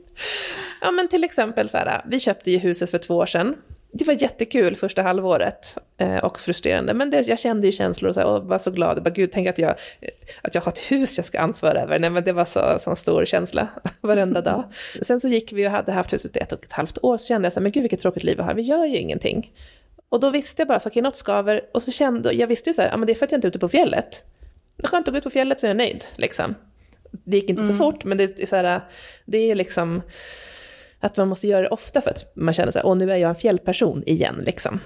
Ja 0.82 0.92
men 0.92 1.08
till 1.08 1.24
exempel 1.24 1.70
så 1.70 1.78
här, 1.78 2.02
vi 2.06 2.20
köpte 2.20 2.52
ju 2.52 2.58
huset 2.58 2.92
för 2.92 2.98
två 2.98 3.16
år 3.16 3.26
sedan. 3.26 3.56
Det 3.98 4.06
var 4.06 4.14
jättekul 4.14 4.76
första 4.76 5.02
halvåret 5.02 5.78
eh, 5.98 6.18
och 6.18 6.40
frustrerande, 6.40 6.94
men 6.94 7.10
det, 7.10 7.28
jag 7.28 7.40
kände 7.40 7.66
ju 7.66 7.72
känslor 7.72 8.10
och, 8.10 8.16
så 8.16 8.20
här, 8.20 8.28
och 8.28 8.44
var 8.44 8.58
så 8.58 8.72
glad. 8.72 8.98
Jag 8.98 9.04
bara, 9.04 9.10
gud, 9.10 9.32
tänk 9.34 9.48
att 9.48 9.58
jag, 9.58 9.76
att 10.42 10.56
jag 10.56 10.62
har 10.62 10.72
ett 10.72 10.92
hus 10.92 11.18
jag 11.18 11.26
ska 11.26 11.40
ansvara 11.40 11.82
över. 11.82 12.00
Nej, 12.00 12.10
men 12.10 12.24
det 12.24 12.34
var 12.34 12.46
så, 12.46 12.78
så 12.80 12.96
stor 12.96 13.26
känsla 13.26 13.68
varenda 14.02 14.42
dag. 14.42 14.64
Sen 15.02 15.20
så 15.20 15.28
gick 15.28 15.54
vi 15.54 15.68
och 15.68 15.72
hade 15.72 15.92
haft 15.92 16.14
huset 16.14 16.36
i 16.36 16.40
ett 16.40 16.52
och 16.52 16.64
ett 16.66 16.74
halvt 16.74 16.98
år, 17.02 17.18
så 17.18 17.28
kände 17.28 17.46
jag 17.46 17.54
så 17.54 17.60
här, 17.60 17.64
men 17.64 17.72
gud 17.72 17.84
vilket 17.84 18.00
tråkigt 18.00 18.24
liv 18.24 18.38
jag 18.38 18.46
har, 18.46 18.54
vi 18.54 18.62
gör 18.62 18.86
ju 18.86 18.98
ingenting. 18.98 19.52
Och 20.10 20.20
då 20.20 20.30
visste 20.30 20.62
jag 20.62 20.68
bara, 20.68 20.80
okej, 20.86 21.02
något 21.02 21.18
skaver. 21.18 21.62
Och 21.74 21.84
så 21.84 21.92
kände 21.92 22.34
jag, 22.34 22.48
visste 22.48 22.70
ju 22.70 22.74
så 22.74 22.82
här, 22.82 22.90
ja 22.90 22.98
men 22.98 23.08
det 23.08 23.14
är 23.14 23.16
för 23.16 23.26
att 23.26 23.32
jag 23.32 23.38
inte 23.38 23.48
är 23.48 23.50
ute 23.50 23.60
på 23.60 23.70
fjället. 23.70 24.24
Det 24.78 24.84
är 24.84 24.88
skönt 24.88 25.08
att 25.08 25.14
gå 25.14 25.18
ut 25.18 25.24
på 25.24 25.30
fjället 25.30 25.60
så 25.60 25.66
är 25.66 25.70
jag 25.70 25.78
nöjd, 25.78 26.06
liksom. 26.16 26.56
Det 27.12 27.38
gick 27.38 27.50
inte 27.50 27.68
så 27.68 27.74
fort, 27.74 28.04
men 28.04 28.18
det 28.18 28.40
är 28.40 28.46
så 28.46 28.56
här, 28.56 28.82
det 29.26 29.52
är 29.52 29.56
liksom 29.56 30.02
att 31.00 31.18
man 31.18 31.28
måste 31.28 31.48
göra 31.48 31.62
det 31.62 31.68
ofta 31.68 32.02
för 32.02 32.10
att 32.10 32.32
man 32.36 32.54
känner 32.54 32.72
så 32.72 32.80
här, 32.80 32.86
åh 32.86 32.96
nu 32.96 33.12
är 33.12 33.16
jag 33.16 33.30
en 33.30 33.36
fjällperson 33.36 34.04
igen, 34.06 34.42
liksom. 34.46 34.80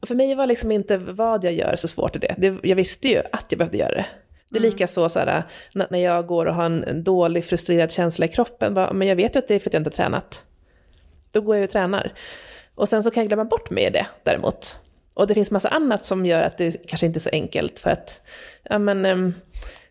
Och 0.00 0.08
för 0.08 0.14
mig 0.14 0.34
var 0.34 0.46
liksom 0.46 0.70
inte 0.70 0.96
vad 0.96 1.44
jag 1.44 1.52
gör 1.52 1.76
så 1.76 1.88
svårt 1.88 2.16
i 2.16 2.18
det. 2.18 2.34
det. 2.38 2.58
Jag 2.62 2.76
visste 2.76 3.08
ju 3.08 3.22
att 3.32 3.46
jag 3.48 3.58
behövde 3.58 3.78
göra 3.78 3.94
det. 3.94 4.06
Det 4.48 4.58
är 4.58 4.62
lika 4.62 4.86
så, 4.86 5.08
så 5.08 5.18
här, 5.18 5.42
när 5.74 5.98
jag 5.98 6.26
går 6.26 6.46
och 6.46 6.54
har 6.54 6.64
en, 6.64 7.04
dålig, 7.04 7.44
frustrerad 7.44 7.92
känsla 7.92 8.26
i 8.26 8.28
kroppen, 8.28 8.74
bara, 8.74 8.92
men 8.92 9.08
jag 9.08 9.16
vet 9.16 9.34
ju 9.34 9.38
att 9.38 9.48
det 9.48 9.54
är 9.54 9.58
för 9.58 9.70
att 9.70 9.74
jag 9.74 9.80
inte 9.80 9.90
har 9.90 9.96
tränat. 9.96 10.44
Då 11.32 11.40
går 11.40 11.56
jag 11.56 11.64
och 11.64 11.70
tränar. 11.70 12.12
Och 12.74 12.88
sen 12.88 13.02
så 13.02 13.10
kan 13.10 13.22
jag 13.22 13.28
glömma 13.28 13.44
bort 13.44 13.70
mig 13.70 13.84
i 13.84 13.90
det 13.90 14.06
däremot. 14.22 14.76
Och 15.14 15.26
det 15.26 15.34
finns 15.34 15.50
massa 15.50 15.68
annat 15.68 16.04
som 16.04 16.26
gör 16.26 16.42
att 16.42 16.58
det 16.58 16.86
kanske 16.86 17.06
inte 17.06 17.18
är 17.18 17.20
så 17.20 17.30
enkelt 17.32 17.78
för 17.78 17.90
att, 17.90 18.20
ja 18.62 18.78
men, 18.78 19.06
em, 19.06 19.34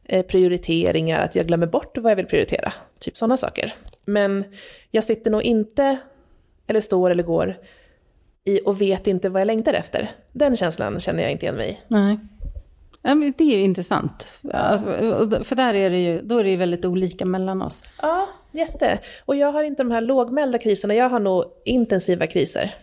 eh, 0.04 0.26
prioriteringar, 0.26 1.22
att 1.22 1.36
jag 1.36 1.48
glömmer 1.48 1.68
bort 1.68 1.98
vad 1.98 2.12
jag 2.12 2.16
vill 2.16 2.26
prioritera. 2.26 2.74
Typ 3.02 3.18
sådana 3.18 3.38
saker. 3.38 3.74
Men 4.06 4.44
jag 4.92 5.04
sitter 5.04 5.32
nog 5.32 5.42
inte, 5.42 5.98
eller 6.68 6.82
står 6.82 7.10
eller 7.10 7.24
går, 7.24 7.58
i 8.44 8.60
och 8.66 8.82
vet 8.82 9.08
inte 9.08 9.30
vad 9.30 9.42
jag 9.42 9.46
längtar 9.46 9.74
efter. 9.74 10.12
Den 10.32 10.58
känslan 10.58 11.00
känner 11.00 11.24
jag 11.24 11.32
inte 11.32 11.46
igen 11.46 11.56
mig 11.56 11.70
i. 11.70 11.78
nej. 11.88 12.20
Ja, 13.04 13.16
men 13.16 13.34
det 13.38 13.44
är 13.44 13.58
ju 13.58 13.64
intressant. 13.64 14.28
Alltså, 14.54 14.86
för 15.44 15.56
där 15.56 15.74
är 15.74 15.90
det 15.90 16.00
ju, 16.00 16.22
då 16.22 16.38
är 16.38 16.44
det 16.44 16.50
ju 16.50 16.56
väldigt 16.56 16.86
olika 16.86 17.26
mellan 17.26 17.62
oss. 17.62 17.84
Ja, 18.02 18.30
jätte. 18.52 19.00
Och 19.26 19.36
jag 19.36 19.52
har 19.52 19.64
inte 19.64 19.84
de 19.84 19.92
här 19.92 20.02
lågmälda 20.02 20.58
kriserna, 20.58 20.96
jag 20.96 21.10
har 21.10 21.20
nog 21.20 21.46
intensiva 21.66 22.28
kriser. 22.28 22.76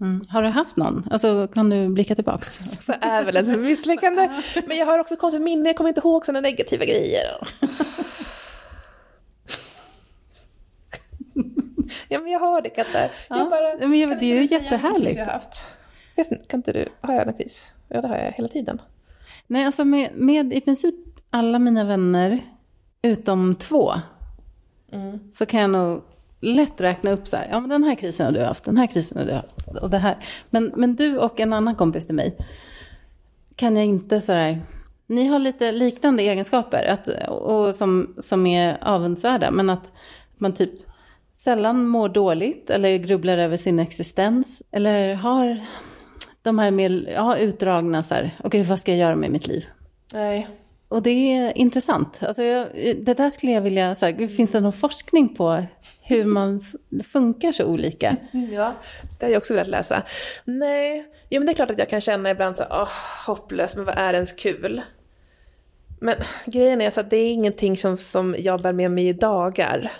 Mm. 0.00 0.20
Har 0.28 0.42
du 0.42 0.48
haft 0.48 0.76
någon? 0.76 1.08
Alltså 1.10 1.48
kan 1.54 1.70
du 1.70 1.88
blicka 1.88 2.14
tillbaks? 2.14 2.58
Det 2.86 2.98
är 3.00 3.24
väl 3.24 3.36
ett 3.36 3.60
misslyckande. 3.60 4.42
Men 4.66 4.76
jag 4.76 4.86
har 4.86 4.98
också 4.98 5.16
konstigt 5.16 5.42
minne, 5.42 5.68
jag 5.68 5.76
kommer 5.76 5.88
inte 5.88 6.00
ihåg 6.00 6.26
sådana 6.26 6.40
negativa 6.40 6.84
grejer. 6.84 7.22
Ja 12.08 12.20
men 12.20 12.32
jag 12.32 12.40
har 12.40 12.62
det 12.62 12.70
Katta. 12.70 13.00
Ja, 13.02 13.10
Jag 13.28 13.50
bara, 13.50 13.88
men 13.88 13.98
jag- 14.00 14.20
det 14.20 14.38
är 14.38 14.52
jättehärligt. 14.52 15.16
Jag 15.16 15.26
haft? 15.26 15.66
Vet 16.16 16.48
kan 16.48 16.58
inte 16.60 16.72
du, 16.72 16.88
har 17.00 17.14
jag 17.14 17.28
en 17.28 17.34
kris? 17.34 17.72
Ja 17.88 18.00
det 18.00 18.08
har 18.08 18.16
jag 18.16 18.32
hela 18.32 18.48
tiden. 18.48 18.80
Nej, 19.46 19.64
alltså 19.64 19.84
med, 19.84 20.10
med 20.14 20.52
i 20.52 20.60
princip 20.60 20.94
alla 21.30 21.58
mina 21.58 21.84
vänner, 21.84 22.40
utom 23.02 23.54
två, 23.54 23.92
så 25.32 25.46
kan 25.46 25.60
jag 25.60 25.70
nog 25.70 26.02
lätt 26.40 26.80
räkna 26.80 27.10
upp 27.10 27.26
så 27.26 27.36
här, 27.36 27.48
ja 27.50 27.60
men 27.60 27.70
den 27.70 27.84
här 27.84 27.94
krisen 27.94 28.26
har 28.26 28.32
du 28.32 28.40
haft, 28.44 28.64
den 28.64 28.76
här 28.76 28.86
krisen 28.86 29.18
har 29.18 29.24
du 29.26 29.32
haft, 29.32 29.56
och 29.82 29.90
det 29.90 29.98
här. 29.98 30.16
Men, 30.50 30.72
men 30.76 30.96
du 30.96 31.18
och 31.18 31.40
en 31.40 31.52
annan 31.52 31.74
kompis 31.74 32.06
till 32.06 32.14
mig, 32.14 32.36
kan 33.56 33.76
jag 33.76 33.84
inte 33.84 34.20
så 34.20 34.32
här, 34.32 34.60
ni 35.06 35.26
har 35.26 35.38
lite 35.38 35.72
liknande 35.72 36.22
egenskaper, 36.22 36.84
att, 36.88 37.08
och 37.28 37.74
som, 37.74 38.14
som 38.18 38.46
är 38.46 38.78
avundsvärda, 38.80 39.50
men 39.50 39.70
att 39.70 39.92
man 40.36 40.54
typ 40.54 40.70
sällan 41.46 41.86
mår 41.86 42.08
dåligt 42.08 42.70
eller 42.70 42.96
grubblar 42.96 43.38
över 43.38 43.56
sin 43.56 43.78
existens, 43.78 44.62
eller 44.70 45.14
har 45.14 45.60
de 46.42 46.58
här 46.58 46.70
mer 46.70 47.08
ja, 47.14 47.36
utdragna 47.36 48.02
så 48.02 48.14
här, 48.14 48.30
okej 48.44 48.62
vad 48.62 48.80
ska 48.80 48.92
jag 48.92 48.98
göra 48.98 49.16
med 49.16 49.30
mitt 49.30 49.46
liv? 49.46 49.66
Nej. 50.12 50.48
Och 50.88 51.02
det 51.02 51.10
är 51.10 51.58
intressant. 51.58 52.22
Alltså 52.22 52.42
jag, 52.42 52.66
det 53.00 53.14
där 53.14 53.30
skulle 53.30 53.52
jag 53.52 53.60
vilja, 53.60 53.94
så 53.94 54.06
här, 54.06 54.26
finns 54.28 54.52
det 54.52 54.60
någon 54.60 54.72
forskning 54.72 55.34
på 55.34 55.62
hur 56.02 56.24
man 56.24 56.64
funkar 57.12 57.52
så 57.52 57.64
olika? 57.64 58.16
Ja, 58.32 58.72
det 59.18 59.24
hade 59.24 59.32
jag 59.32 59.40
också 59.40 59.54
velat 59.54 59.68
läsa. 59.68 60.02
Nej, 60.44 61.04
jo 61.30 61.40
men 61.40 61.46
det 61.46 61.52
är 61.52 61.54
klart 61.54 61.70
att 61.70 61.78
jag 61.78 61.90
kan 61.90 62.00
känna 62.00 62.30
ibland 62.30 62.56
så 62.56 62.62
här, 62.62 62.82
åh, 62.82 62.88
hopplös, 63.26 63.76
men 63.76 63.84
vad 63.84 63.98
är 63.98 64.14
ens 64.14 64.32
kul? 64.32 64.82
Men 66.00 66.14
grejen 66.46 66.80
är 66.80 66.90
så 66.90 67.00
att 67.00 67.10
det 67.10 67.16
är 67.16 67.32
ingenting 67.32 67.76
som, 67.76 67.96
som 67.96 68.36
jag 68.38 68.60
bär 68.60 68.72
med 68.72 68.90
mig 68.90 69.08
i 69.08 69.12
dagar. 69.12 69.92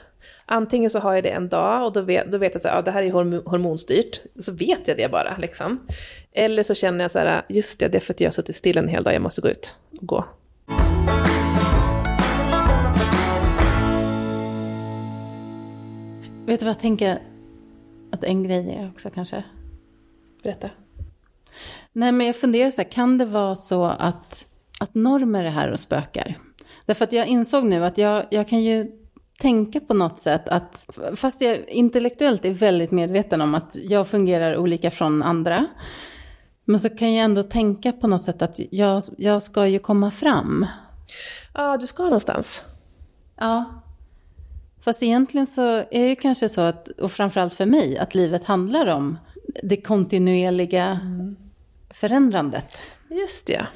Antingen 0.48 0.90
så 0.90 0.98
har 0.98 1.14
jag 1.14 1.24
det 1.24 1.30
en 1.30 1.48
dag 1.48 1.86
och 1.86 1.92
då 1.92 2.00
vet, 2.00 2.32
då 2.32 2.38
vet 2.38 2.54
jag 2.54 2.66
att 2.66 2.74
ja, 2.74 2.82
det 2.82 2.90
här 2.90 3.02
är 3.02 3.10
horm- 3.10 3.42
hormonstyrt, 3.46 4.20
så 4.36 4.52
vet 4.52 4.88
jag 4.88 4.96
det 4.96 5.10
bara. 5.10 5.36
Liksom. 5.36 5.86
Eller 6.32 6.62
så 6.62 6.74
känner 6.74 7.04
jag 7.04 7.10
så 7.10 7.18
här, 7.18 7.42
just 7.48 7.80
det, 7.80 7.88
det 7.88 7.98
är 7.98 8.00
för 8.00 8.12
att 8.14 8.20
jag 8.20 8.26
har 8.26 8.32
suttit 8.32 8.56
still 8.56 8.78
en 8.78 8.88
hel 8.88 9.02
dag, 9.02 9.14
jag 9.14 9.22
måste 9.22 9.40
gå 9.40 9.48
ut 9.48 9.76
och 10.00 10.06
gå. 10.06 10.24
Vet 16.46 16.60
du 16.60 16.66
vad 16.66 16.74
jag 16.74 16.80
tänker 16.80 17.18
att 18.12 18.24
en 18.24 18.42
grej 18.42 18.76
är 18.80 18.90
också 18.94 19.10
kanske? 19.10 19.44
Berätta. 20.42 20.70
Nej 21.92 22.12
men 22.12 22.26
jag 22.26 22.36
funderar 22.36 22.70
så 22.70 22.82
här, 22.82 22.88
kan 22.90 23.18
det 23.18 23.24
vara 23.24 23.56
så 23.56 23.84
att, 23.84 24.46
att 24.80 24.94
normer 24.94 25.44
är 25.44 25.50
här 25.50 25.72
och 25.72 25.80
spökar? 25.80 26.38
Därför 26.86 27.04
att 27.04 27.12
jag 27.12 27.26
insåg 27.26 27.64
nu 27.64 27.84
att 27.84 27.98
jag, 27.98 28.24
jag 28.30 28.48
kan 28.48 28.62
ju 28.62 29.05
tänka 29.38 29.80
på 29.80 29.94
något 29.94 30.20
sätt 30.20 30.48
att, 30.48 30.86
fast 31.16 31.40
jag 31.40 31.68
intellektuellt 31.68 32.44
är 32.44 32.50
väldigt 32.50 32.90
medveten 32.90 33.40
om 33.40 33.54
att 33.54 33.76
jag 33.82 34.08
fungerar 34.08 34.56
olika 34.56 34.90
från 34.90 35.22
andra, 35.22 35.66
men 36.64 36.80
så 36.80 36.88
kan 36.88 37.14
jag 37.14 37.24
ändå 37.24 37.42
tänka 37.42 37.92
på 37.92 38.06
något 38.06 38.22
sätt 38.22 38.42
att 38.42 38.60
jag, 38.70 39.02
jag 39.16 39.42
ska 39.42 39.66
ju 39.66 39.78
komma 39.78 40.10
fram. 40.10 40.66
Ja, 41.54 41.76
du 41.76 41.86
ska 41.86 42.02
någonstans. 42.02 42.62
Ja. 43.36 43.64
Fast 44.80 45.02
egentligen 45.02 45.46
så 45.46 45.62
är 45.62 45.86
det 45.90 46.08
ju 46.08 46.16
kanske 46.16 46.48
så 46.48 46.60
att, 46.60 46.88
och 46.88 47.12
framförallt 47.12 47.54
för 47.54 47.66
mig, 47.66 47.98
att 47.98 48.14
livet 48.14 48.44
handlar 48.44 48.86
om 48.86 49.18
det 49.62 49.76
kontinuerliga 49.76 51.00
förändrandet. 51.90 52.78
Just 53.10 53.46
det. 53.46 53.66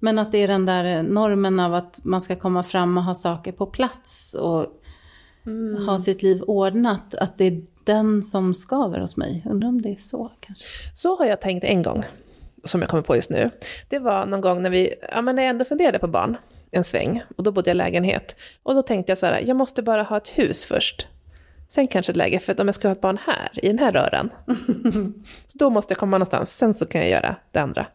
Men 0.00 0.18
att 0.18 0.32
det 0.32 0.38
är 0.38 0.48
den 0.48 0.66
där 0.66 1.02
normen 1.02 1.60
av 1.60 1.74
att 1.74 2.00
man 2.04 2.20
ska 2.20 2.36
komma 2.36 2.62
fram 2.62 2.98
och 2.98 3.04
ha 3.04 3.14
saker 3.14 3.52
på 3.52 3.66
plats 3.66 4.34
och 4.34 4.77
ha 5.86 5.98
sitt 6.00 6.22
liv 6.22 6.42
ordnat, 6.42 7.14
att 7.14 7.38
det 7.38 7.44
är 7.44 7.62
den 7.84 8.22
som 8.22 8.54
skaver 8.54 8.98
hos 9.00 9.16
mig. 9.16 9.42
Undrar 9.50 9.68
om 9.68 9.82
det 9.82 9.88
är 9.88 9.96
så 9.98 10.32
kanske. 10.40 10.64
Så 10.94 11.16
har 11.18 11.26
jag 11.26 11.40
tänkt 11.40 11.64
en 11.64 11.82
gång, 11.82 12.02
som 12.64 12.80
jag 12.80 12.90
kommer 12.90 13.02
på 13.02 13.16
just 13.16 13.30
nu. 13.30 13.50
Det 13.88 13.98
var 13.98 14.26
någon 14.26 14.40
gång 14.40 14.62
när 14.62 14.70
vi, 14.70 14.94
ja 15.12 15.22
men 15.22 15.36
när 15.36 15.42
jag 15.42 15.50
ändå 15.50 15.64
funderade 15.64 15.98
på 15.98 16.06
barn, 16.06 16.36
en 16.70 16.84
sväng, 16.84 17.22
och 17.36 17.42
då 17.44 17.52
bodde 17.52 17.70
jag 17.70 17.74
i 17.74 17.78
lägenhet. 17.78 18.36
Och 18.62 18.74
då 18.74 18.82
tänkte 18.82 19.10
jag 19.10 19.18
så 19.18 19.26
här, 19.26 19.42
jag 19.46 19.56
måste 19.56 19.82
bara 19.82 20.02
ha 20.02 20.16
ett 20.16 20.28
hus 20.28 20.64
först. 20.64 21.06
Sen 21.68 21.88
kanske 21.88 22.12
ett 22.12 22.16
läge, 22.16 22.38
för 22.38 22.52
att 22.52 22.60
om 22.60 22.68
jag 22.68 22.74
ska 22.74 22.88
ha 22.88 22.92
ett 22.92 23.00
barn 23.00 23.18
här, 23.26 23.50
i 23.64 23.66
den 23.68 23.78
här 23.78 23.92
röran, 23.92 24.30
så 25.46 25.58
då 25.58 25.70
måste 25.70 25.92
jag 25.92 25.98
komma 25.98 26.18
någonstans, 26.18 26.56
sen 26.56 26.74
så 26.74 26.86
kan 26.86 27.00
jag 27.00 27.10
göra 27.10 27.36
det 27.52 27.58
andra. 27.58 27.86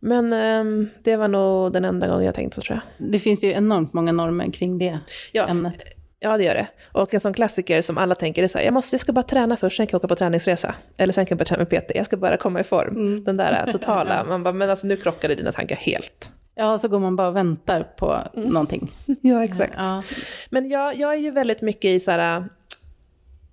Men 0.00 0.32
ehm, 0.32 0.88
det 1.02 1.16
var 1.16 1.28
nog 1.28 1.72
den 1.72 1.84
enda 1.84 2.08
gången 2.08 2.24
jag 2.24 2.34
tänkte 2.34 2.54
så 2.54 2.62
tror 2.62 2.80
jag. 2.98 3.10
Det 3.10 3.18
finns 3.18 3.44
ju 3.44 3.52
enormt 3.52 3.92
många 3.92 4.12
normer 4.12 4.52
kring 4.52 4.78
det 4.78 4.98
Ja. 5.32 5.46
ämnet. 5.46 5.84
Ja, 6.24 6.36
det 6.36 6.44
gör 6.44 6.54
det. 6.54 6.66
Och 6.92 7.14
en 7.14 7.20
sån 7.20 7.34
klassiker 7.34 7.82
som 7.82 7.98
alla 7.98 8.14
tänker 8.14 8.42
är 8.42 8.48
så 8.48 8.58
här, 8.58 8.64
jag 8.64 8.74
måste, 8.74 8.94
jag 8.94 9.00
ska 9.00 9.12
bara 9.12 9.22
träna 9.22 9.56
först, 9.56 9.76
sen 9.76 9.86
kan 9.86 9.92
jag 9.92 9.98
åka 9.98 10.08
på 10.08 10.14
träningsresa. 10.16 10.74
Eller 10.96 11.12
sen 11.12 11.26
kan 11.26 11.30
jag 11.30 11.38
börja 11.38 11.48
träna 11.48 11.66
med 11.70 11.82
PT, 11.82 11.92
jag 11.94 12.06
ska 12.06 12.16
bara 12.16 12.36
komma 12.36 12.60
i 12.60 12.64
form. 12.64 13.24
Den 13.24 13.36
där 13.36 13.72
totala, 13.72 14.24
man 14.28 14.42
bara, 14.42 14.54
men 14.54 14.70
alltså 14.70 14.86
nu 14.86 14.96
krockade 14.96 15.34
dina 15.34 15.52
tankar 15.52 15.76
helt. 15.76 16.32
Ja, 16.54 16.78
så 16.78 16.88
går 16.88 16.98
man 16.98 17.16
bara 17.16 17.28
och 17.28 17.36
väntar 17.36 17.82
på 17.82 18.18
någonting. 18.34 18.92
Ja, 19.22 19.44
exakt. 19.44 19.74
Ja. 19.76 20.02
Men 20.50 20.68
jag, 20.68 20.96
jag 20.96 21.14
är 21.14 21.18
ju 21.18 21.30
väldigt 21.30 21.60
mycket 21.60 21.90
i 21.90 22.00
så 22.00 22.10
här, 22.10 22.44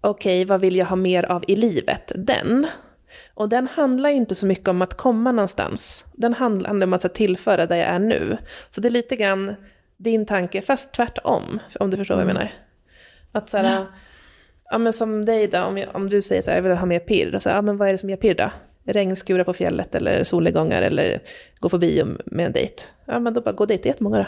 okej, 0.01 0.45
vad 0.45 0.61
vill 0.61 0.75
jag 0.75 0.85
ha 0.85 0.95
mer 0.95 1.23
av 1.23 1.43
i 1.47 1.55
livet? 1.55 2.11
Den. 2.15 2.67
Och 3.33 3.49
den 3.49 3.67
handlar 3.67 4.09
ju 4.09 4.15
inte 4.15 4.35
så 4.35 4.45
mycket 4.45 4.67
om 4.67 4.81
att 4.81 4.97
komma 4.97 5.31
någonstans. 5.31 6.05
Den 6.13 6.33
handlar 6.33 6.83
om 6.83 6.93
att 6.93 7.13
tillföra 7.13 7.65
där 7.65 7.75
jag 7.75 7.87
är 7.87 7.99
nu. 7.99 8.37
Så 8.69 8.81
det 8.81 8.87
är 8.87 8.89
lite 8.89 9.15
grann 9.15 9.55
din 10.03 10.25
tanke, 10.25 10.61
fast 10.61 10.93
tvärtom, 10.93 11.59
om 11.79 11.89
du 11.89 11.97
förstår 11.97 12.15
vad 12.15 12.21
jag 12.21 12.27
menar. 12.27 12.51
Att 13.31 13.49
så 13.49 13.57
här, 13.57 13.85
ja. 14.71 14.77
men 14.77 14.93
som 14.93 15.25
dig 15.25 15.47
då, 15.47 15.63
om, 15.63 15.77
jag, 15.77 15.95
om 15.95 16.09
du 16.09 16.21
säger 16.21 16.41
så 16.41 16.49
här, 16.49 16.57
jag 16.57 16.63
vill 16.63 16.77
ha 16.77 16.85
mer 16.85 16.99
pirr, 16.99 17.35
och 17.35 17.43
så 17.43 17.49
här, 17.49 17.55
ja 17.55 17.61
men 17.61 17.77
vad 17.77 17.87
är 17.87 17.91
det 17.91 17.97
som 17.97 18.09
ger 18.09 18.17
pirr 18.17 18.35
då? 18.35 18.51
Regnskurar 18.85 19.43
på 19.43 19.53
fjället 19.53 19.95
eller 19.95 20.23
solnedgångar 20.23 20.81
eller 20.81 21.19
gå 21.59 21.69
på 21.69 21.77
bio 21.77 22.17
med 22.25 22.45
en 22.45 22.51
dejt. 22.51 22.83
Ja 23.05 23.19
men 23.19 23.33
då 23.33 23.41
bara 23.41 23.51
gå 23.51 23.65
dit, 23.65 23.83
det 23.83 23.87
är 23.87 23.91
jättemånga 23.91 24.17
då. 24.17 24.25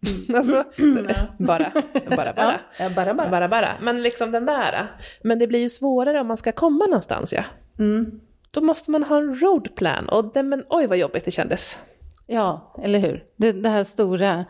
Alltså, 0.36 0.64
bara, 1.38 1.72
bara, 2.08 2.32
bara. 2.32 2.60
Ja, 2.78 2.90
bara, 2.96 3.14
bara. 3.14 3.30
Bara, 3.30 3.48
bara. 3.48 3.76
Men 3.80 4.02
liksom 4.02 4.32
den 4.32 4.46
där. 4.46 4.90
Men 5.22 5.38
det 5.38 5.46
blir 5.46 5.60
ju 5.60 5.68
svårare 5.68 6.20
om 6.20 6.26
man 6.26 6.36
ska 6.36 6.52
komma 6.52 6.86
någonstans 6.86 7.32
ja. 7.32 7.44
Mm. 7.78 8.20
Då 8.50 8.60
måste 8.60 8.90
man 8.90 9.02
ha 9.02 9.16
en 9.16 9.40
roadplan. 9.40 10.08
Och 10.08 10.32
det, 10.32 10.42
men 10.42 10.64
oj 10.68 10.86
vad 10.86 10.98
jobbigt 10.98 11.24
det 11.24 11.30
kändes. 11.30 11.78
Ja, 12.26 12.74
eller 12.82 12.98
hur? 12.98 13.24
Det, 13.36 13.52
det 13.52 13.68
här 13.68 13.84
stora, 13.84 14.44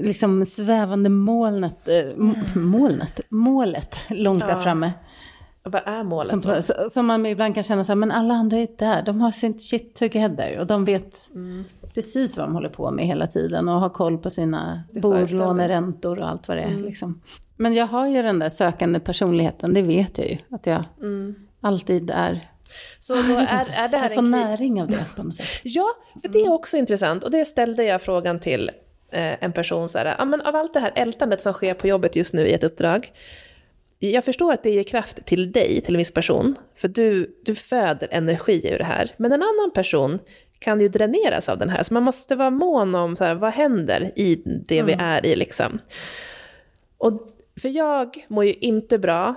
liksom 0.00 0.46
svävande 0.46 1.08
molnet, 1.10 1.88
eh, 1.88 2.16
molnet, 2.54 3.20
målet 3.28 4.00
långt 4.10 4.40
där 4.40 4.48
Ja. 4.48 4.60
framme. 4.60 4.92
Och 5.64 5.72
Vad 5.72 5.82
är 5.86 6.02
målet 6.04 6.30
Som, 6.30 6.40
då? 6.40 6.62
som 6.90 7.06
man 7.06 7.26
ibland 7.26 7.54
kan 7.54 7.62
känna 7.62 7.84
så 7.84 7.92
här, 7.92 7.96
men 7.96 8.10
alla 8.10 8.34
andra 8.34 8.56
är 8.56 8.68
där, 8.78 9.02
de 9.02 9.20
har 9.20 9.30
sin 9.30 9.58
shit 9.58 9.94
together 9.94 10.58
och 10.58 10.66
de 10.66 10.84
vet 10.84 11.30
precis 11.94 12.36
vad 12.36 12.46
de 12.46 12.54
håller 12.54 12.68
på 12.68 12.90
med 12.90 13.06
hela 13.06 13.26
tiden 13.26 13.68
och 13.68 13.80
har 13.80 13.88
koll 13.88 14.18
på 14.18 14.30
sina 14.30 14.82
bolåneräntor 15.02 16.18
och 16.20 16.28
allt 16.28 16.48
vad 16.48 16.56
det 16.56 16.62
är. 16.62 16.74
Liksom. 16.74 17.20
Men 17.56 17.74
jag 17.74 17.86
har 17.86 18.06
ju 18.08 18.22
den 18.22 18.38
där 18.38 18.50
sökande 18.50 19.00
personligheten, 19.00 19.74
det 19.74 19.82
vet 19.82 20.18
jag 20.18 20.30
ju, 20.30 20.36
att 20.50 20.66
jag 20.66 20.84
alltid 21.60 22.10
är, 22.10 22.40
Så 23.00 23.14
är, 23.14 23.66
är 23.72 23.88
det 23.88 23.96
här 23.96 24.04
jag 24.04 24.14
får 24.14 24.22
en 24.22 24.30
näring 24.30 24.82
av 24.82 24.88
det 24.88 25.04
på 25.16 25.22
något 25.22 25.34
sätt. 25.34 25.46
Ja, 25.62 25.86
för 26.22 26.28
det 26.28 26.38
är 26.38 26.52
också 26.52 26.76
intressant. 26.76 27.24
Och 27.24 27.30
det 27.30 27.44
ställde 27.44 27.84
jag 27.84 28.02
frågan 28.02 28.40
till 28.40 28.70
eh, 29.12 29.44
en 29.44 29.52
person 29.52 29.88
så 29.88 29.98
här, 29.98 30.14
ja 30.18 30.24
men 30.24 30.40
av 30.40 30.56
allt 30.56 30.74
det 30.74 30.80
här 30.80 30.92
ältandet 30.94 31.42
som 31.42 31.52
sker 31.52 31.74
på 31.74 31.86
jobbet 31.86 32.16
just 32.16 32.32
nu 32.32 32.46
i 32.46 32.52
ett 32.52 32.64
uppdrag. 32.64 33.12
Jag 33.98 34.24
förstår 34.24 34.52
att 34.52 34.62
det 34.62 34.70
ger 34.70 34.82
kraft 34.82 35.24
till 35.26 35.52
dig, 35.52 35.80
till 35.80 35.94
en 35.94 35.98
viss 35.98 36.14
person, 36.14 36.56
för 36.76 36.88
du, 36.88 37.36
du 37.44 37.54
föder 37.54 38.08
energi 38.10 38.68
ur 38.68 38.78
det 38.78 38.84
här. 38.84 39.10
Men 39.16 39.32
en 39.32 39.42
annan 39.42 39.70
person 39.74 40.18
kan 40.58 40.80
ju 40.80 40.88
dräneras 40.88 41.48
av 41.48 41.58
den 41.58 41.68
här, 41.68 41.82
så 41.82 41.94
man 41.94 42.02
måste 42.02 42.36
vara 42.36 42.50
mån 42.50 42.94
om 42.94 43.16
så 43.16 43.24
här, 43.24 43.34
vad 43.34 43.52
händer 43.52 44.12
i 44.16 44.42
det 44.44 44.82
vi 44.82 44.96
är 44.98 45.26
i 45.26 45.36
liksom. 45.36 45.78
Och 46.98 47.22
för 47.62 47.68
jag 47.68 48.26
mår 48.28 48.44
ju 48.44 48.52
inte 48.52 48.98
bra 48.98 49.34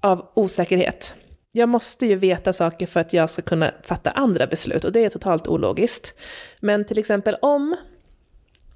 av 0.00 0.30
osäkerhet. 0.34 1.14
Jag 1.52 1.68
måste 1.68 2.06
ju 2.06 2.16
veta 2.16 2.52
saker 2.52 2.86
för 2.86 3.00
att 3.00 3.12
jag 3.12 3.30
ska 3.30 3.42
kunna 3.42 3.70
fatta 3.82 4.10
andra 4.10 4.46
beslut 4.46 4.84
och 4.84 4.92
det 4.92 5.04
är 5.04 5.08
totalt 5.08 5.48
ologiskt. 5.48 6.14
Men 6.60 6.84
till 6.84 6.98
exempel 6.98 7.36
om, 7.42 7.76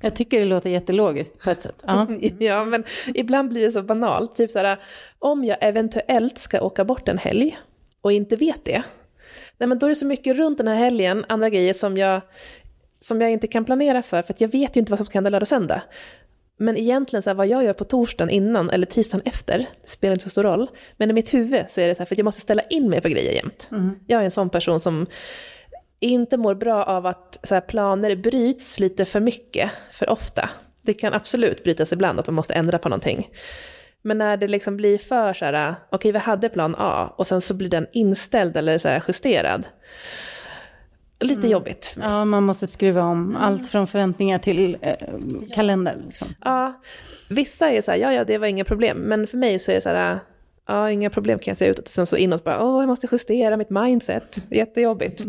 Jag 0.02 0.16
tycker 0.16 0.38
det 0.40 0.44
låter 0.44 0.70
jättelogiskt 0.70 1.40
på 1.40 1.50
ett 1.50 1.62
sätt. 1.62 1.82
Ja. 1.86 2.06
ja 2.38 2.64
men 2.64 2.84
ibland 3.14 3.48
blir 3.48 3.62
det 3.62 3.72
så 3.72 3.82
banalt, 3.82 4.36
typ 4.36 4.50
så 4.50 4.58
här, 4.58 4.78
om 5.18 5.44
jag 5.44 5.56
eventuellt 5.60 6.38
ska 6.38 6.60
åka 6.60 6.84
bort 6.84 7.08
en 7.08 7.18
helg 7.18 7.58
och 8.00 8.12
inte 8.12 8.36
vet 8.36 8.64
det, 8.64 8.82
nej 9.58 9.68
men 9.68 9.78
då 9.78 9.86
är 9.86 9.88
det 9.88 9.96
så 9.96 10.06
mycket 10.06 10.36
runt 10.36 10.58
den 10.58 10.68
här 10.68 10.74
helgen, 10.74 11.24
andra 11.28 11.50
grejer 11.50 11.74
som 11.74 11.96
jag, 11.96 12.20
som 13.00 13.20
jag 13.20 13.30
inte 13.30 13.46
kan 13.46 13.64
planera 13.64 14.02
för, 14.02 14.22
för 14.22 14.32
att 14.32 14.40
jag 14.40 14.48
vet 14.48 14.76
ju 14.76 14.80
inte 14.80 14.92
vad 14.92 14.98
som 14.98 15.06
ska 15.06 15.16
hända 15.16 15.30
lördag 15.30 15.42
och 15.42 15.48
söndag. 15.48 15.82
Men 16.56 16.76
egentligen 16.76 17.22
så 17.22 17.30
här, 17.30 17.34
vad 17.34 17.46
jag 17.46 17.64
gör 17.64 17.72
på 17.72 17.84
torsdagen 17.84 18.30
innan 18.30 18.70
eller 18.70 18.86
tisdagen 18.86 19.22
efter, 19.24 19.66
spelar 19.84 20.12
inte 20.12 20.24
så 20.24 20.30
stor 20.30 20.42
roll. 20.42 20.70
Men 20.96 21.10
i 21.10 21.12
mitt 21.12 21.34
huvud 21.34 21.64
så 21.68 21.80
är 21.80 21.88
det 21.88 21.94
så 21.94 21.98
här, 21.98 22.06
för 22.06 22.16
jag 22.18 22.24
måste 22.24 22.40
ställa 22.40 22.62
in 22.62 22.90
mig 22.90 23.00
på 23.00 23.08
grejer 23.08 23.32
jämt. 23.32 23.68
Jag 24.06 24.20
är 24.20 24.24
en 24.24 24.30
sån 24.30 24.50
person 24.50 24.80
som 24.80 25.06
inte 26.00 26.36
mår 26.36 26.54
bra 26.54 26.84
av 26.84 27.06
att 27.06 27.38
så 27.42 27.54
här, 27.54 27.60
planer 27.60 28.16
bryts 28.16 28.80
lite 28.80 29.04
för 29.04 29.20
mycket, 29.20 29.70
för 29.92 30.10
ofta. 30.10 30.50
Det 30.82 30.94
kan 30.94 31.14
absolut 31.14 31.64
brytas 31.64 31.92
ibland, 31.92 32.20
att 32.20 32.26
man 32.26 32.34
måste 32.34 32.54
ändra 32.54 32.78
på 32.78 32.88
någonting. 32.88 33.30
Men 34.02 34.18
när 34.18 34.36
det 34.36 34.48
liksom 34.48 34.76
blir 34.76 34.98
för 34.98 35.32
så 35.32 35.44
här, 35.44 35.74
okej 35.90 36.12
vi 36.12 36.18
hade 36.18 36.48
plan 36.48 36.74
A 36.78 37.14
och 37.16 37.26
sen 37.26 37.40
så 37.40 37.54
blir 37.54 37.68
den 37.68 37.86
inställd 37.92 38.56
eller 38.56 38.78
så 38.78 38.88
här 38.88 39.02
justerad. 39.08 39.64
Lite 41.28 41.48
jobbigt. 41.48 41.96
ja, 42.00 42.24
man 42.24 42.42
måste 42.42 42.66
skruva 42.66 43.02
om 43.02 43.36
allt 43.36 43.68
från 43.68 43.86
förväntningar 43.86 44.38
till 44.38 44.76
eh, 44.80 44.94
kalender. 45.54 45.96
Liksom. 46.06 46.28
Ja, 46.44 46.80
vissa 47.28 47.70
är 47.70 47.82
så 47.82 47.90
här, 47.90 47.98
ja 47.98 48.12
ja 48.12 48.24
det 48.24 48.38
var 48.38 48.46
inga 48.46 48.64
problem, 48.64 48.98
men 48.98 49.26
för 49.26 49.38
mig 49.38 49.58
så 49.58 49.70
är 49.70 49.74
det 49.74 49.80
så 49.80 49.88
här, 49.88 50.20
ja 50.66 50.90
inga 50.90 51.10
problem 51.10 51.38
kan 51.38 51.50
jag 51.50 51.58
säga 51.58 51.70
utåt, 51.70 51.88
sen 51.88 52.06
så 52.06 52.16
inåt 52.16 52.44
bara, 52.44 52.64
åh 52.64 52.82
jag 52.82 52.88
måste 52.88 53.08
justera 53.12 53.56
mitt 53.56 53.70
mindset, 53.70 54.46
jättejobbigt. 54.50 55.24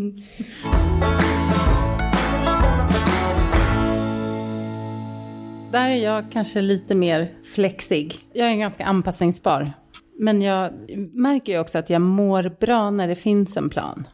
Där 5.72 5.90
är 5.90 6.04
jag 6.04 6.26
kanske 6.32 6.62
lite 6.62 6.96
mer 6.96 7.32
flexig. 7.56 8.20
Jag 8.34 8.52
är 8.52 8.56
ganska 8.56 8.86
anpassningsbar. 8.86 9.74
Men 10.18 10.42
jag 10.42 10.74
märker 11.14 11.54
ju 11.54 11.60
också 11.60 11.78
att 11.78 11.90
jag 11.90 12.02
mår 12.02 12.56
bra 12.60 12.90
när 12.90 13.08
det 13.08 13.16
finns 13.16 13.58
en 13.58 13.70
plan. 13.70 14.08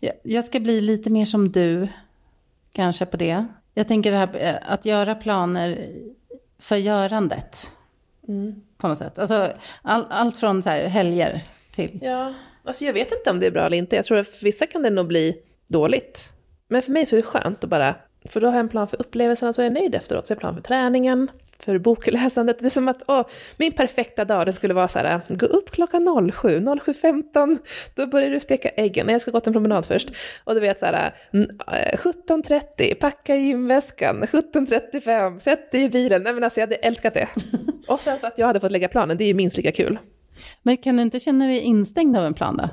Jag, 0.00 0.14
jag 0.22 0.44
ska 0.44 0.60
bli 0.60 0.80
lite 0.80 1.10
mer 1.10 1.26
som 1.26 1.52
du, 1.52 1.88
kanske 2.72 3.06
på 3.06 3.16
det. 3.16 3.46
Jag 3.74 3.88
tänker 3.88 4.12
det 4.12 4.18
här 4.18 4.36
eh, 4.36 4.72
att 4.72 4.84
göra 4.84 5.14
planer 5.14 5.88
för 6.58 6.76
görandet. 6.76 7.70
På 8.76 8.88
något 8.88 8.98
sätt. 8.98 9.18
Alltså, 9.18 9.52
all, 9.82 10.06
allt 10.10 10.36
från 10.36 10.62
så 10.62 10.68
här 10.68 10.86
helger 10.86 11.42
till... 11.74 11.98
Ja, 12.02 12.34
alltså 12.64 12.84
jag 12.84 12.92
vet 12.92 13.12
inte 13.12 13.30
om 13.30 13.40
det 13.40 13.46
är 13.46 13.50
bra 13.50 13.66
eller 13.66 13.76
inte, 13.76 13.96
jag 13.96 14.04
tror 14.04 14.18
att 14.18 14.28
för 14.28 14.44
vissa 14.44 14.66
kan 14.66 14.82
det 14.82 14.90
nog 14.90 15.06
bli 15.06 15.36
dåligt. 15.68 16.32
Men 16.68 16.82
för 16.82 16.92
mig 16.92 17.06
så 17.06 17.16
är 17.16 17.20
det 17.20 17.26
skönt 17.26 17.64
att 17.64 17.70
bara, 17.70 17.94
för 18.28 18.40
då 18.40 18.46
har 18.46 18.54
jag 18.54 18.60
en 18.60 18.68
plan 18.68 18.88
för 18.88 19.00
upplevelserna 19.00 19.52
så 19.52 19.62
är 19.62 19.66
jag 19.66 19.72
nöjd 19.72 19.94
efteråt. 19.94 20.26
Så 20.26 20.32
jag 20.32 20.36
har 20.36 20.40
plan 20.40 20.54
för 20.54 20.62
träningen, 20.62 21.30
för 21.64 21.78
bokläsandet. 21.78 22.58
Det 22.58 22.66
är 22.66 22.70
som 22.70 22.88
att 22.88 23.02
åh, 23.06 23.26
min 23.56 23.72
perfekta 23.72 24.24
dag 24.24 24.46
det 24.46 24.52
skulle 24.52 24.74
vara 24.74 24.88
så 24.88 24.98
här, 24.98 25.20
gå 25.28 25.46
upp 25.46 25.70
klockan 25.70 26.32
07, 26.32 26.60
07.15, 26.60 27.58
då 27.94 28.06
börjar 28.06 28.30
du 28.30 28.40
steka 28.40 28.68
äggen. 28.68 29.06
Nej, 29.06 29.14
jag 29.14 29.20
ska 29.20 29.30
gå 29.30 29.40
en 29.44 29.52
promenad 29.52 29.86
först. 29.86 30.08
Och 30.44 30.54
du 30.54 30.60
vet 30.60 30.78
så 30.78 30.86
här, 30.86 31.14
mm, 31.32 31.50
eh, 31.72 31.98
17.30, 31.98 32.94
packa 32.94 33.34
gymväskan, 33.34 34.22
17.35, 34.22 35.38
sätt 35.38 35.72
dig 35.72 35.82
i 35.82 35.88
bilen. 35.88 36.22
Nej 36.22 36.34
men 36.34 36.44
alltså 36.44 36.60
jag 36.60 36.66
hade 36.66 36.76
älskat 36.76 37.14
det. 37.14 37.28
Och 37.88 38.00
sen 38.00 38.18
så 38.18 38.26
att 38.26 38.38
jag 38.38 38.46
hade 38.46 38.60
fått 38.60 38.72
lägga 38.72 38.88
planen, 38.88 39.16
det 39.16 39.24
är 39.24 39.28
ju 39.28 39.34
minst 39.34 39.56
lika 39.56 39.72
kul. 39.72 39.98
Men 40.62 40.76
kan 40.76 40.96
du 40.96 41.02
inte 41.02 41.20
känna 41.20 41.46
dig 41.46 41.60
instängd 41.60 42.16
av 42.16 42.24
en 42.24 42.34
plan 42.34 42.56
då? 42.56 42.68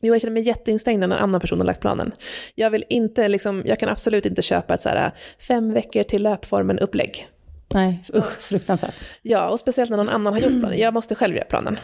Jo, 0.00 0.14
jag 0.14 0.20
känner 0.20 0.32
mig 0.32 0.42
jätteinstängd 0.42 1.00
när 1.00 1.06
en 1.06 1.12
annan 1.12 1.40
person 1.40 1.60
har 1.60 1.66
lagt 1.66 1.80
planen. 1.80 2.12
Jag 2.54 2.70
vill 2.70 2.84
inte, 2.88 3.28
liksom, 3.28 3.62
jag 3.66 3.78
kan 3.78 3.88
absolut 3.88 4.26
inte 4.26 4.42
köpa 4.42 4.74
ett 4.74 4.80
så 4.80 4.88
här 4.88 5.10
fem 5.38 5.72
veckor 5.72 6.02
till 6.02 6.22
löpformen-upplägg. 6.22 7.28
Nej, 7.74 8.04
usch, 8.14 8.40
fruktansvärt. 8.40 8.94
Ja, 9.22 9.48
och 9.48 9.60
speciellt 9.60 9.90
när 9.90 9.96
någon 9.96 10.08
annan 10.08 10.32
har 10.32 10.40
gjort 10.40 10.60
planen. 10.60 10.78
Jag 10.78 10.94
måste 10.94 11.14
själv 11.14 11.36
göra 11.36 11.44
planen. 11.44 11.78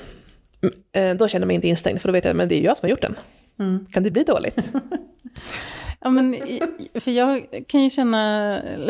Mm, 0.63 0.75
eh, 0.93 1.17
Då 1.17 1.29
känner 1.29 1.43
jag 1.43 1.47
mig 1.47 1.55
inte 1.55 1.69
instängd, 1.69 2.01
för 2.01 2.09
då 2.09 2.13
vet 2.13 2.25
jag 2.25 2.41
att 2.41 2.49
det 2.49 2.55
är 2.55 2.61
jag 2.61 2.77
som 2.77 2.87
har 2.87 2.91
gjort 2.91 3.03
den. 3.03 3.17
Kan 3.93 4.03
det 4.03 4.11
bli 4.11 4.23
dåligt? 4.23 4.73
Ja, 6.03 6.11
men, 6.11 6.37
för 6.95 7.11
jag 7.11 7.47
kan 7.67 7.83
ju 7.83 7.91
känna, 7.91 8.19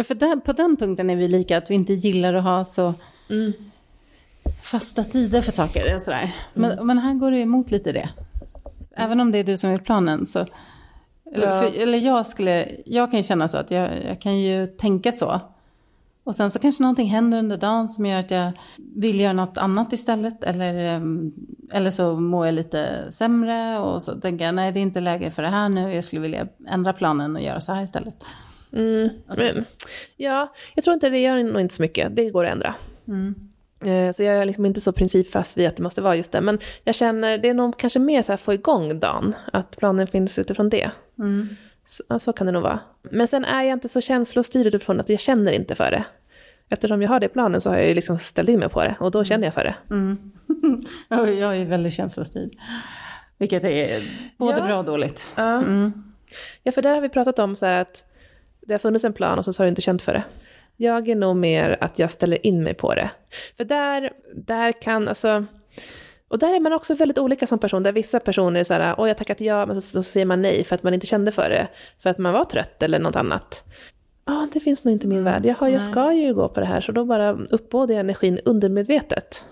för 0.05 0.15
där, 0.15 0.37
på 0.37 0.53
den 0.53 0.77
punkten 0.77 1.11
är 1.11 1.17
vi 1.17 1.29
lika, 1.29 1.59
att 1.59 1.71
vi 1.71 1.75
inte 1.75 1.93
gillar 1.93 2.35
att 2.35 2.45
ha 2.45 2.65
så 2.65 2.95
fasta 4.63 5.05
tider 5.05 5.43
för 5.43 5.53
saker. 5.53 5.95
Och 5.95 6.03
sådär. 6.03 6.37
Men, 6.55 6.87
men 6.87 6.99
här 6.99 7.15
går 7.15 7.31
det 7.31 7.39
emot 7.39 7.71
lite 7.71 7.93
det. 7.93 8.09
Även 8.97 9.21
om 9.21 9.33
det 9.33 9.39
är 9.39 9.45
du 9.45 9.57
som 9.57 9.73
gjort 9.73 9.85
planen 9.85 10.27
så, 10.27 10.47
eller, 11.35 11.61
för, 11.61 11.83
eller 11.83 11.99
jag 11.99 12.27
skulle, 12.27 12.69
jag 12.87 13.11
kan 13.11 13.19
ju 13.21 13.25
känna 13.25 13.49
så 13.49 13.59
att 13.59 13.71
jag, 13.71 13.91
jag 14.09 14.21
kan 14.21 14.41
ju 14.41 14.67
tänka 14.67 15.13
så. 15.13 15.41
Och 16.25 16.37
sen 16.37 16.51
så 16.51 16.59
kanske 16.59 16.83
någonting 16.83 17.09
händer 17.09 17.39
under 17.39 17.57
dagen 17.57 17.89
som 17.89 18.07
gör 18.07 18.21
att 18.21 18.31
jag 18.31 18.53
vill 18.97 19.21
göra 19.21 19.33
något 19.33 19.57
annat 19.59 19.93
istället. 19.93 20.45
Eller, 20.45 20.75
ehm, 20.75 21.33
eller 21.73 21.91
så 21.91 22.21
mår 22.21 22.47
jag 22.47 22.55
lite 22.55 23.13
sämre 23.13 23.79
och 23.79 24.03
så 24.03 24.21
tänker 24.21 24.45
jag 24.45 24.55
nej 24.55 24.73
det 24.73 24.81
är 24.81 24.83
inte 24.83 25.01
läge 25.01 25.31
för 25.31 25.43
det 25.43 25.49
här 25.49 25.69
nu. 25.69 25.95
Jag 25.95 26.05
skulle 26.05 26.23
vilja 26.23 26.47
ändra 26.69 26.93
planen 26.93 27.37
och 27.37 27.43
göra 27.43 27.61
så 27.61 27.73
här 27.73 27.83
istället. 27.83 28.15
Mm. 28.73 29.09
Men, 29.55 29.65
ja, 30.17 30.53
jag 30.75 30.85
tror 30.85 30.95
inte 30.95 31.11
det 31.11 31.19
gör 31.19 31.43
nog 31.43 31.61
inte 31.61 31.75
så 31.75 31.83
mycket. 31.83 32.17
Det 32.17 32.31
går 32.31 32.45
att 32.45 32.53
ändra. 32.53 32.75
Eh, 33.85 34.13
Så 34.13 34.23
jag 34.23 34.35
är 34.37 34.45
liksom 34.45 34.67
inte 34.67 34.81
så 34.81 34.93
principfast 34.93 35.57
vid 35.59 35.69
att 35.69 35.77
det 35.77 35.83
måste 35.83 36.03
vara 36.03 36.17
just 36.17 36.33
det. 36.33 36.41
Men 36.41 36.59
jag 36.85 36.95
känner, 36.95 37.39
det 37.39 37.49
är 37.49 37.55
nog 37.55 37.77
kanske 37.77 37.99
mer 37.99 38.23
så 38.23 38.33
här 38.33 38.37
få 38.37 38.55
igång 38.55 38.99
dagen. 39.01 39.35
Att 39.53 39.77
planen 39.77 40.07
finns 40.07 40.39
utifrån 40.39 40.69
det. 40.69 40.91
Så, 41.85 42.03
ja, 42.09 42.19
så 42.19 42.33
kan 42.33 42.47
det 42.47 42.53
nog 42.53 42.63
vara. 42.63 42.79
Men 43.03 43.29
sen 43.29 43.45
är 43.45 43.63
jag 43.63 43.73
inte 43.73 43.89
så 43.89 44.01
känslostyrd 44.01 44.67
utifrån 44.67 45.01
att 45.01 45.09
jag 45.09 45.21
känner 45.21 45.53
inte 45.53 45.75
för 45.75 45.91
det. 45.91 46.05
Eftersom 46.69 47.03
jag 47.03 47.09
har 47.09 47.21
det 47.21 47.27
i 47.27 47.29
planen 47.29 47.61
så 47.61 47.71
har 47.71 47.77
jag 47.77 47.89
ju 47.89 47.95
liksom 47.95 48.19
ställt 48.19 48.49
in 48.49 48.59
mig 48.59 48.69
på 48.69 48.83
det. 48.85 48.97
Och 49.01 49.11
då 49.11 49.25
känner 49.25 49.45
jag 49.47 49.55
för 49.55 49.65
det. 49.65 49.75
Ja, 51.09 51.29
Jag 51.29 51.57
är 51.57 51.65
väldigt 51.65 51.93
känslostyrd. 51.95 52.51
Vilket 53.39 53.65
är 53.65 54.03
både 54.39 54.59
Ja. 54.59 54.65
bra 54.67 54.79
och 54.79 54.85
dåligt. 54.85 55.25
Ja. 55.35 55.65
ja, 56.63 56.73
för 56.73 56.83
där 56.83 56.95
har 56.95 57.01
vi 57.01 57.09
pratat 57.09 57.39
om 57.39 57.57
så 57.57 57.67
att 57.67 58.05
det 58.61 58.75
har 58.75 58.79
funnits 58.79 59.05
en 59.05 59.13
plan 59.13 59.39
och 59.39 59.45
så 59.45 59.53
har 59.59 59.65
du 59.65 59.69
inte 59.69 59.83
känt 59.83 60.03
för 60.03 60.13
det. 60.13 60.23
Jag 60.77 61.09
är 61.09 61.15
nog 61.17 61.37
mer 61.37 61.77
att 61.81 61.99
jag 61.99 62.11
ställer 62.11 62.47
in 62.47 62.63
mig 62.63 62.75
på 62.75 62.95
det. 62.95 63.11
För 63.57 63.65
där, 63.65 64.11
där 64.35 64.73
kan, 64.83 65.09
alltså, 65.09 65.45
Och 66.31 66.39
där 66.39 66.57
är 66.57 66.61
man 66.61 66.73
också 66.73 66.95
väldigt 66.95 67.19
olika 67.19 67.47
som 67.47 67.59
person, 67.59 67.83
där 67.83 67.93
vissa 67.93 68.21
personer 68.21 68.61
är 68.61 68.65
så 68.65 68.75
här, 68.75 68.95
åh 68.99 69.09
jag 69.09 69.17
tackat 69.17 69.41
ja, 69.41 69.67
men 69.67 69.75
så, 69.75 69.81
så 69.81 70.03
säger 70.03 70.27
man 70.27 70.43
nej 70.43 70.65
för 70.65 70.75
att 70.75 70.83
man 70.83 70.95
inte 70.95 71.07
kände 71.07 71.33
för 71.33 71.51
det, 71.51 71.69
för 71.99 72.11
att 72.11 72.19
man 72.19 72.33
var 72.33 72.45
trött 72.45 72.83
eller 72.83 72.99
något 72.99 73.17
annat. 73.17 73.65
Ja, 74.25 74.49
det 74.53 74.61
finns 74.61 74.85
nog 74.85 74.93
inte 74.93 75.07
i 75.07 75.09
min 75.09 75.25
värld. 75.25 75.47
Jaha, 75.47 75.71
jag 75.71 75.83
ska 75.83 76.13
ju 76.13 76.35
gå 76.35 76.49
på 76.49 76.61
det 76.61 76.67
här, 76.67 76.81
så 76.81 76.93
då 76.93 77.05
bara 77.05 77.33
uppbådar 77.33 77.95
jag 77.95 78.01
energin 78.01 78.39
undermedvetet. 78.45 79.47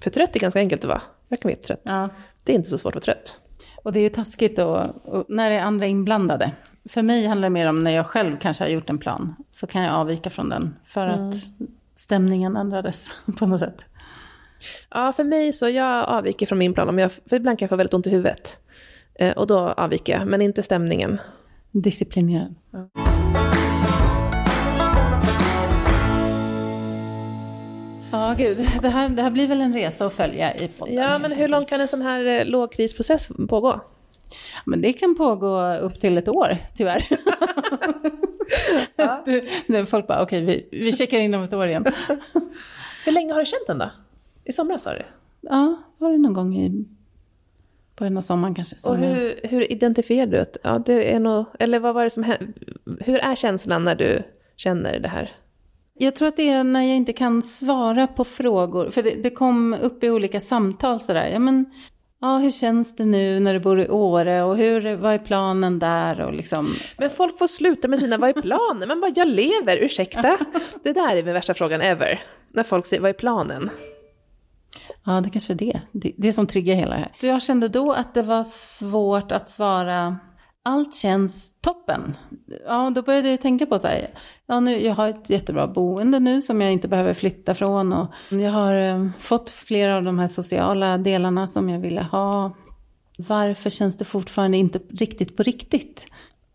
För 0.00 0.10
trött 0.10 0.36
är 0.36 0.40
ganska 0.40 0.60
enkelt 0.60 0.84
att 0.84 0.88
vara. 0.88 1.02
Jag 1.28 1.40
kan 1.40 1.50
vara 1.50 1.60
trött. 1.60 1.82
Ja. 1.84 2.08
Det 2.44 2.52
är 2.52 2.56
inte 2.56 2.70
så 2.70 2.78
svårt 2.78 2.96
att 2.96 3.06
vara 3.06 3.14
trött. 3.14 3.40
Och 3.82 3.92
det 3.92 3.98
är 3.98 4.02
ju 4.02 4.08
taskigt 4.08 4.56
då, 4.56 4.94
när 5.28 5.50
det 5.50 5.56
är 5.56 5.62
andra 5.62 5.86
inblandade. 5.86 6.52
För 6.88 7.02
mig 7.02 7.26
handlar 7.26 7.46
det 7.46 7.52
mer 7.52 7.68
om 7.68 7.84
när 7.84 7.90
jag 7.90 8.06
själv 8.06 8.36
kanske 8.40 8.64
har 8.64 8.68
gjort 8.68 8.90
en 8.90 8.98
plan, 8.98 9.34
så 9.50 9.66
kan 9.66 9.82
jag 9.82 9.94
avvika 9.94 10.30
från 10.30 10.48
den. 10.48 10.76
För 10.84 11.06
att 11.06 11.34
stämningen 11.96 12.56
ändrades 12.56 13.08
på 13.38 13.46
något 13.46 13.60
sätt. 13.60 13.84
Ja, 14.90 15.12
för 15.12 15.24
mig 15.24 15.52
så 15.52 15.68
jag 15.68 16.08
avviker 16.08 16.46
från 16.46 16.58
min 16.58 16.74
plan, 16.74 16.88
om 16.88 16.98
jag, 16.98 17.12
för 17.12 17.36
ibland 17.36 17.58
kan 17.58 17.66
jag 17.66 17.70
få 17.70 17.76
väldigt 17.76 17.94
ont 17.94 18.06
i 18.06 18.10
huvudet. 18.10 18.58
Eh, 19.14 19.36
och 19.36 19.46
då 19.46 19.58
avviker 19.58 20.12
jag, 20.12 20.26
men 20.26 20.42
inte 20.42 20.62
stämningen. 20.62 21.18
Disciplinerad. 21.70 22.54
Ja, 28.12 28.34
gud. 28.38 28.58
Det 28.82 28.88
här, 28.88 29.08
det 29.08 29.22
här 29.22 29.30
blir 29.30 29.48
väl 29.48 29.60
en 29.60 29.74
resa 29.74 30.06
att 30.06 30.12
följa 30.12 30.54
i 30.54 30.68
podden. 30.68 30.94
Ja, 30.94 31.18
men 31.18 31.32
hur 31.32 31.48
långt 31.48 31.68
kan 31.68 31.80
en 31.80 31.88
sån 31.88 32.02
här 32.02 32.24
eh, 32.24 32.46
lågkrisprocess 32.46 33.28
pågå? 33.48 33.80
Men 34.64 34.82
det 34.82 34.92
kan 34.92 35.16
pågå 35.16 35.74
upp 35.74 36.00
till 36.00 36.18
ett 36.18 36.28
år, 36.28 36.58
tyvärr. 36.76 37.04
Nu 39.66 39.86
folk 39.86 40.06
bara, 40.06 40.22
okej, 40.22 40.44
vi, 40.44 40.68
vi 40.70 40.92
checkar 40.92 41.18
in 41.18 41.34
om 41.34 41.42
ett 41.42 41.52
år 41.52 41.66
igen. 41.66 41.84
Hur 43.04 43.12
länge 43.12 43.32
har 43.32 43.40
du 43.40 43.46
känt 43.46 43.66
den 43.66 43.78
då? 43.78 43.90
I 44.44 44.52
somras 44.52 44.82
sa 44.82 44.92
du? 44.92 45.02
Ja, 45.40 45.82
var 45.98 46.10
det 46.10 46.18
någon 46.18 46.32
gång 46.32 46.56
i 46.56 46.84
början 48.00 48.16
av 48.16 48.20
sommaren 48.20 48.54
kanske. 48.54 48.78
som 48.78 48.92
Och 48.92 48.98
hur, 48.98 49.40
hur 49.42 49.72
identifierar 49.72 50.26
du 50.26 50.38
att, 50.38 50.56
ja 50.62 50.82
det 50.86 51.14
är 51.14 51.20
nog, 51.20 51.44
eller 51.58 51.78
vad 51.78 51.94
var 51.94 52.04
det 52.04 52.10
som 52.10 52.22
hände? 52.22 52.52
Hur 53.00 53.18
är 53.18 53.34
känslan 53.34 53.84
när 53.84 53.94
du 53.94 54.22
känner 54.56 54.98
det 54.98 55.08
här? 55.08 55.36
Jag 55.94 56.14
tror 56.14 56.28
att 56.28 56.36
det 56.36 56.48
är 56.48 56.64
när 56.64 56.82
jag 56.82 56.96
inte 56.96 57.12
kan 57.12 57.42
svara 57.42 58.06
på 58.06 58.24
frågor. 58.24 58.90
För 58.90 59.02
det, 59.02 59.10
det 59.10 59.30
kom 59.30 59.74
upp 59.74 60.04
i 60.04 60.10
olika 60.10 60.40
samtal 60.40 61.00
sådär. 61.00 61.28
Ja, 61.28 61.38
men, 61.38 61.64
ja, 62.20 62.38
hur 62.38 62.50
känns 62.50 62.96
det 62.96 63.04
nu 63.04 63.40
när 63.40 63.54
du 63.54 63.60
bor 63.60 63.80
i 63.80 63.88
Åre? 63.88 64.42
Och 64.42 64.56
hur, 64.56 64.96
vad 64.96 65.14
är 65.14 65.18
planen 65.18 65.78
där? 65.78 66.20
Och 66.20 66.32
liksom, 66.32 66.66
Men 66.98 67.10
folk 67.10 67.38
får 67.38 67.46
sluta 67.46 67.88
med 67.88 67.98
sina, 67.98 68.18
vad 68.18 68.30
är 68.36 68.42
planen? 68.42 68.88
Man 68.88 69.00
bara, 69.00 69.12
jag 69.16 69.28
lever, 69.28 69.76
ursäkta? 69.76 70.38
Det 70.82 70.92
där 70.92 71.16
är 71.16 71.22
den 71.22 71.34
värsta 71.34 71.54
frågan 71.54 71.80
ever. 71.80 72.22
När 72.52 72.62
folk 72.62 72.86
säger, 72.86 73.02
vad 73.02 73.08
är 73.08 73.14
planen? 73.14 73.70
Ja, 75.04 75.20
det 75.20 75.30
kanske 75.30 75.52
är 75.52 75.56
det. 75.56 75.80
det. 75.92 76.12
Det 76.16 76.32
som 76.32 76.46
triggar 76.46 76.74
hela 76.74 76.94
det 76.94 77.00
här. 77.00 77.12
Jag 77.20 77.42
kände 77.42 77.68
då 77.68 77.92
att 77.92 78.14
det 78.14 78.22
var 78.22 78.44
svårt 78.44 79.32
att 79.32 79.48
svara. 79.48 80.18
Allt 80.62 80.94
känns 80.94 81.60
toppen. 81.60 82.16
Ja, 82.66 82.90
då 82.94 83.02
började 83.02 83.30
jag 83.30 83.40
tänka 83.40 83.66
på 83.66 83.78
så 83.78 83.86
här. 83.88 84.10
Ja, 84.46 84.60
nu, 84.60 84.84
jag 84.84 84.94
har 84.94 85.08
ett 85.08 85.30
jättebra 85.30 85.66
boende 85.66 86.20
nu 86.20 86.42
som 86.42 86.60
jag 86.60 86.72
inte 86.72 86.88
behöver 86.88 87.14
flytta 87.14 87.54
från. 87.54 87.92
Och 87.92 88.08
jag 88.30 88.50
har 88.50 88.74
eh, 88.74 89.08
fått 89.18 89.50
flera 89.50 89.96
av 89.96 90.02
de 90.02 90.18
här 90.18 90.28
sociala 90.28 90.98
delarna 90.98 91.46
som 91.46 91.68
jag 91.68 91.80
ville 91.80 92.02
ha. 92.02 92.56
Varför 93.18 93.70
känns 93.70 93.98
det 93.98 94.04
fortfarande 94.04 94.56
inte 94.56 94.78
riktigt 94.90 95.36
på 95.36 95.42
riktigt? 95.42 96.06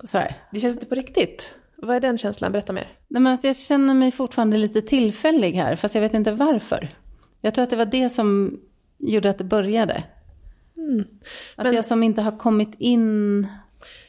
Så 0.04 0.18
här. 0.18 0.36
Det 0.52 0.60
känns 0.60 0.76
inte 0.76 0.86
på 0.86 0.96
riktigt. 0.96 1.56
Vad 1.78 1.96
är 1.96 2.02
den 2.02 2.18
känslan? 2.18 2.52
Berätta 2.52 2.74
mer. 2.74 2.88
Nej, 3.08 3.22
men 3.22 3.34
att 3.34 3.44
jag 3.44 3.56
känner 3.56 3.94
mig 3.94 4.12
fortfarande 4.12 4.58
lite 4.58 4.82
tillfällig 4.82 5.54
här, 5.54 5.76
fast 5.76 5.96
jag 5.96 6.02
vet 6.02 6.14
inte 6.14 6.32
varför. 6.32 6.90
Jag 7.46 7.54
tror 7.54 7.64
att 7.64 7.70
det 7.70 7.76
var 7.76 7.86
det 7.86 8.10
som 8.10 8.60
gjorde 8.98 9.30
att 9.30 9.38
det 9.38 9.44
började. 9.44 9.94
Att 9.94 10.78
Mm. 10.78 11.06
Men- 11.58 11.74
jag 11.74 11.86
som 11.86 12.04
inte 12.04 12.22
har 12.22 12.38
kommit 12.38 12.76
in... 12.78 13.48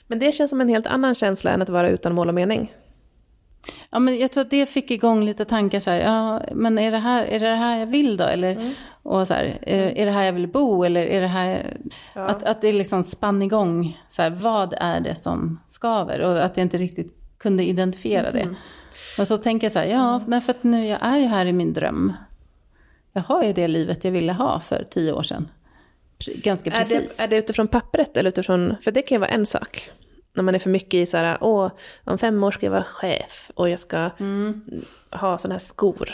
Men 0.07 0.18
det 0.18 0.32
känns 0.32 0.51
som 0.51 0.61
en 0.61 0.68
helt 0.68 0.87
annan 0.87 1.14
känsla 1.14 1.51
än 1.51 1.62
att 1.62 1.68
vara 1.68 1.89
utan 1.89 2.14
mål 2.14 2.28
och 2.28 2.34
mening. 2.34 2.72
Ja, 3.91 3.99
men 3.99 4.18
jag 4.18 4.32
tror 4.32 4.45
att 4.45 4.51
det 4.51 4.66
fick 4.66 4.91
igång 4.91 5.24
lite 5.24 5.45
tankar 5.45 5.80
så 5.80 5.91
här, 5.91 6.01
ja, 6.01 6.43
men 6.55 6.78
är 6.78 6.91
det 6.91 6.99
här, 6.99 7.24
är 7.24 7.41
det 7.41 7.57
här 7.57 7.78
jag 7.78 7.87
vill 7.87 8.16
då? 8.16 8.24
Eller, 8.24 8.53
Mm. 8.53 8.72
och 9.03 9.26
så 9.28 9.34
här, 9.34 9.59
eh, 9.62 10.01
är 10.01 10.07
det 10.07 10.12
här 10.12 10.24
jag 10.24 10.32
vill 10.32 10.49
bo? 10.49 10.84
Eller 10.84 11.03
är 11.07 11.20
det 11.20 11.26
här... 11.26 11.76
Att, 12.14 12.43
att 12.43 12.61
det 12.61 12.72
liksom 12.72 13.03
spann 13.03 13.43
igång, 13.43 13.99
så 14.11 14.22
här, 14.22 14.30
vad 14.30 14.74
är 14.80 15.01
det 15.01 15.14
som 15.16 15.61
skaver? 15.66 16.20
Och 16.20 16.45
att 16.45 16.57
jag 16.57 16.64
inte 16.64 16.78
riktigt 16.78 17.14
kunde 17.39 17.64
identifiera 17.64 18.28
Mm. 18.30 18.49
det. 18.49 18.55
Och 19.22 19.28
så 19.28 19.39
tänker 19.39 19.64
jag 19.64 19.72
så 19.72 19.78
här, 19.78 19.87
ja, 19.87 20.41
för 20.41 20.51
att 20.51 20.64
nu, 20.64 20.87
jag 20.87 20.99
är 21.03 21.16
ju 21.16 21.26
här 21.26 21.47
i 21.47 21.53
min 21.53 21.72
dröm. 21.72 22.12
Jag 23.16 23.22
har 23.22 23.42
ju 23.42 23.52
det 23.52 23.68
livet 23.68 24.04
jag 24.04 24.12
ville 24.12 24.32
ha 24.32 24.60
för 24.60 24.86
tio 24.90 25.12
år 25.12 25.22
sedan. 25.22 25.48
Ganska 26.26 26.70
Är 26.70 26.78
precis. 26.78 27.16
det, 27.16 27.22
är 27.22 27.28
det 27.28 27.36
utifrån 27.36 27.68
pappret 27.68 28.16
eller 28.16 28.28
utifrån, 28.28 28.74
för 28.82 28.90
det 28.90 29.02
kan 29.02 29.16
ju 29.16 29.20
vara 29.20 29.30
en 29.30 29.46
sak. 29.46 29.90
När 30.34 30.42
man 30.42 30.54
är 30.54 30.58
för 30.58 30.70
mycket 30.70 30.94
i 30.94 31.06
så 31.06 31.16
här, 31.16 31.38
åh, 31.40 31.70
om 32.04 32.18
fem 32.18 32.44
år 32.44 32.50
ska 32.50 32.66
jag 32.66 32.70
vara 32.70 32.84
chef 32.84 33.50
och 33.54 33.68
jag 33.68 33.78
ska 33.78 34.10
ha 35.10 35.38
sådana 35.38 35.54
här 35.54 35.58
skor. 35.58 36.10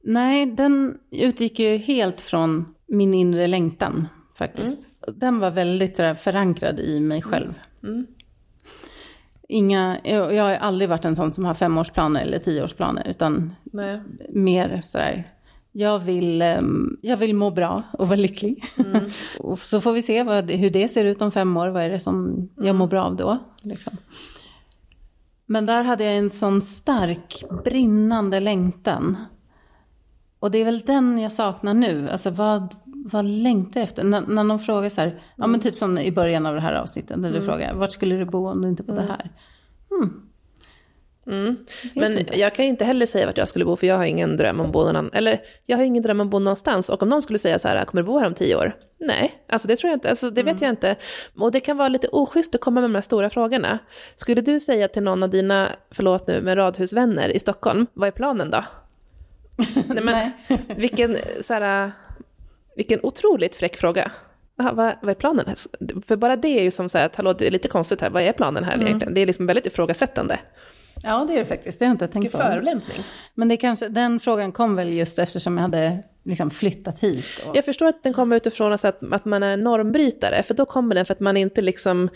Nej, 0.00 0.46
den 0.46 0.98
utgick 1.10 1.58
ju 1.58 1.76
helt 1.76 2.20
från 2.20 2.74
min 2.86 3.14
inre 3.14 3.46
längtan 3.46 4.08
faktiskt. 4.34 4.88
Den 5.06 5.38
var 5.38 5.50
väldigt 5.50 5.96
sådär, 5.96 6.14
förankrad 6.14 6.80
i 6.80 7.00
mig 7.00 7.22
själv. 7.22 7.54
Inga, 9.48 9.98
jag, 10.04 10.34
jag 10.34 10.44
har 10.44 10.54
aldrig 10.54 10.88
varit 10.88 11.04
en 11.04 11.16
sån 11.16 11.32
som 11.32 11.44
har 11.44 11.54
femårsplaner 11.54 12.22
eller 12.22 12.38
tioårsplaner, 12.38 13.08
utan 13.08 13.54
Nej. 13.64 14.00
mer 14.28 14.80
sådär, 14.84 15.24
jag 15.72 15.98
vill, 15.98 16.42
ehm, 16.42 16.98
jag 17.02 17.16
vill 17.16 17.34
må 17.34 17.50
bra 17.50 17.82
och 17.92 18.08
vara 18.08 18.16
lycklig. 18.16 18.64
och 19.40 19.58
så 19.58 19.80
får 19.80 19.92
vi 19.92 20.02
se 20.02 20.22
vad, 20.22 20.50
hur 20.50 20.70
det 20.70 20.88
ser 20.88 21.04
ut 21.04 21.22
om 21.22 21.32
fem 21.32 21.56
år, 21.56 21.68
vad 21.68 21.82
är 21.82 21.90
det 21.90 22.00
som 22.00 22.48
jag 22.56 22.76
mår 22.76 22.86
bra 22.86 23.04
av 23.04 23.16
då? 23.16 23.38
Liksom. 23.60 23.96
Men 25.46 25.66
där 25.66 25.82
hade 25.82 26.04
jag 26.04 26.16
en 26.16 26.30
sån 26.30 26.62
stark, 26.62 27.44
brinnande 27.64 28.40
längtan. 28.40 29.16
Och 30.38 30.50
det 30.50 30.58
är 30.58 30.64
väl 30.64 30.80
den 30.80 31.18
jag 31.18 31.32
saknar 31.32 31.74
nu. 31.74 32.08
Alltså 32.10 32.30
vad, 32.30 32.74
vad 32.84 33.24
längtar 33.24 33.80
jag 33.80 33.84
efter? 33.88 34.04
När, 34.04 34.20
när 34.20 34.44
någon 34.44 34.60
frågar 34.60 34.88
så 34.88 35.00
här, 35.00 35.22
ja 35.36 35.46
men 35.46 35.60
typ 35.60 35.74
som 35.74 35.98
i 35.98 36.12
början 36.12 36.46
av 36.46 36.54
det 36.54 36.60
här 36.60 36.74
avsnittet, 36.74 37.22
där 37.22 37.32
du 37.32 37.42
frågar, 37.42 37.74
vart 37.74 37.92
skulle 37.92 38.16
du 38.16 38.24
bo 38.24 38.48
om 38.48 38.62
du 38.62 38.68
inte 38.68 38.82
bodde 38.82 39.00
här? 39.02 39.30
Men 41.94 42.26
jag 42.32 42.54
kan 42.54 42.64
inte 42.64 42.84
heller 42.84 43.06
säga 43.06 43.26
vart 43.26 43.36
jag 43.36 43.48
skulle 43.48 43.64
bo, 43.64 43.76
för 43.76 43.86
jag 43.86 43.96
har 43.96 44.04
ingen 44.04 44.36
dröm 44.36 44.60
om 44.60 44.66
att 44.66 44.72
bo 44.72 44.78
någon 44.78 44.96
annan, 44.96 45.10
eller 45.12 45.40
jag 45.66 45.76
har 45.76 45.84
ingen 45.84 46.02
dröm 46.02 46.20
om 46.20 46.26
att 46.26 46.30
bo 46.30 46.38
någonstans. 46.38 46.88
Och 46.88 47.02
om 47.02 47.08
någon 47.08 47.22
skulle 47.22 47.38
säga 47.38 47.58
så 47.58 47.68
här, 47.68 47.84
kommer 47.84 48.02
du 48.02 48.06
bo 48.06 48.18
här 48.18 48.26
om 48.26 48.34
tio 48.34 48.56
år? 48.56 48.76
Nej, 48.98 49.34
alltså 49.48 49.68
det 49.68 49.76
tror 49.76 49.88
jag 49.90 49.96
inte, 49.96 50.10
alltså 50.10 50.30
det 50.30 50.42
vet 50.42 50.60
jag 50.60 50.70
inte. 50.70 50.96
Och 51.36 51.52
det 51.52 51.60
kan 51.60 51.76
vara 51.76 51.88
lite 51.88 52.08
oschysst 52.08 52.54
att 52.54 52.60
komma 52.60 52.80
med 52.80 52.90
de 52.90 52.94
här 52.94 53.02
stora 53.02 53.30
frågorna. 53.30 53.78
Skulle 54.16 54.40
du 54.40 54.60
säga 54.60 54.88
till 54.88 55.02
någon 55.02 55.22
av 55.22 55.30
dina, 55.30 55.68
förlåt 55.90 56.26
nu, 56.26 56.40
med 56.40 56.56
radhusvänner 56.56 57.28
i 57.28 57.38
Stockholm, 57.38 57.86
vad 57.94 58.06
är 58.08 58.12
planen 58.12 58.50
då? 58.50 58.64
Nej, 59.86 60.04
men, 60.04 60.30
vilken, 60.76 61.16
så 61.46 61.54
här, 61.54 61.92
vilken 62.76 63.00
otroligt 63.02 63.56
fräck 63.56 63.76
fråga. 63.76 64.10
Aha, 64.60 64.72
vad, 64.72 64.94
vad 65.02 65.10
är 65.10 65.14
planen? 65.14 65.54
För 66.06 66.16
bara 66.16 66.36
det 66.36 66.48
är 66.48 66.62
ju 66.62 66.70
som 66.70 66.88
så 66.88 66.98
här, 66.98 67.10
hallå, 67.14 67.32
det 67.32 67.46
är 67.46 67.50
lite 67.50 67.68
konstigt 67.68 68.00
här, 68.00 68.10
vad 68.10 68.22
är 68.22 68.32
planen 68.32 68.64
här 68.64 68.82
egentligen? 68.82 69.14
Det 69.14 69.20
är 69.20 69.26
liksom 69.26 69.46
väldigt 69.46 69.66
ifrågasättande. 69.66 70.38
Ja, 71.02 71.24
det 71.28 71.34
är 71.34 71.38
det 71.38 71.46
faktiskt. 71.46 71.78
Det 71.78 71.84
har 71.84 71.90
jag 71.90 71.94
inte 71.94 72.08
tänkt 72.08 72.24
Vilken 72.24 72.40
på. 72.40 72.46
förolämpning. 72.46 73.02
Men 73.34 73.48
det 73.48 73.56
kanske, 73.56 73.88
den 73.88 74.20
frågan 74.20 74.52
kom 74.52 74.76
väl 74.76 74.92
just 74.92 75.18
eftersom 75.18 75.56
jag 75.56 75.62
hade 75.62 76.02
liksom 76.24 76.50
flyttat 76.50 77.00
hit. 77.00 77.24
Och, 77.46 77.56
Jag 77.56 77.64
förstår 77.64 77.86
att 77.86 78.02
den 78.02 78.12
kommer 78.12 78.36
utifrån 78.36 78.72
alltså 78.72 78.88
att, 78.88 79.12
att 79.12 79.24
man 79.24 79.42
är 79.42 79.56
normbrytare, 79.56 80.42
för 80.42 80.54
då 80.54 80.66
kommer 80.66 80.94
den 80.94 81.04
för 81.06 81.14
att 81.14 81.20
man 81.20 81.36
inte 81.36 81.62
liksom 81.62 82.08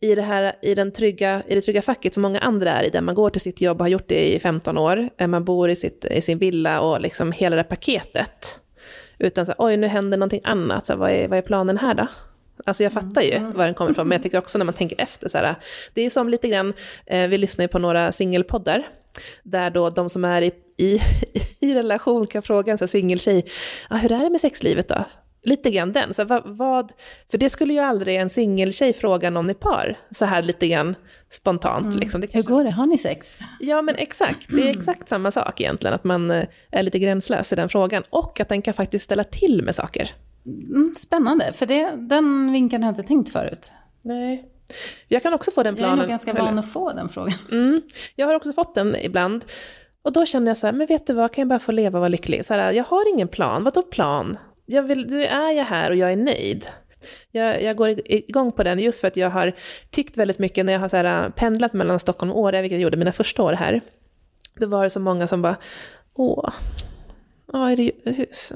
i 0.00 0.14
det, 0.14 0.22
här, 0.22 0.52
i, 0.62 0.74
den 0.74 0.92
trygga, 0.92 1.42
i 1.46 1.54
det 1.54 1.60
trygga 1.60 1.82
facket 1.82 2.14
som 2.14 2.22
många 2.22 2.38
andra 2.38 2.70
är 2.70 2.84
i, 2.84 2.90
där 2.90 3.00
man 3.00 3.14
går 3.14 3.30
till 3.30 3.40
sitt 3.40 3.60
jobb 3.60 3.80
och 3.80 3.84
har 3.84 3.88
gjort 3.88 4.08
det 4.08 4.34
i 4.34 4.38
15 4.38 4.78
år, 4.78 5.10
eh, 5.18 5.26
man 5.26 5.44
bor 5.44 5.70
i, 5.70 5.76
sitt, 5.76 6.04
i 6.04 6.20
sin 6.20 6.38
villa 6.38 6.80
och 6.80 7.00
liksom 7.00 7.32
hela 7.32 7.56
det 7.56 7.64
paketet. 7.64 8.60
Utan 9.18 9.46
så 9.46 9.52
här, 9.52 9.56
oj 9.58 9.76
nu 9.76 9.86
händer 9.86 10.18
någonting 10.18 10.40
annat, 10.44 10.86
så 10.86 10.92
här, 10.92 10.98
vad, 11.00 11.10
är, 11.10 11.28
vad 11.28 11.38
är 11.38 11.42
planen 11.42 11.78
här 11.78 11.94
då? 11.94 12.06
Alltså 12.66 12.82
jag 12.82 12.92
fattar 12.92 13.22
ju 13.22 13.38
var 13.38 13.64
den 13.64 13.74
kommer 13.74 13.90
ifrån, 13.90 14.08
men 14.08 14.16
jag 14.16 14.22
tycker 14.22 14.38
också 14.38 14.58
när 14.58 14.64
man 14.64 14.74
tänker 14.74 15.00
efter 15.00 15.28
så 15.28 15.38
här, 15.38 15.54
det 15.94 16.02
är 16.02 16.10
som 16.10 16.28
lite 16.28 16.48
grann, 16.48 16.72
eh, 17.06 17.28
vi 17.28 17.38
lyssnar 17.38 17.64
ju 17.64 17.68
på 17.68 17.78
några 17.78 18.12
singelpoddar, 18.12 18.88
där 19.42 19.70
då 19.70 19.90
de 19.90 20.10
som 20.10 20.24
är 20.24 20.42
i, 20.42 20.52
i, 20.76 21.00
i 21.60 21.74
relation 21.74 22.26
kan 22.26 22.42
fråga 22.42 22.72
en 22.72 22.88
singeltjej, 22.88 23.46
ah, 23.90 23.96
hur 23.96 24.12
är 24.12 24.18
det 24.18 24.30
med 24.30 24.40
sexlivet 24.40 24.88
då? 24.88 25.04
Lite 25.46 25.70
grann 25.70 25.92
den, 25.92 26.14
så 26.14 26.22
här, 26.22 26.28
vad, 26.28 26.42
vad, 26.44 26.92
för 27.30 27.38
det 27.38 27.50
skulle 27.50 27.72
ju 27.72 27.78
aldrig 27.78 28.16
en 28.16 28.30
singeltjej 28.30 28.92
fråga 28.92 29.30
någon 29.30 29.50
i 29.50 29.54
par, 29.54 29.98
så 30.10 30.24
här 30.24 30.42
lite 30.42 30.68
grann 30.68 30.96
spontant. 31.30 31.94
Liksom. 31.94 32.20
Det 32.20 32.26
hur 32.26 32.32
kanske, 32.32 32.52
går 32.52 32.64
det? 32.64 32.70
Har 32.70 32.86
ni 32.86 32.98
sex? 32.98 33.38
ja 33.60 33.82
men 33.82 33.94
exakt, 33.94 34.46
det 34.48 34.62
är 34.62 34.78
exakt 34.78 35.08
samma 35.08 35.30
sak 35.30 35.60
egentligen, 35.60 35.94
att 35.94 36.04
man 36.04 36.30
eh, 36.30 36.44
är 36.70 36.82
lite 36.82 36.98
gränslös 36.98 37.52
i 37.52 37.56
den 37.56 37.68
frågan, 37.68 38.02
och 38.10 38.40
att 38.40 38.48
den 38.48 38.62
kan 38.62 38.74
faktiskt 38.74 39.04
ställa 39.04 39.24
till 39.24 39.62
med 39.62 39.74
saker. 39.74 40.14
Mm, 40.46 40.94
spännande, 40.98 41.52
för 41.52 41.66
det, 41.66 41.90
den 41.96 42.52
vinkeln 42.52 42.82
har 42.82 42.88
jag 42.88 42.98
inte 42.98 43.08
tänkt 43.08 43.32
förut. 43.32 43.72
Nej. 44.02 44.48
Jag 45.08 45.22
kan 45.22 45.34
också 45.34 45.50
få 45.50 45.62
den 45.62 45.76
Jag 45.76 45.82
är 45.82 45.86
planen. 45.86 45.98
nog 45.98 46.08
ganska 46.08 46.32
van 46.32 46.58
att 46.58 46.72
få 46.72 46.92
den 46.92 47.08
frågan. 47.08 47.38
Mm. 47.52 47.82
Jag 48.16 48.26
har 48.26 48.34
också 48.34 48.52
fått 48.52 48.74
den 48.74 48.96
ibland. 48.96 49.44
Och 50.02 50.12
då 50.12 50.26
känner 50.26 50.50
jag 50.50 50.56
så 50.56 50.66
här, 50.66 50.74
men 50.74 50.86
vet 50.86 51.06
du 51.06 51.12
vad, 51.12 51.32
kan 51.32 51.42
jag 51.42 51.48
bara 51.48 51.58
få 51.58 51.72
leva 51.72 51.98
och 51.98 52.00
vara 52.00 52.08
lycklig? 52.08 52.44
Så 52.44 52.54
här, 52.54 52.72
jag 52.72 52.84
har 52.84 53.14
ingen 53.14 53.28
plan, 53.28 53.64
vadå 53.64 53.82
plan? 53.82 54.38
jag 54.66 54.82
vill, 54.82 55.06
nu 55.06 55.24
är 55.24 55.50
jag 55.50 55.64
här 55.64 55.90
och 55.90 55.96
jag 55.96 56.12
är 56.12 56.16
nöjd. 56.16 56.66
Jag, 57.30 57.62
jag 57.62 57.76
går 57.76 58.00
igång 58.04 58.52
på 58.52 58.62
den 58.62 58.78
just 58.78 59.00
för 59.00 59.08
att 59.08 59.16
jag 59.16 59.30
har 59.30 59.52
tyckt 59.90 60.16
väldigt 60.16 60.38
mycket 60.38 60.66
när 60.66 60.72
jag 60.72 60.80
har 60.80 60.88
så 60.88 60.96
här, 60.96 61.24
äh, 61.24 61.30
pendlat 61.30 61.72
mellan 61.72 61.98
Stockholm 61.98 62.32
och 62.32 62.38
Åre, 62.38 62.62
vilket 62.62 62.76
jag 62.76 62.82
gjorde 62.82 62.96
mina 62.96 63.12
första 63.12 63.42
år 63.42 63.52
här. 63.52 63.80
Då 64.56 64.66
var 64.66 64.84
det 64.84 64.90
så 64.90 65.00
många 65.00 65.26
som 65.26 65.42
bara, 65.42 65.56
åh, 66.14 66.50
ja, 67.52 67.70
är 67.70 67.76
det, 67.76 67.92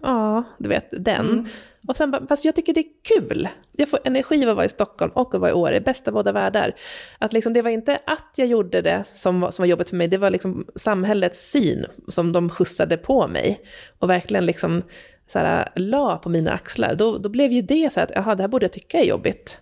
ja 0.03 0.45
du 0.59 0.69
vet, 0.69 0.89
den. 0.91 1.29
Mm. 1.31 1.47
Och 1.89 1.97
sen 1.97 2.11
bara, 2.11 2.27
fast 2.27 2.45
jag 2.45 2.55
tycker 2.55 2.75
det 2.75 2.81
är 2.81 2.87
kul. 3.03 3.49
Jag 3.73 3.89
får 3.89 4.01
energi 4.05 4.45
av 4.45 4.51
att 4.51 4.57
vara 4.57 4.67
i 4.67 4.69
Stockholm 4.69 5.13
och 5.15 5.35
att 5.35 5.41
vara 5.41 5.51
i 5.51 5.55
Åre, 5.55 5.81
bästa 5.81 6.13
båda 6.13 6.33
världar. 6.33 6.75
Att 7.19 7.33
liksom, 7.33 7.53
det 7.53 7.63
var 7.63 7.71
inte 7.71 8.01
att 8.07 8.35
jag 8.37 8.49
gjorde 8.49 8.83
det 8.83 9.05
som 9.07 9.41
var, 9.41 9.51
som 9.51 9.63
var 9.63 9.69
jobbigt 9.69 9.89
för 9.89 9.97
mig, 9.97 10.09
det 10.09 10.19
var 10.19 10.31
liksom 10.31 10.67
samhällets 10.75 11.51
syn 11.51 11.87
som 12.09 12.33
de 12.33 12.51
skjutsade 12.51 12.97
på 12.97 13.29
mig. 13.29 13.61
Och 13.99 14.11
verkligen 14.11 14.47
liksom 14.47 14.83
så 15.27 15.39
här, 15.39 15.73
la 15.77 16.17
på 16.17 16.29
mina 16.29 16.53
axlar. 16.53 16.95
Då, 16.95 17.19
då 17.19 17.29
blev 17.29 17.53
ju 17.53 17.63
det 17.63 17.93
så 17.93 18.01
att, 18.01 18.11
jaha, 18.15 18.35
det 18.35 18.43
här 18.43 18.49
borde 18.49 18.65
jag 18.65 18.73
tycka 18.73 18.99
är 18.99 19.05
jobbigt. 19.05 19.61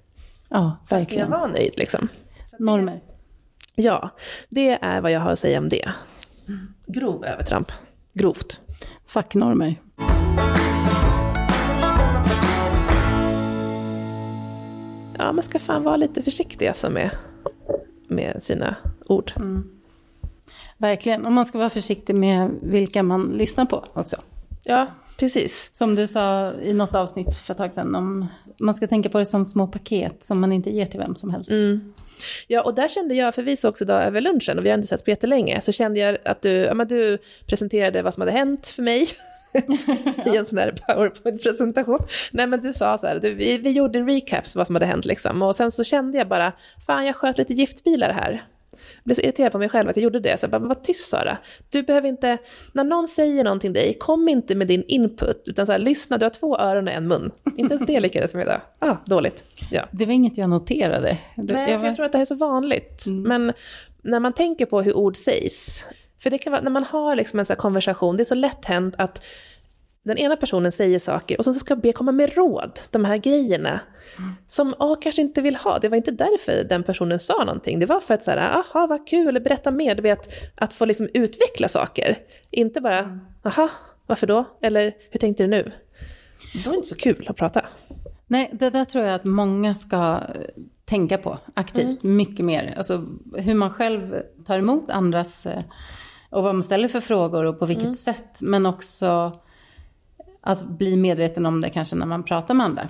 Ja, 0.48 0.86
verkligen. 0.90 1.26
Fast 1.26 1.32
jag 1.32 1.40
var 1.40 1.48
nöjd 1.48 1.78
liksom. 1.78 2.08
Normer. 2.58 3.00
Ja, 3.74 4.10
det 4.48 4.78
är 4.82 5.00
vad 5.00 5.10
jag 5.10 5.20
har 5.20 5.32
att 5.32 5.38
säga 5.38 5.58
om 5.58 5.68
det. 5.68 5.92
Grov 6.86 7.24
övertramp. 7.24 7.72
Grovt. 8.12 8.60
Facknormer. 9.06 9.76
Ja, 15.18 15.32
man 15.32 15.42
ska 15.42 15.58
fan 15.58 15.82
vara 15.82 15.96
lite 15.96 16.22
försiktig 16.22 16.66
alltså 16.66 16.90
med, 16.90 17.10
med 18.08 18.42
sina 18.42 18.76
ord. 19.06 19.32
Mm. 19.36 19.70
Verkligen, 20.78 21.26
och 21.26 21.32
man 21.32 21.46
ska 21.46 21.58
vara 21.58 21.70
försiktig 21.70 22.14
med 22.14 22.50
vilka 22.62 23.02
man 23.02 23.26
lyssnar 23.26 23.66
på 23.66 23.84
också. 23.92 24.16
Ja, 24.64 24.86
precis. 25.18 25.70
Som 25.72 25.94
du 25.94 26.06
sa 26.06 26.52
i 26.52 26.72
något 26.72 26.94
avsnitt 26.94 27.34
för 27.34 27.54
ett 27.54 27.58
tag 27.58 27.74
sedan, 27.74 27.94
om 27.94 28.26
man 28.60 28.74
ska 28.74 28.86
tänka 28.86 29.08
på 29.08 29.18
det 29.18 29.26
som 29.26 29.44
små 29.44 29.66
paket 29.66 30.24
som 30.24 30.40
man 30.40 30.52
inte 30.52 30.70
ger 30.70 30.86
till 30.86 31.00
vem 31.00 31.16
som 31.16 31.30
helst. 31.30 31.50
Mm. 31.50 31.92
Ja, 32.46 32.62
och 32.62 32.74
där 32.74 32.88
kände 32.88 33.14
jag, 33.14 33.34
för 33.34 33.42
vi 33.42 33.56
såg 33.56 33.68
också 33.68 33.84
idag 33.84 34.02
över 34.02 34.20
lunchen 34.20 34.58
och 34.58 34.64
vi 34.64 34.68
har 34.68 34.76
inte 34.76 34.88
sett 34.88 35.04
på 35.04 35.10
jättelänge, 35.10 35.60
så 35.60 35.72
kände 35.72 36.00
jag 36.00 36.18
att 36.24 36.42
du, 36.42 36.50
ja, 36.50 36.74
men 36.74 36.88
du 36.88 37.18
presenterade 37.46 38.02
vad 38.02 38.14
som 38.14 38.20
hade 38.20 38.32
hänt 38.32 38.66
för 38.66 38.82
mig. 38.82 39.08
I 40.26 40.36
en 40.36 40.46
sån 40.46 40.58
här 40.58 40.74
powerpoint-presentation. 40.86 41.98
Nej 42.32 42.46
men 42.46 42.60
du 42.60 42.72
sa 42.72 42.98
så 42.98 43.06
här, 43.06 43.20
du, 43.20 43.34
vi, 43.34 43.58
vi 43.58 43.70
gjorde 43.70 44.02
recaps 44.02 44.56
vad 44.56 44.66
som 44.66 44.74
hade 44.74 44.86
hänt 44.86 45.04
liksom. 45.04 45.42
Och 45.42 45.56
sen 45.56 45.70
så 45.70 45.84
kände 45.84 46.18
jag 46.18 46.28
bara, 46.28 46.52
fan 46.86 47.06
jag 47.06 47.16
sköt 47.16 47.38
lite 47.38 47.54
giftbilar 47.54 48.12
här. 48.12 48.46
Jag 48.96 49.04
blev 49.04 49.14
så 49.14 49.20
irriterad 49.20 49.52
på 49.52 49.58
mig 49.58 49.68
själv 49.68 49.88
att 49.88 49.96
jag 49.96 50.02
gjorde 50.02 50.20
det. 50.20 50.40
Så 50.40 50.44
jag 50.44 50.50
bara, 50.50 50.58
var 50.58 50.74
tyst 50.74 51.08
Sara. 51.08 51.38
Du 51.70 51.82
behöver 51.82 52.08
inte, 52.08 52.38
när 52.72 52.84
någon 52.84 53.08
säger 53.08 53.44
någonting 53.44 53.72
dig, 53.72 53.96
kom 54.00 54.28
inte 54.28 54.54
med 54.54 54.66
din 54.66 54.84
input. 54.88 55.42
Utan 55.46 55.66
så 55.66 55.72
här, 55.72 55.78
lyssna, 55.78 56.18
du 56.18 56.24
har 56.24 56.30
två 56.30 56.58
öron 56.58 56.88
och 56.88 56.94
en 56.94 57.08
mun. 57.08 57.30
Inte 57.56 57.74
ens 57.74 57.86
det 57.86 58.00
lyckades 58.00 58.34
med 58.34 58.42
idag. 58.42 58.60
Ah, 58.78 58.96
dåligt. 59.06 59.44
Ja. 59.70 59.82
Det 59.90 60.06
var 60.06 60.12
inget 60.12 60.38
jag 60.38 60.50
noterade. 60.50 61.18
Nej, 61.36 61.70
jag, 61.70 61.78
var... 61.78 61.86
jag 61.86 61.96
tror 61.96 62.06
att 62.06 62.12
det 62.12 62.18
här 62.18 62.22
är 62.22 62.26
så 62.26 62.34
vanligt. 62.34 63.06
Mm. 63.06 63.22
Men 63.22 63.52
när 64.02 64.20
man 64.20 64.32
tänker 64.32 64.66
på 64.66 64.82
hur 64.82 64.96
ord 64.96 65.16
sägs, 65.16 65.84
för 66.18 66.30
det 66.30 66.38
kan 66.38 66.50
vara, 66.52 66.62
när 66.62 66.70
man 66.70 66.84
har 66.84 67.16
liksom 67.16 67.38
en 67.38 67.46
sån 67.46 67.56
konversation, 67.56 68.16
det 68.16 68.22
är 68.22 68.24
så 68.24 68.34
lätt 68.34 68.64
hänt 68.64 68.94
att 68.98 69.24
den 70.06 70.18
ena 70.18 70.36
personen 70.36 70.72
säger 70.72 70.98
saker 70.98 71.38
och 71.38 71.44
så 71.44 71.54
ska 71.54 71.76
be 71.76 71.92
komma 71.92 72.12
med 72.12 72.34
råd, 72.34 72.80
de 72.90 73.04
här 73.04 73.16
grejerna, 73.16 73.80
mm. 74.18 74.34
som 74.46 74.74
A 74.78 74.96
kanske 75.02 75.22
inte 75.22 75.42
vill 75.42 75.56
ha. 75.56 75.78
Det 75.78 75.88
var 75.88 75.96
inte 75.96 76.10
därför 76.10 76.64
den 76.64 76.82
personen 76.82 77.20
sa 77.20 77.44
någonting. 77.44 77.78
Det 77.78 77.86
var 77.86 78.00
för 78.00 78.14
att 78.14 78.22
så 78.22 78.30
här, 78.30 78.38
aha 78.38 78.86
vad 78.86 79.08
kul, 79.08 79.40
berätta 79.40 79.70
mer, 79.70 79.94
du 79.94 80.02
vet, 80.02 80.28
att 80.54 80.72
få 80.72 80.84
liksom 80.84 81.08
utveckla 81.14 81.68
saker. 81.68 82.18
Inte 82.50 82.80
bara, 82.80 83.20
aha, 83.42 83.70
varför 84.06 84.26
då? 84.26 84.44
Eller 84.60 84.94
hur 85.10 85.18
tänkte 85.18 85.42
du 85.42 85.46
nu? 85.46 85.72
Det 86.54 86.66
var 86.66 86.74
inte 86.74 86.88
så 86.88 86.96
kul 86.96 87.26
att 87.28 87.36
prata. 87.36 87.66
Nej, 88.26 88.50
det 88.52 88.70
där 88.70 88.84
tror 88.84 89.04
jag 89.04 89.14
att 89.14 89.24
många 89.24 89.74
ska 89.74 90.20
tänka 90.84 91.18
på 91.18 91.38
aktivt, 91.54 92.04
mm. 92.04 92.16
mycket 92.16 92.44
mer. 92.44 92.74
Alltså 92.76 93.06
hur 93.36 93.54
man 93.54 93.70
själv 93.70 94.22
tar 94.44 94.58
emot 94.58 94.90
andras 94.90 95.46
eh, 95.46 95.62
och 96.36 96.42
vad 96.42 96.54
man 96.54 96.62
ställer 96.62 96.88
för 96.88 97.00
frågor 97.00 97.44
och 97.44 97.58
på 97.58 97.66
vilket 97.66 97.84
mm. 97.84 97.94
sätt. 97.94 98.38
Men 98.40 98.66
också 98.66 99.32
att 100.40 100.68
bli 100.68 100.96
medveten 100.96 101.46
om 101.46 101.60
det 101.60 101.70
kanske 101.70 101.96
när 101.96 102.06
man 102.06 102.22
pratar 102.22 102.54
med 102.54 102.66
andra. 102.66 102.88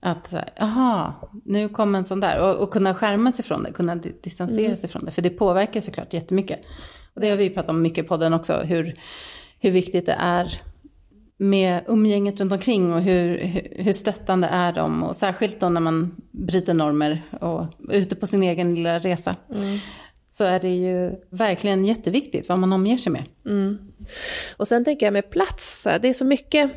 Att, 0.00 0.34
jaha, 0.56 1.14
nu 1.44 1.68
kom 1.68 1.94
en 1.94 2.04
sån 2.04 2.20
där. 2.20 2.40
Och, 2.40 2.54
och 2.56 2.70
kunna 2.70 2.94
skärma 2.94 3.32
sig 3.32 3.44
från 3.44 3.62
det, 3.62 3.72
kunna 3.72 3.94
distansera 3.94 4.64
mm. 4.64 4.76
sig 4.76 4.90
från 4.90 5.04
det. 5.04 5.10
För 5.10 5.22
det 5.22 5.30
påverkar 5.30 5.80
såklart 5.80 6.14
jättemycket. 6.14 6.60
Och 7.14 7.20
det 7.20 7.30
har 7.30 7.36
vi 7.36 7.50
pratat 7.50 7.70
om 7.70 7.82
mycket 7.82 8.04
i 8.04 8.08
podden 8.08 8.34
också, 8.34 8.52
hur, 8.52 8.94
hur 9.58 9.70
viktigt 9.70 10.06
det 10.06 10.16
är 10.18 10.60
med 11.36 11.84
umgänget 11.86 12.40
runt 12.40 12.52
omkring 12.52 12.92
och 12.92 13.00
hur, 13.00 13.38
hur 13.76 13.92
stöttande 13.92 14.46
är 14.46 14.72
de. 14.72 15.02
Och 15.02 15.16
särskilt 15.16 15.60
då 15.60 15.68
när 15.68 15.80
man 15.80 16.16
bryter 16.30 16.74
normer 16.74 17.22
och 17.40 17.60
är 17.90 17.98
ute 17.98 18.16
på 18.16 18.26
sin 18.26 18.42
egen 18.42 18.74
lilla 18.74 18.98
resa. 18.98 19.36
Mm 19.54 19.78
så 20.28 20.44
är 20.44 20.60
det 20.60 20.74
ju 20.74 21.12
verkligen 21.30 21.84
jätteviktigt 21.84 22.48
vad 22.48 22.58
man 22.58 22.72
omger 22.72 22.96
sig 22.96 23.12
med. 23.12 23.24
Mm. 23.46 23.78
Och 24.56 24.68
sen 24.68 24.84
tänker 24.84 25.06
jag 25.06 25.12
med 25.12 25.30
plats, 25.30 25.86
det 26.00 26.08
är 26.08 26.12
så 26.14 26.24
mycket, 26.24 26.70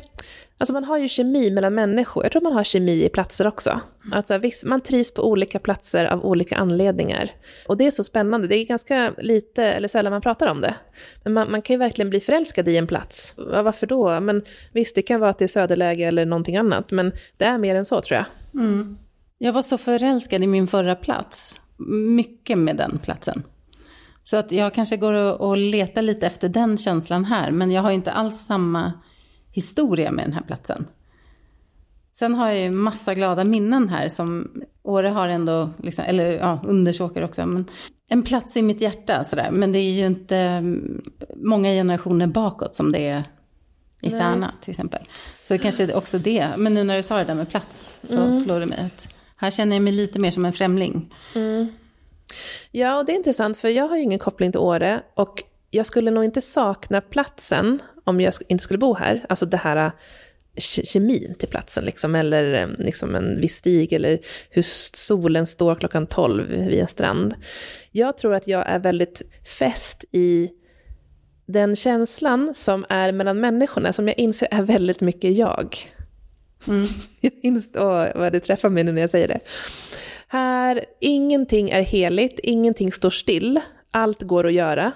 alltså 0.58 0.72
man 0.72 0.84
har 0.84 0.98
ju 0.98 1.08
kemi 1.08 1.50
mellan 1.50 1.74
människor, 1.74 2.24
jag 2.24 2.32
tror 2.32 2.42
man 2.42 2.52
har 2.52 2.64
kemi 2.64 3.04
i 3.04 3.08
platser 3.08 3.46
också. 3.46 3.80
Alltså, 4.12 4.38
visst, 4.38 4.64
man 4.64 4.80
trivs 4.80 5.14
på 5.14 5.22
olika 5.22 5.58
platser 5.58 6.04
av 6.04 6.24
olika 6.24 6.56
anledningar. 6.56 7.30
Och 7.68 7.76
det 7.76 7.86
är 7.86 7.90
så 7.90 8.04
spännande, 8.04 8.48
det 8.48 8.56
är 8.56 8.64
ganska 8.66 9.14
lite, 9.18 9.64
eller 9.64 9.88
sällan 9.88 10.12
man 10.12 10.22
pratar 10.22 10.46
om 10.46 10.60
det. 10.60 10.74
Men 11.24 11.32
man, 11.32 11.50
man 11.50 11.62
kan 11.62 11.74
ju 11.74 11.78
verkligen 11.78 12.10
bli 12.10 12.20
förälskad 12.20 12.68
i 12.68 12.76
en 12.76 12.86
plats. 12.86 13.34
Ja, 13.36 13.62
varför 13.62 13.86
då? 13.86 14.20
Men 14.20 14.42
visst, 14.72 14.94
det 14.94 15.02
kan 15.02 15.20
vara 15.20 15.30
att 15.30 15.38
det 15.38 15.44
är 15.44 15.48
söderläge 15.48 16.04
eller 16.04 16.26
någonting 16.26 16.56
annat, 16.56 16.90
men 16.90 17.12
det 17.36 17.44
är 17.44 17.58
mer 17.58 17.74
än 17.74 17.84
så 17.84 18.00
tror 18.00 18.16
jag. 18.16 18.26
Mm. 18.62 18.98
Jag 19.38 19.52
var 19.52 19.62
så 19.62 19.78
förälskad 19.78 20.44
i 20.44 20.46
min 20.46 20.68
förra 20.68 20.94
plats 20.94 21.60
mycket 21.88 22.58
med 22.58 22.76
den 22.76 22.98
platsen. 23.02 23.42
Så 24.24 24.36
att 24.36 24.52
jag 24.52 24.74
kanske 24.74 24.96
går 24.96 25.12
och 25.42 25.56
letar 25.56 26.02
lite 26.02 26.26
efter 26.26 26.48
den 26.48 26.78
känslan 26.78 27.24
här, 27.24 27.50
men 27.50 27.70
jag 27.70 27.82
har 27.82 27.90
inte 27.90 28.12
alls 28.12 28.38
samma 28.38 28.92
historia 29.50 30.12
med 30.12 30.24
den 30.24 30.32
här 30.32 30.42
platsen. 30.42 30.86
Sen 32.12 32.34
har 32.34 32.48
jag 32.48 32.58
ju 32.58 32.70
massa 32.70 33.14
glada 33.14 33.44
minnen 33.44 33.88
här 33.88 34.08
som 34.08 34.50
Åre 34.82 35.08
har 35.08 35.28
ändå, 35.28 35.70
liksom, 35.82 36.04
eller 36.08 36.32
ja, 36.32 36.60
Undersåker 36.64 37.24
också, 37.24 37.46
men 37.46 37.64
en 38.08 38.22
plats 38.22 38.56
i 38.56 38.62
mitt 38.62 38.80
hjärta 38.80 39.24
sådär. 39.24 39.50
Men 39.50 39.72
det 39.72 39.78
är 39.78 39.92
ju 39.92 40.06
inte 40.06 40.36
mm, 40.36 41.02
många 41.36 41.68
generationer 41.68 42.26
bakåt 42.26 42.74
som 42.74 42.92
det 42.92 43.06
är 43.06 43.24
i 44.00 44.10
Särna 44.10 44.54
till 44.60 44.70
exempel. 44.70 45.00
Så 45.42 45.58
kanske 45.58 45.94
också 45.94 46.18
det, 46.18 46.48
men 46.56 46.74
nu 46.74 46.84
när 46.84 46.96
du 46.96 47.02
sa 47.02 47.18
det 47.18 47.24
där 47.24 47.34
med 47.34 47.50
plats 47.50 47.92
så 48.02 48.20
mm. 48.20 48.32
slår 48.32 48.60
det 48.60 48.66
mig 48.66 48.78
att 48.86 49.08
här 49.40 49.50
känner 49.50 49.76
jag 49.76 49.82
mig 49.82 49.92
lite 49.92 50.18
mer 50.18 50.30
som 50.30 50.44
en 50.44 50.52
främling. 50.52 51.14
Mm. 51.34 51.66
Ja, 52.70 52.98
och 52.98 53.04
det 53.04 53.12
är 53.12 53.16
intressant 53.16 53.56
för 53.56 53.68
jag 53.68 53.88
har 53.88 53.96
ju 53.96 54.02
ingen 54.02 54.18
koppling 54.18 54.52
till 54.52 54.60
Åre 54.60 55.00
och 55.14 55.42
jag 55.70 55.86
skulle 55.86 56.10
nog 56.10 56.24
inte 56.24 56.40
sakna 56.40 57.00
platsen 57.00 57.82
om 58.04 58.20
jag 58.20 58.32
inte 58.48 58.64
skulle 58.64 58.78
bo 58.78 58.94
här. 58.94 59.26
Alltså 59.28 59.46
det 59.46 59.56
här 59.56 59.76
äh, 59.76 59.92
kemin 60.62 61.34
till 61.38 61.48
platsen, 61.48 61.84
liksom, 61.84 62.14
eller 62.14 62.54
ähm, 62.54 62.76
liksom 62.78 63.14
en 63.14 63.40
viss 63.40 63.56
stig, 63.56 63.92
eller 63.92 64.20
hur 64.50 64.62
solen 64.96 65.46
står 65.46 65.74
klockan 65.74 66.06
12 66.06 66.48
vid 66.48 66.80
en 66.80 66.88
strand. 66.88 67.34
Jag 67.90 68.18
tror 68.18 68.34
att 68.34 68.48
jag 68.48 68.68
är 68.68 68.78
väldigt 68.78 69.22
fäst 69.58 70.04
i 70.12 70.50
den 71.46 71.76
känslan 71.76 72.54
som 72.54 72.84
är 72.88 73.12
mellan 73.12 73.40
människorna, 73.40 73.92
som 73.92 74.08
jag 74.08 74.18
inser 74.18 74.48
är 74.50 74.62
väldigt 74.62 75.00
mycket 75.00 75.36
jag. 75.36 75.92
Mm. 76.68 76.86
Jag 77.20 77.32
inser, 77.42 77.82
åh, 77.82 78.06
vad 78.14 78.32
det 78.32 78.40
träffar 78.40 78.68
mig 78.68 78.84
nu 78.84 78.92
när 78.92 79.00
jag 79.00 79.10
säger 79.10 79.28
det. 79.28 79.40
Här, 80.28 80.84
ingenting 81.00 81.70
är 81.70 81.82
heligt, 81.82 82.40
ingenting 82.42 82.92
står 82.92 83.10
still, 83.10 83.60
allt 83.90 84.22
går 84.22 84.46
att 84.46 84.52
göra. 84.52 84.92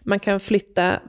Man 0.00 0.20
kan 0.20 0.40
flytta, 0.40 1.00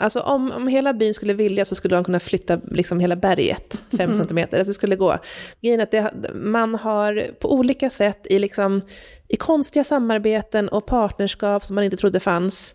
alltså 0.00 0.20
om, 0.20 0.52
om 0.52 0.68
hela 0.68 0.92
byn 0.92 1.14
skulle 1.14 1.32
vilja 1.32 1.64
så 1.64 1.74
skulle 1.74 1.96
de 1.96 2.04
kunna 2.04 2.20
flytta 2.20 2.60
liksom 2.70 3.00
hela 3.00 3.16
berget 3.16 3.82
fem 3.90 4.00
mm. 4.00 4.14
centimeter, 4.14 4.58
alltså 4.58 4.70
det 4.70 4.74
skulle 4.74 4.96
gå. 4.96 5.18
Grejen 5.60 5.80
är 5.80 5.84
att 5.84 5.90
det, 5.90 6.34
man 6.34 6.74
har 6.74 7.26
på 7.40 7.52
olika 7.52 7.90
sätt 7.90 8.26
i, 8.30 8.38
liksom, 8.38 8.80
i 9.28 9.36
konstiga 9.36 9.84
samarbeten 9.84 10.68
och 10.68 10.86
partnerskap 10.86 11.64
som 11.64 11.74
man 11.74 11.84
inte 11.84 11.96
trodde 11.96 12.20
fanns, 12.20 12.74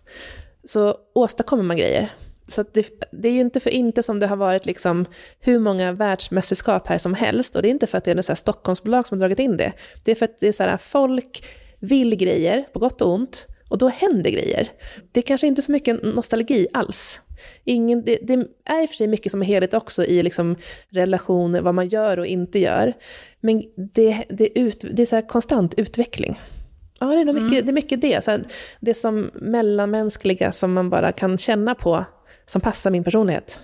så 0.64 0.96
åstadkommer 1.14 1.62
man 1.62 1.76
grejer. 1.76 2.10
Så 2.50 2.64
det, 2.72 2.86
det, 3.12 3.28
är 3.28 3.32
ju 3.32 3.40
inte 3.40 3.60
för 3.60 3.70
inte 3.70 4.02
som 4.02 4.20
det 4.20 4.26
har 4.26 4.36
varit 4.36 4.66
liksom 4.66 5.04
hur 5.40 5.58
många 5.58 5.92
världsmästerskap 5.92 6.86
här 6.86 6.98
som 6.98 7.14
helst. 7.14 7.56
Och 7.56 7.62
det 7.62 7.68
är 7.68 7.70
inte 7.70 7.86
för 7.86 7.98
att 7.98 8.04
det 8.04 8.10
är 8.10 8.14
något 8.14 8.38
Stockholmsbolag 8.38 9.06
som 9.06 9.18
har 9.18 9.20
dragit 9.20 9.38
in 9.38 9.56
det. 9.56 9.72
Det 10.04 10.10
är 10.10 10.14
för 10.14 10.24
att 10.24 10.40
det 10.40 10.48
är 10.48 10.52
så 10.52 10.62
här, 10.62 10.76
folk 10.76 11.44
vill 11.78 12.16
grejer, 12.16 12.62
på 12.72 12.78
gott 12.78 13.02
och 13.02 13.12
ont. 13.12 13.46
Och 13.68 13.78
då 13.78 13.88
händer 13.88 14.30
grejer. 14.30 14.72
Det 15.12 15.20
är 15.20 15.22
kanske 15.22 15.46
inte 15.46 15.62
så 15.62 15.72
mycket 15.72 16.02
nostalgi 16.02 16.66
alls. 16.72 17.20
Ingen, 17.64 18.04
det, 18.04 18.18
det 18.22 18.32
är 18.64 18.82
i 18.82 18.84
och 18.84 18.88
för 18.88 18.96
sig 18.96 19.08
mycket 19.08 19.32
som 19.32 19.42
är 19.42 19.46
heligt 19.46 19.74
också 19.74 20.04
i 20.04 20.22
liksom 20.22 20.56
relationer, 20.88 21.60
vad 21.60 21.74
man 21.74 21.88
gör 21.88 22.18
och 22.18 22.26
inte 22.26 22.58
gör. 22.58 22.94
Men 23.40 23.62
det, 23.94 24.24
det, 24.28 24.58
ut, 24.58 24.84
det 24.92 25.02
är 25.02 25.06
så 25.06 25.22
konstant 25.22 25.74
utveckling. 25.74 26.40
Ja, 27.00 27.06
det 27.06 27.20
är, 27.20 27.24
mycket, 27.24 27.42
mm. 27.42 27.64
det 27.64 27.70
är 27.70 27.72
mycket 27.72 28.00
det. 28.00 28.24
Så 28.24 28.30
här, 28.30 28.44
det 28.80 28.94
som 28.94 29.30
mellanmänskliga 29.34 30.52
som 30.52 30.72
man 30.72 30.90
bara 30.90 31.12
kan 31.12 31.38
känna 31.38 31.74
på 31.74 32.04
som 32.50 32.60
passar 32.60 32.90
min 32.90 33.04
personlighet. 33.04 33.62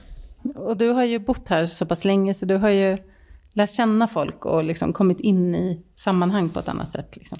Och 0.55 0.77
du 0.77 0.89
har 0.89 1.05
ju 1.05 1.19
bott 1.19 1.49
här 1.49 1.65
så 1.65 1.87
pass 1.87 2.05
länge 2.05 2.35
så 2.35 2.47
du 2.47 2.57
har 2.57 2.71
ju 2.71 2.99
lärt 3.53 3.71
känna 3.71 4.09
folk 4.09 4.45
och 4.45 4.65
liksom 4.65 4.93
kommit 4.93 5.21
in 5.21 5.55
i 5.55 5.83
sammanhang 5.97 6.51
på 6.51 6.61
ett 6.61 6.69
annat 6.69 6.93
sätt. 6.93 7.17
Liksom. 7.17 7.39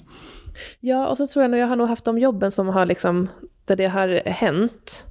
Ja, 0.79 1.07
och 1.07 1.17
så 1.17 1.27
tror 1.27 1.43
jag 1.43 1.51
nog, 1.51 1.59
jag 1.59 1.67
har 1.67 1.75
nog 1.75 1.87
haft 1.87 2.05
de 2.05 2.17
jobben 2.17 2.51
som 2.51 2.67
har 2.67 2.85
liksom, 2.85 3.27
där 3.65 3.75
det 3.75 3.85
har 3.85 4.21
hänt. 4.25 5.05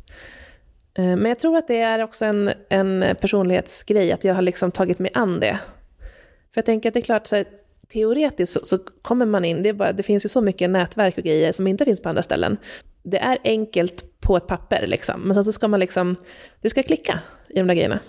Eh, 0.95 1.05
Men 1.05 1.25
jag 1.25 1.39
tror 1.39 1.57
att 1.57 1.69
det 1.69 1.81
är 1.81 2.03
också 2.03 2.25
en, 2.25 2.51
en 2.69 3.05
personlighetsgrej, 3.21 4.13
att 4.13 4.25
jag 4.25 4.35
har 4.35 4.43
liksom 4.43 4.71
tagit 4.71 4.99
mig 4.99 5.11
an 5.15 5.41
det. 5.41 5.59
För 6.55 6.59
jag 6.59 6.65
tänker 6.65 6.91
att 6.91 6.95
det 6.95 7.01
är 7.01 7.05
klart, 7.05 7.27
så 7.27 7.37
här, 7.37 7.45
teoretiskt 7.93 8.53
så, 8.53 8.61
så 8.65 8.79
kommer 9.03 9.27
man 9.27 9.45
in, 9.45 9.63
det, 9.63 9.73
bara, 9.73 9.93
det 9.93 10.03
finns 10.03 10.25
ju 10.25 10.29
så 10.29 10.41
mycket 10.41 10.71
nätverk 10.71 11.19
och 11.19 11.25
grejer 11.25 11.53
som 11.53 11.67
inte 11.67 11.85
finns 11.85 12.03
på 12.03 12.09
andra 12.09 12.23
ställen. 12.23 12.57
Det 13.09 13.19
är 13.19 13.39
enkelt 13.45 14.21
på 14.21 14.37
ett 14.37 14.47
papper 14.47 14.87
liksom, 14.87 15.21
men 15.21 15.35
sen 15.35 15.45
så 15.45 15.53
ska 15.53 15.69
man 15.69 15.81
liksom, 15.81 16.17
det 16.61 16.71
ska 16.71 16.83
klicka 16.83 17.21
i 17.49 17.59
de 17.59 17.67
där 17.67 17.75
grejerna. 17.75 18.01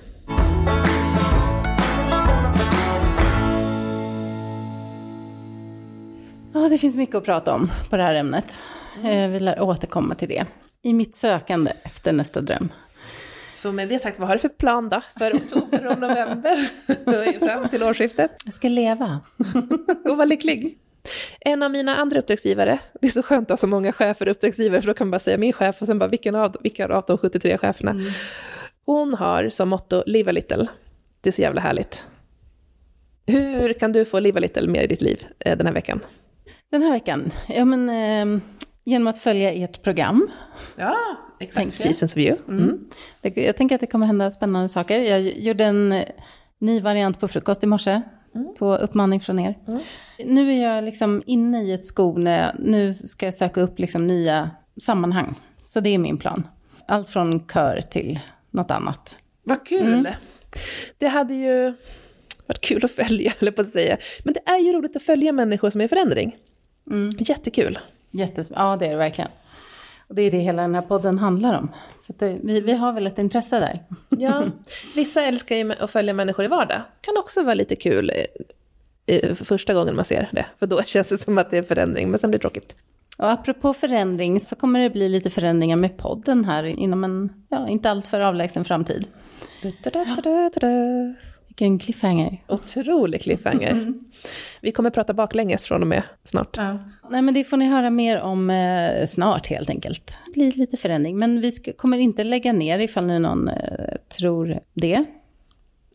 Ja, 6.54 6.70
det 6.70 6.78
finns 6.78 6.98
mycket 6.98 7.16
att 7.16 7.24
prata 7.26 7.54
om 7.54 7.70
på 7.90 7.98
det 7.98 8.04
här 8.04 8.14
ämnet. 8.16 8.60
Eh, 9.04 9.30
Vi 9.30 9.40
lär 9.40 9.62
återkomma 9.62 10.16
till 10.16 10.30
det. 10.30 10.46
I 10.82 10.94
mitt 10.94 11.16
sökande 11.16 11.72
efter 11.84 12.12
nästa 12.14 12.42
dröm. 12.42 12.70
Så 13.56 13.72
med 13.72 13.90
det 13.90 14.00
sagt, 14.00 14.20
vad 14.20 14.28
har 14.28 14.36
du 14.36 14.40
för 14.40 14.50
plan 14.50 14.90
då 14.90 15.02
för 15.18 15.34
oktober 15.34 15.86
och 15.88 16.00
november 16.00 16.70
fram 17.46 17.70
till 17.70 17.84
årsskiftet? 17.84 18.32
Jag 18.46 18.54
ska 18.54 18.70
leva. 18.70 19.20
och 20.10 20.18
vara 20.18 20.26
lycklig. 20.26 20.78
En 21.40 21.64
av 21.64 21.72
mina 21.72 21.96
andra 21.96 22.20
uppdragsgivare, 22.20 22.80
det 23.02 23.08
är 23.08 23.12
så 23.12 23.24
skönt 23.24 23.44
att 23.46 23.50
ha 23.50 23.58
så 23.58 23.68
många 23.68 23.92
chefer 23.94 24.26
och 24.28 24.32
uppdragsgivare, 24.32 24.82
för 24.82 24.88
då 24.88 24.94
kan 24.94 25.08
man 25.08 25.12
bara 25.12 25.20
säga 25.20 25.38
min 25.38 25.54
chef 25.54 25.82
och 25.82 25.88
sen 25.88 26.00
bara 26.00 26.10
vilken 26.10 26.36
av, 26.36 26.56
vilka 26.64 26.88
av 26.88 27.04
de 27.08 27.18
73 27.18 27.58
cheferna. 27.58 27.96
Hon 28.86 29.14
har 29.14 29.50
som 29.50 29.70
motto 29.70 30.04
Live 30.06 30.30
a 30.30 30.34
little. 30.34 30.68
Det 31.22 31.30
är 31.30 31.34
så 31.34 31.42
jävla 31.42 31.62
härligt. 31.62 32.08
Hur 33.28 33.74
kan 33.74 33.92
du 33.92 34.06
få 34.06 34.20
live 34.20 34.38
a 34.38 34.42
little 34.42 34.68
mer 34.68 34.84
i 34.84 34.88
ditt 34.88 35.02
liv 35.02 35.26
eh, 35.40 35.58
den 35.58 35.66
här 35.68 35.74
veckan? 35.74 36.00
Den 36.72 36.82
här 36.82 36.92
veckan, 36.92 37.32
ja 37.50 37.66
men 37.66 37.90
eh, 37.90 38.42
genom 38.86 39.08
att 39.08 39.18
följa 39.18 39.54
ert 39.54 39.84
program. 39.84 40.28
Ja, 40.76 40.96
exakt. 41.40 41.74
Seasons 41.74 42.14
of 42.14 42.18
you. 42.18 42.38
Mm. 42.48 42.80
Det- 43.22 43.38
Jag 43.42 43.58
tänker 43.58 43.76
att 43.76 43.82
det 43.82 43.88
kommer 43.88 44.06
hända 44.08 44.32
spännande 44.32 44.70
saker. 44.70 45.00
Jag 45.00 45.22
gjorde 45.22 45.64
en 45.66 45.92
eh, 45.92 46.06
ny 46.60 46.82
variant 46.82 47.20
på 47.20 47.28
frukost 47.28 47.64
i 47.64 47.68
morse. 47.68 48.02
På 48.60 48.76
uppmaning 48.76 49.20
från 49.20 49.40
er. 49.40 49.56
Nu 50.26 50.54
är 50.54 50.74
jag 50.74 50.84
liksom 50.84 51.24
inne 51.26 51.64
i 51.64 51.74
ett 51.74 51.86
skog 51.86 52.18
när 52.18 52.46
jag, 52.46 52.52
nu 52.60 52.94
ska 52.94 53.26
jag 53.26 53.36
söka 53.36 53.62
upp 53.62 53.80
liksom 53.80 54.08
nya 54.08 54.50
sammanhang. 54.82 55.36
Så 55.64 55.80
det 55.80 55.90
är 55.90 55.98
min 55.98 56.18
plan. 56.18 56.48
Allt 56.88 57.10
från 57.10 57.48
kör 57.48 57.82
till 57.82 58.20
något 58.52 58.72
annat. 58.72 59.16
Vad 59.44 59.66
kul! 59.68 60.10
Det 60.98 61.08
hade 61.08 61.34
ju 61.34 61.74
varit 62.46 62.62
kul 62.62 62.86
att 62.86 62.92
följa, 62.92 63.34
eller 63.40 63.52
på 63.52 63.62
att 63.62 63.70
säga. 63.70 63.98
Men 64.24 64.34
det 64.34 64.52
är 64.52 64.60
ju 64.60 64.74
roligt 64.74 64.96
att 64.96 65.04
följa 65.04 65.32
människor 65.32 65.70
som 65.70 65.82
är 65.82 65.86
i 65.86 65.88
förändring. 65.88 66.36
Jättekul. 67.20 67.80
Jättes 68.12 68.52
ja, 68.56 68.78
det 68.80 68.86
är 68.86 68.90
det 68.90 68.98
verkligen. 68.98 69.30
Och 70.08 70.16
det 70.16 70.22
är 70.22 70.32
det 70.32 70.38
hela 70.38 70.62
den 70.62 70.76
här 70.76 70.82
podden 70.82 71.20
handlar 71.20 71.58
om. 71.58 71.72
Så 72.00 72.14
det, 72.18 72.38
vi, 72.44 72.62
vi 72.62 72.74
har 72.74 72.94
väl 72.94 73.08
ett 73.08 73.20
intresse 73.20 73.60
där. 73.60 73.84
Ja, 74.20 74.44
vissa 74.96 75.22
älskar 75.22 75.56
ju 75.56 75.74
att 75.74 75.92
följa 75.92 76.14
människor 76.14 76.46
i 76.46 76.48
vardag. 76.48 76.82
Kan 77.02 77.18
också 77.18 77.44
vara 77.44 77.54
lite 77.54 77.76
kul 77.76 78.12
eh, 79.06 79.16
eh, 79.16 79.34
för 79.36 79.46
första 79.46 79.74
gången 79.74 79.96
man 79.96 80.06
ser 80.06 80.30
det. 80.32 80.46
För 80.60 80.68
då 80.68 80.84
känns 80.86 81.08
det 81.08 81.18
som 81.18 81.38
att 81.38 81.52
det 81.52 81.58
är 81.58 81.64
förändring, 81.64 82.12
men 82.12 82.20
sen 82.20 82.30
blir 82.30 82.40
det 82.40 82.42
tråkigt. 82.42 82.76
Och 83.18 83.30
apropå 83.30 83.74
förändring 83.74 84.40
så 84.40 84.56
kommer 84.56 84.80
det 84.80 84.90
bli 84.90 85.10
lite 85.10 85.30
förändringar 85.30 85.78
med 85.78 85.98
podden 85.98 86.46
här 86.46 86.64
inom 86.64 87.04
en, 87.04 87.46
ja, 87.50 87.68
inte 87.68 87.92
alltför 87.92 88.20
avlägsen 88.20 88.66
framtid. 88.66 89.08
Du-du-du-du-du-du. 89.62 91.16
Vilken 91.60 91.80
cliffhanger. 91.80 92.44
Otrolig 92.48 93.22
cliffhanger. 93.22 93.94
Vi 94.62 94.72
kommer 94.72 94.90
prata 94.90 95.14
baklänges 95.14 95.68
från 95.68 95.82
och 95.82 95.88
med 95.88 96.04
snart. 96.24 96.58
Nej 97.10 97.22
men 97.22 97.34
det 97.34 97.44
får 97.44 97.58
ni 97.58 97.66
höra 97.66 97.90
mer 97.90 98.20
om 98.20 98.50
eh, 98.50 99.08
snart 99.08 99.48
helt 99.48 99.70
enkelt. 99.70 100.16
Det 100.26 100.32
blir 100.32 100.52
lite 100.52 100.78
förändring, 100.78 101.18
men 101.18 101.42
vi 101.42 101.52
ska, 101.52 101.74
kommer 101.74 101.98
inte 101.98 102.24
lägga 102.24 102.54
ner 102.54 102.80
ifall 102.80 103.06
nu 103.06 103.20
någon 103.20 103.48
eh, 103.48 103.56
tror 104.18 104.60
det. 104.74 105.06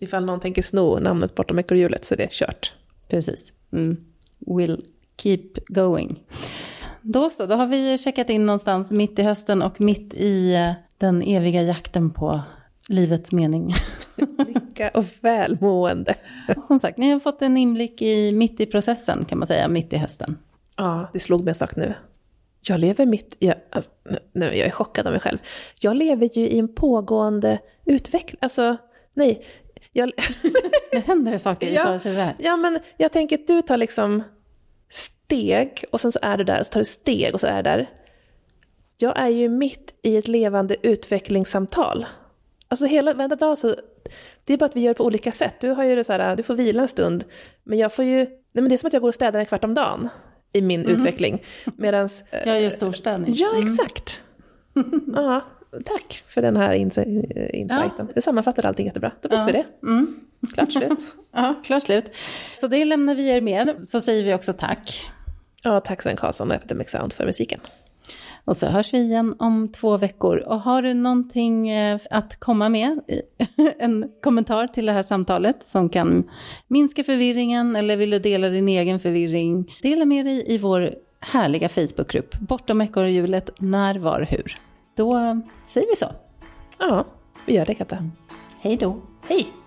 Ifall 0.01 0.25
någon 0.25 0.41
tänker 0.41 0.63
sno 0.63 0.99
namnet 0.99 1.35
bortom 1.35 1.59
ekorrhjulet 1.59 2.05
så 2.05 2.15
är 2.15 2.19
det 2.19 2.29
kört. 2.31 2.73
Precis. 3.09 3.53
Mm. 3.73 3.97
Will 4.39 4.85
keep 5.23 5.49
going. 5.67 6.21
Då 7.03 7.31
så, 7.31 7.47
då 7.47 7.55
har 7.55 7.67
vi 7.67 7.99
checkat 7.99 8.31
in 8.31 8.47
någonstans 8.47 8.93
mitt 8.93 9.19
i 9.19 9.23
hösten 9.23 9.63
och 9.63 9.81
mitt 9.81 10.15
i 10.15 10.55
eh, 10.55 10.73
den 10.99 11.23
eviga 11.23 11.63
jakten 11.63 12.11
på 12.11 12.41
livets 12.89 13.33
mening. 13.33 13.75
Lycka 14.47 14.91
och 14.95 15.05
välmående. 15.21 16.15
Som 16.67 16.79
sagt, 16.79 16.99
ni 16.99 17.11
har 17.11 17.21
fått 17.21 17.43
en 17.43 17.57
inblick 17.57 18.03
i 18.03 18.33
mitt 18.33 18.61
i 18.61 18.67
processen 18.67 19.25
kan 19.25 19.39
man 19.39 19.47
säga, 19.47 19.69
mitt 19.69 19.93
i 19.93 19.97
hösten. 19.97 20.39
Ja, 20.77 21.11
det 21.13 21.19
slog 21.19 21.45
mig 21.45 21.51
en 21.51 21.55
sak 21.55 21.77
nu. 21.77 21.95
Jag 22.61 22.81
lever 22.81 23.07
mitt... 23.07 23.37
Jag, 23.39 23.55
alltså, 23.71 23.91
nej, 24.33 24.59
jag 24.59 24.69
är 24.69 24.71
chockad 24.71 25.07
av 25.07 25.13
mig 25.13 25.21
själv. 25.21 25.39
Jag 25.81 25.97
lever 25.97 26.39
ju 26.39 26.49
i 26.49 26.59
en 26.59 26.75
pågående 26.75 27.59
utveckling. 27.85 28.39
Alltså, 28.43 28.77
nej. 29.15 29.45
Jag, 29.93 30.13
Det 30.91 30.99
händer 30.99 31.39
saker 31.39 31.67
i 31.67 31.75
Ja. 31.75 31.99
Saras 31.99 32.35
ja, 32.39 32.57
men 32.57 32.79
jag 32.97 33.13
tänker 33.13 33.39
att 33.39 33.47
du 33.47 33.63
tar 33.63 33.77
liksom 33.77 34.23
steg 34.89 35.85
och 35.93 36.01
sen 36.01 36.13
så 36.13 36.19
är 36.23 36.37
du 36.37 36.45
där 36.45 36.61
och 36.61 36.67
så 36.67 36.73
tar 36.73 36.81
du 36.81 36.85
steg 36.85 37.35
och 37.35 37.41
så 37.41 37.47
är 37.47 37.57
du 37.57 37.63
där. 37.63 37.91
Jag 38.99 39.19
är 39.19 39.29
ju 39.29 39.49
mitt 39.49 39.95
i 40.03 40.17
ett 40.17 40.29
levande 40.29 40.77
utvecklingssamtal. 40.83 42.07
Alltså 42.73 42.87
hela, 42.87 43.15
varenda 43.15 43.37
dag 43.37 43.59
så, 43.59 43.75
det 44.45 44.53
är 44.53 44.59
bara 44.59 44.67
att 44.67 44.77
vi 44.77 44.81
gör 44.81 44.95
på 44.95 45.05
olika 45.05 45.33
sätt. 45.33 45.55
Du 45.61 45.69
har 45.71 45.85
ju 45.85 45.97
det 45.97 46.05
så 46.05 46.13
här, 46.13 46.37
du 46.37 46.43
får 46.43 46.55
vila 46.55 46.83
en 46.83 46.89
stund, 46.89 47.25
men 47.65 47.79
jag 47.79 47.93
får 47.95 48.05
ju, 48.05 48.17
nej 48.17 48.29
men 48.53 48.69
det 48.69 48.75
är 48.75 48.77
som 48.77 48.87
att 48.87 48.93
jag 48.93 49.03
går 49.03 49.09
och 49.09 49.15
städar 49.15 49.41
en 49.41 49.47
kvart 49.47 49.65
om 49.65 49.75
dagen 49.75 50.09
i 50.53 50.63
min 50.63 50.87
utveckling. 50.87 51.43
Medans, 51.77 52.23
eh, 52.31 52.41
Jag 52.49 52.61
gör 52.63 52.71
storstädning. 52.71 53.35
ja 53.39 53.49
exakt. 53.59 54.23
Ja, 55.15 55.41
tack 55.85 56.25
för 56.29 56.43
den 56.43 56.57
här 56.57 56.73
eh, 56.73 56.81
insighten. 57.61 58.09
Det 58.15 58.23
sammanfattar 58.23 58.67
allting 58.67 58.87
jättebra. 58.87 59.13
Då 59.23 59.29
vet 59.29 59.39
Ja. 59.39 59.47
vi 59.47 59.53
det. 59.53 59.65
Mm. 59.87 60.21
Klart 60.55 60.73
slut. 60.73 60.99
Ja, 61.33 61.55
klart 61.65 61.83
slut. 61.83 62.05
Så 62.61 62.67
det 62.67 62.85
lämnar 62.85 63.15
vi 63.15 63.29
er 63.29 63.41
med. 63.41 63.89
Så 63.89 64.01
säger 64.01 64.25
vi 64.25 64.35
också 64.35 64.53
tack. 64.53 65.11
Ja, 65.63 65.81
tack 65.81 66.03
Sven 66.03 66.17
Karlsson 66.17 66.51
och 66.51 66.57
Epidemic 66.57 66.91
Sound 66.91 67.13
för 67.13 67.27
musiken. 67.27 67.61
Och 68.45 68.57
så 68.57 68.67
hörs 68.67 68.95
vi 68.95 68.99
igen 68.99 69.35
om 69.39 69.69
två 69.69 69.97
veckor. 69.97 70.37
Och 70.37 70.61
har 70.61 70.83
du 70.83 70.95
någonting 70.95 71.69
eh, 71.69 72.01
att 72.11 72.41
komma 72.41 72.69
med, 72.69 73.01
en 73.79 74.11
kommentar 74.23 74.67
till 74.67 74.87
det 74.87 74.93
här 74.93 75.03
samtalet 75.03 75.57
som 75.65 75.89
kan 75.89 76.31
minska 76.69 77.05
förvirringen 77.05 77.77
eller 77.77 77.97
vill 77.97 78.11
du 78.11 78.19
dela 78.19 78.49
din 78.49 78.69
egen 78.69 79.01
förvirring, 79.01 79.73
dela 79.83 80.05
med 80.05 80.27
dig 80.27 80.45
i 80.47 80.59
vår 80.59 80.95
härliga 81.21 81.69
Facebookgrupp 81.69 82.39
Bortom 82.39 82.81
ekorrhjulet 82.81 83.51
När, 83.59 83.99
var, 83.99 84.27
hur. 84.31 84.57
Då 84.97 85.41
säger 85.67 85.87
vi 85.89 85.97
så. 85.97 86.07
Ja, 86.79 87.07
vi 87.47 87.55
gör 87.55 87.67
det 87.67 87.75
Katta. 87.75 88.11
Hej 88.61 88.77
då. 88.77 88.97
Hej! 89.29 89.62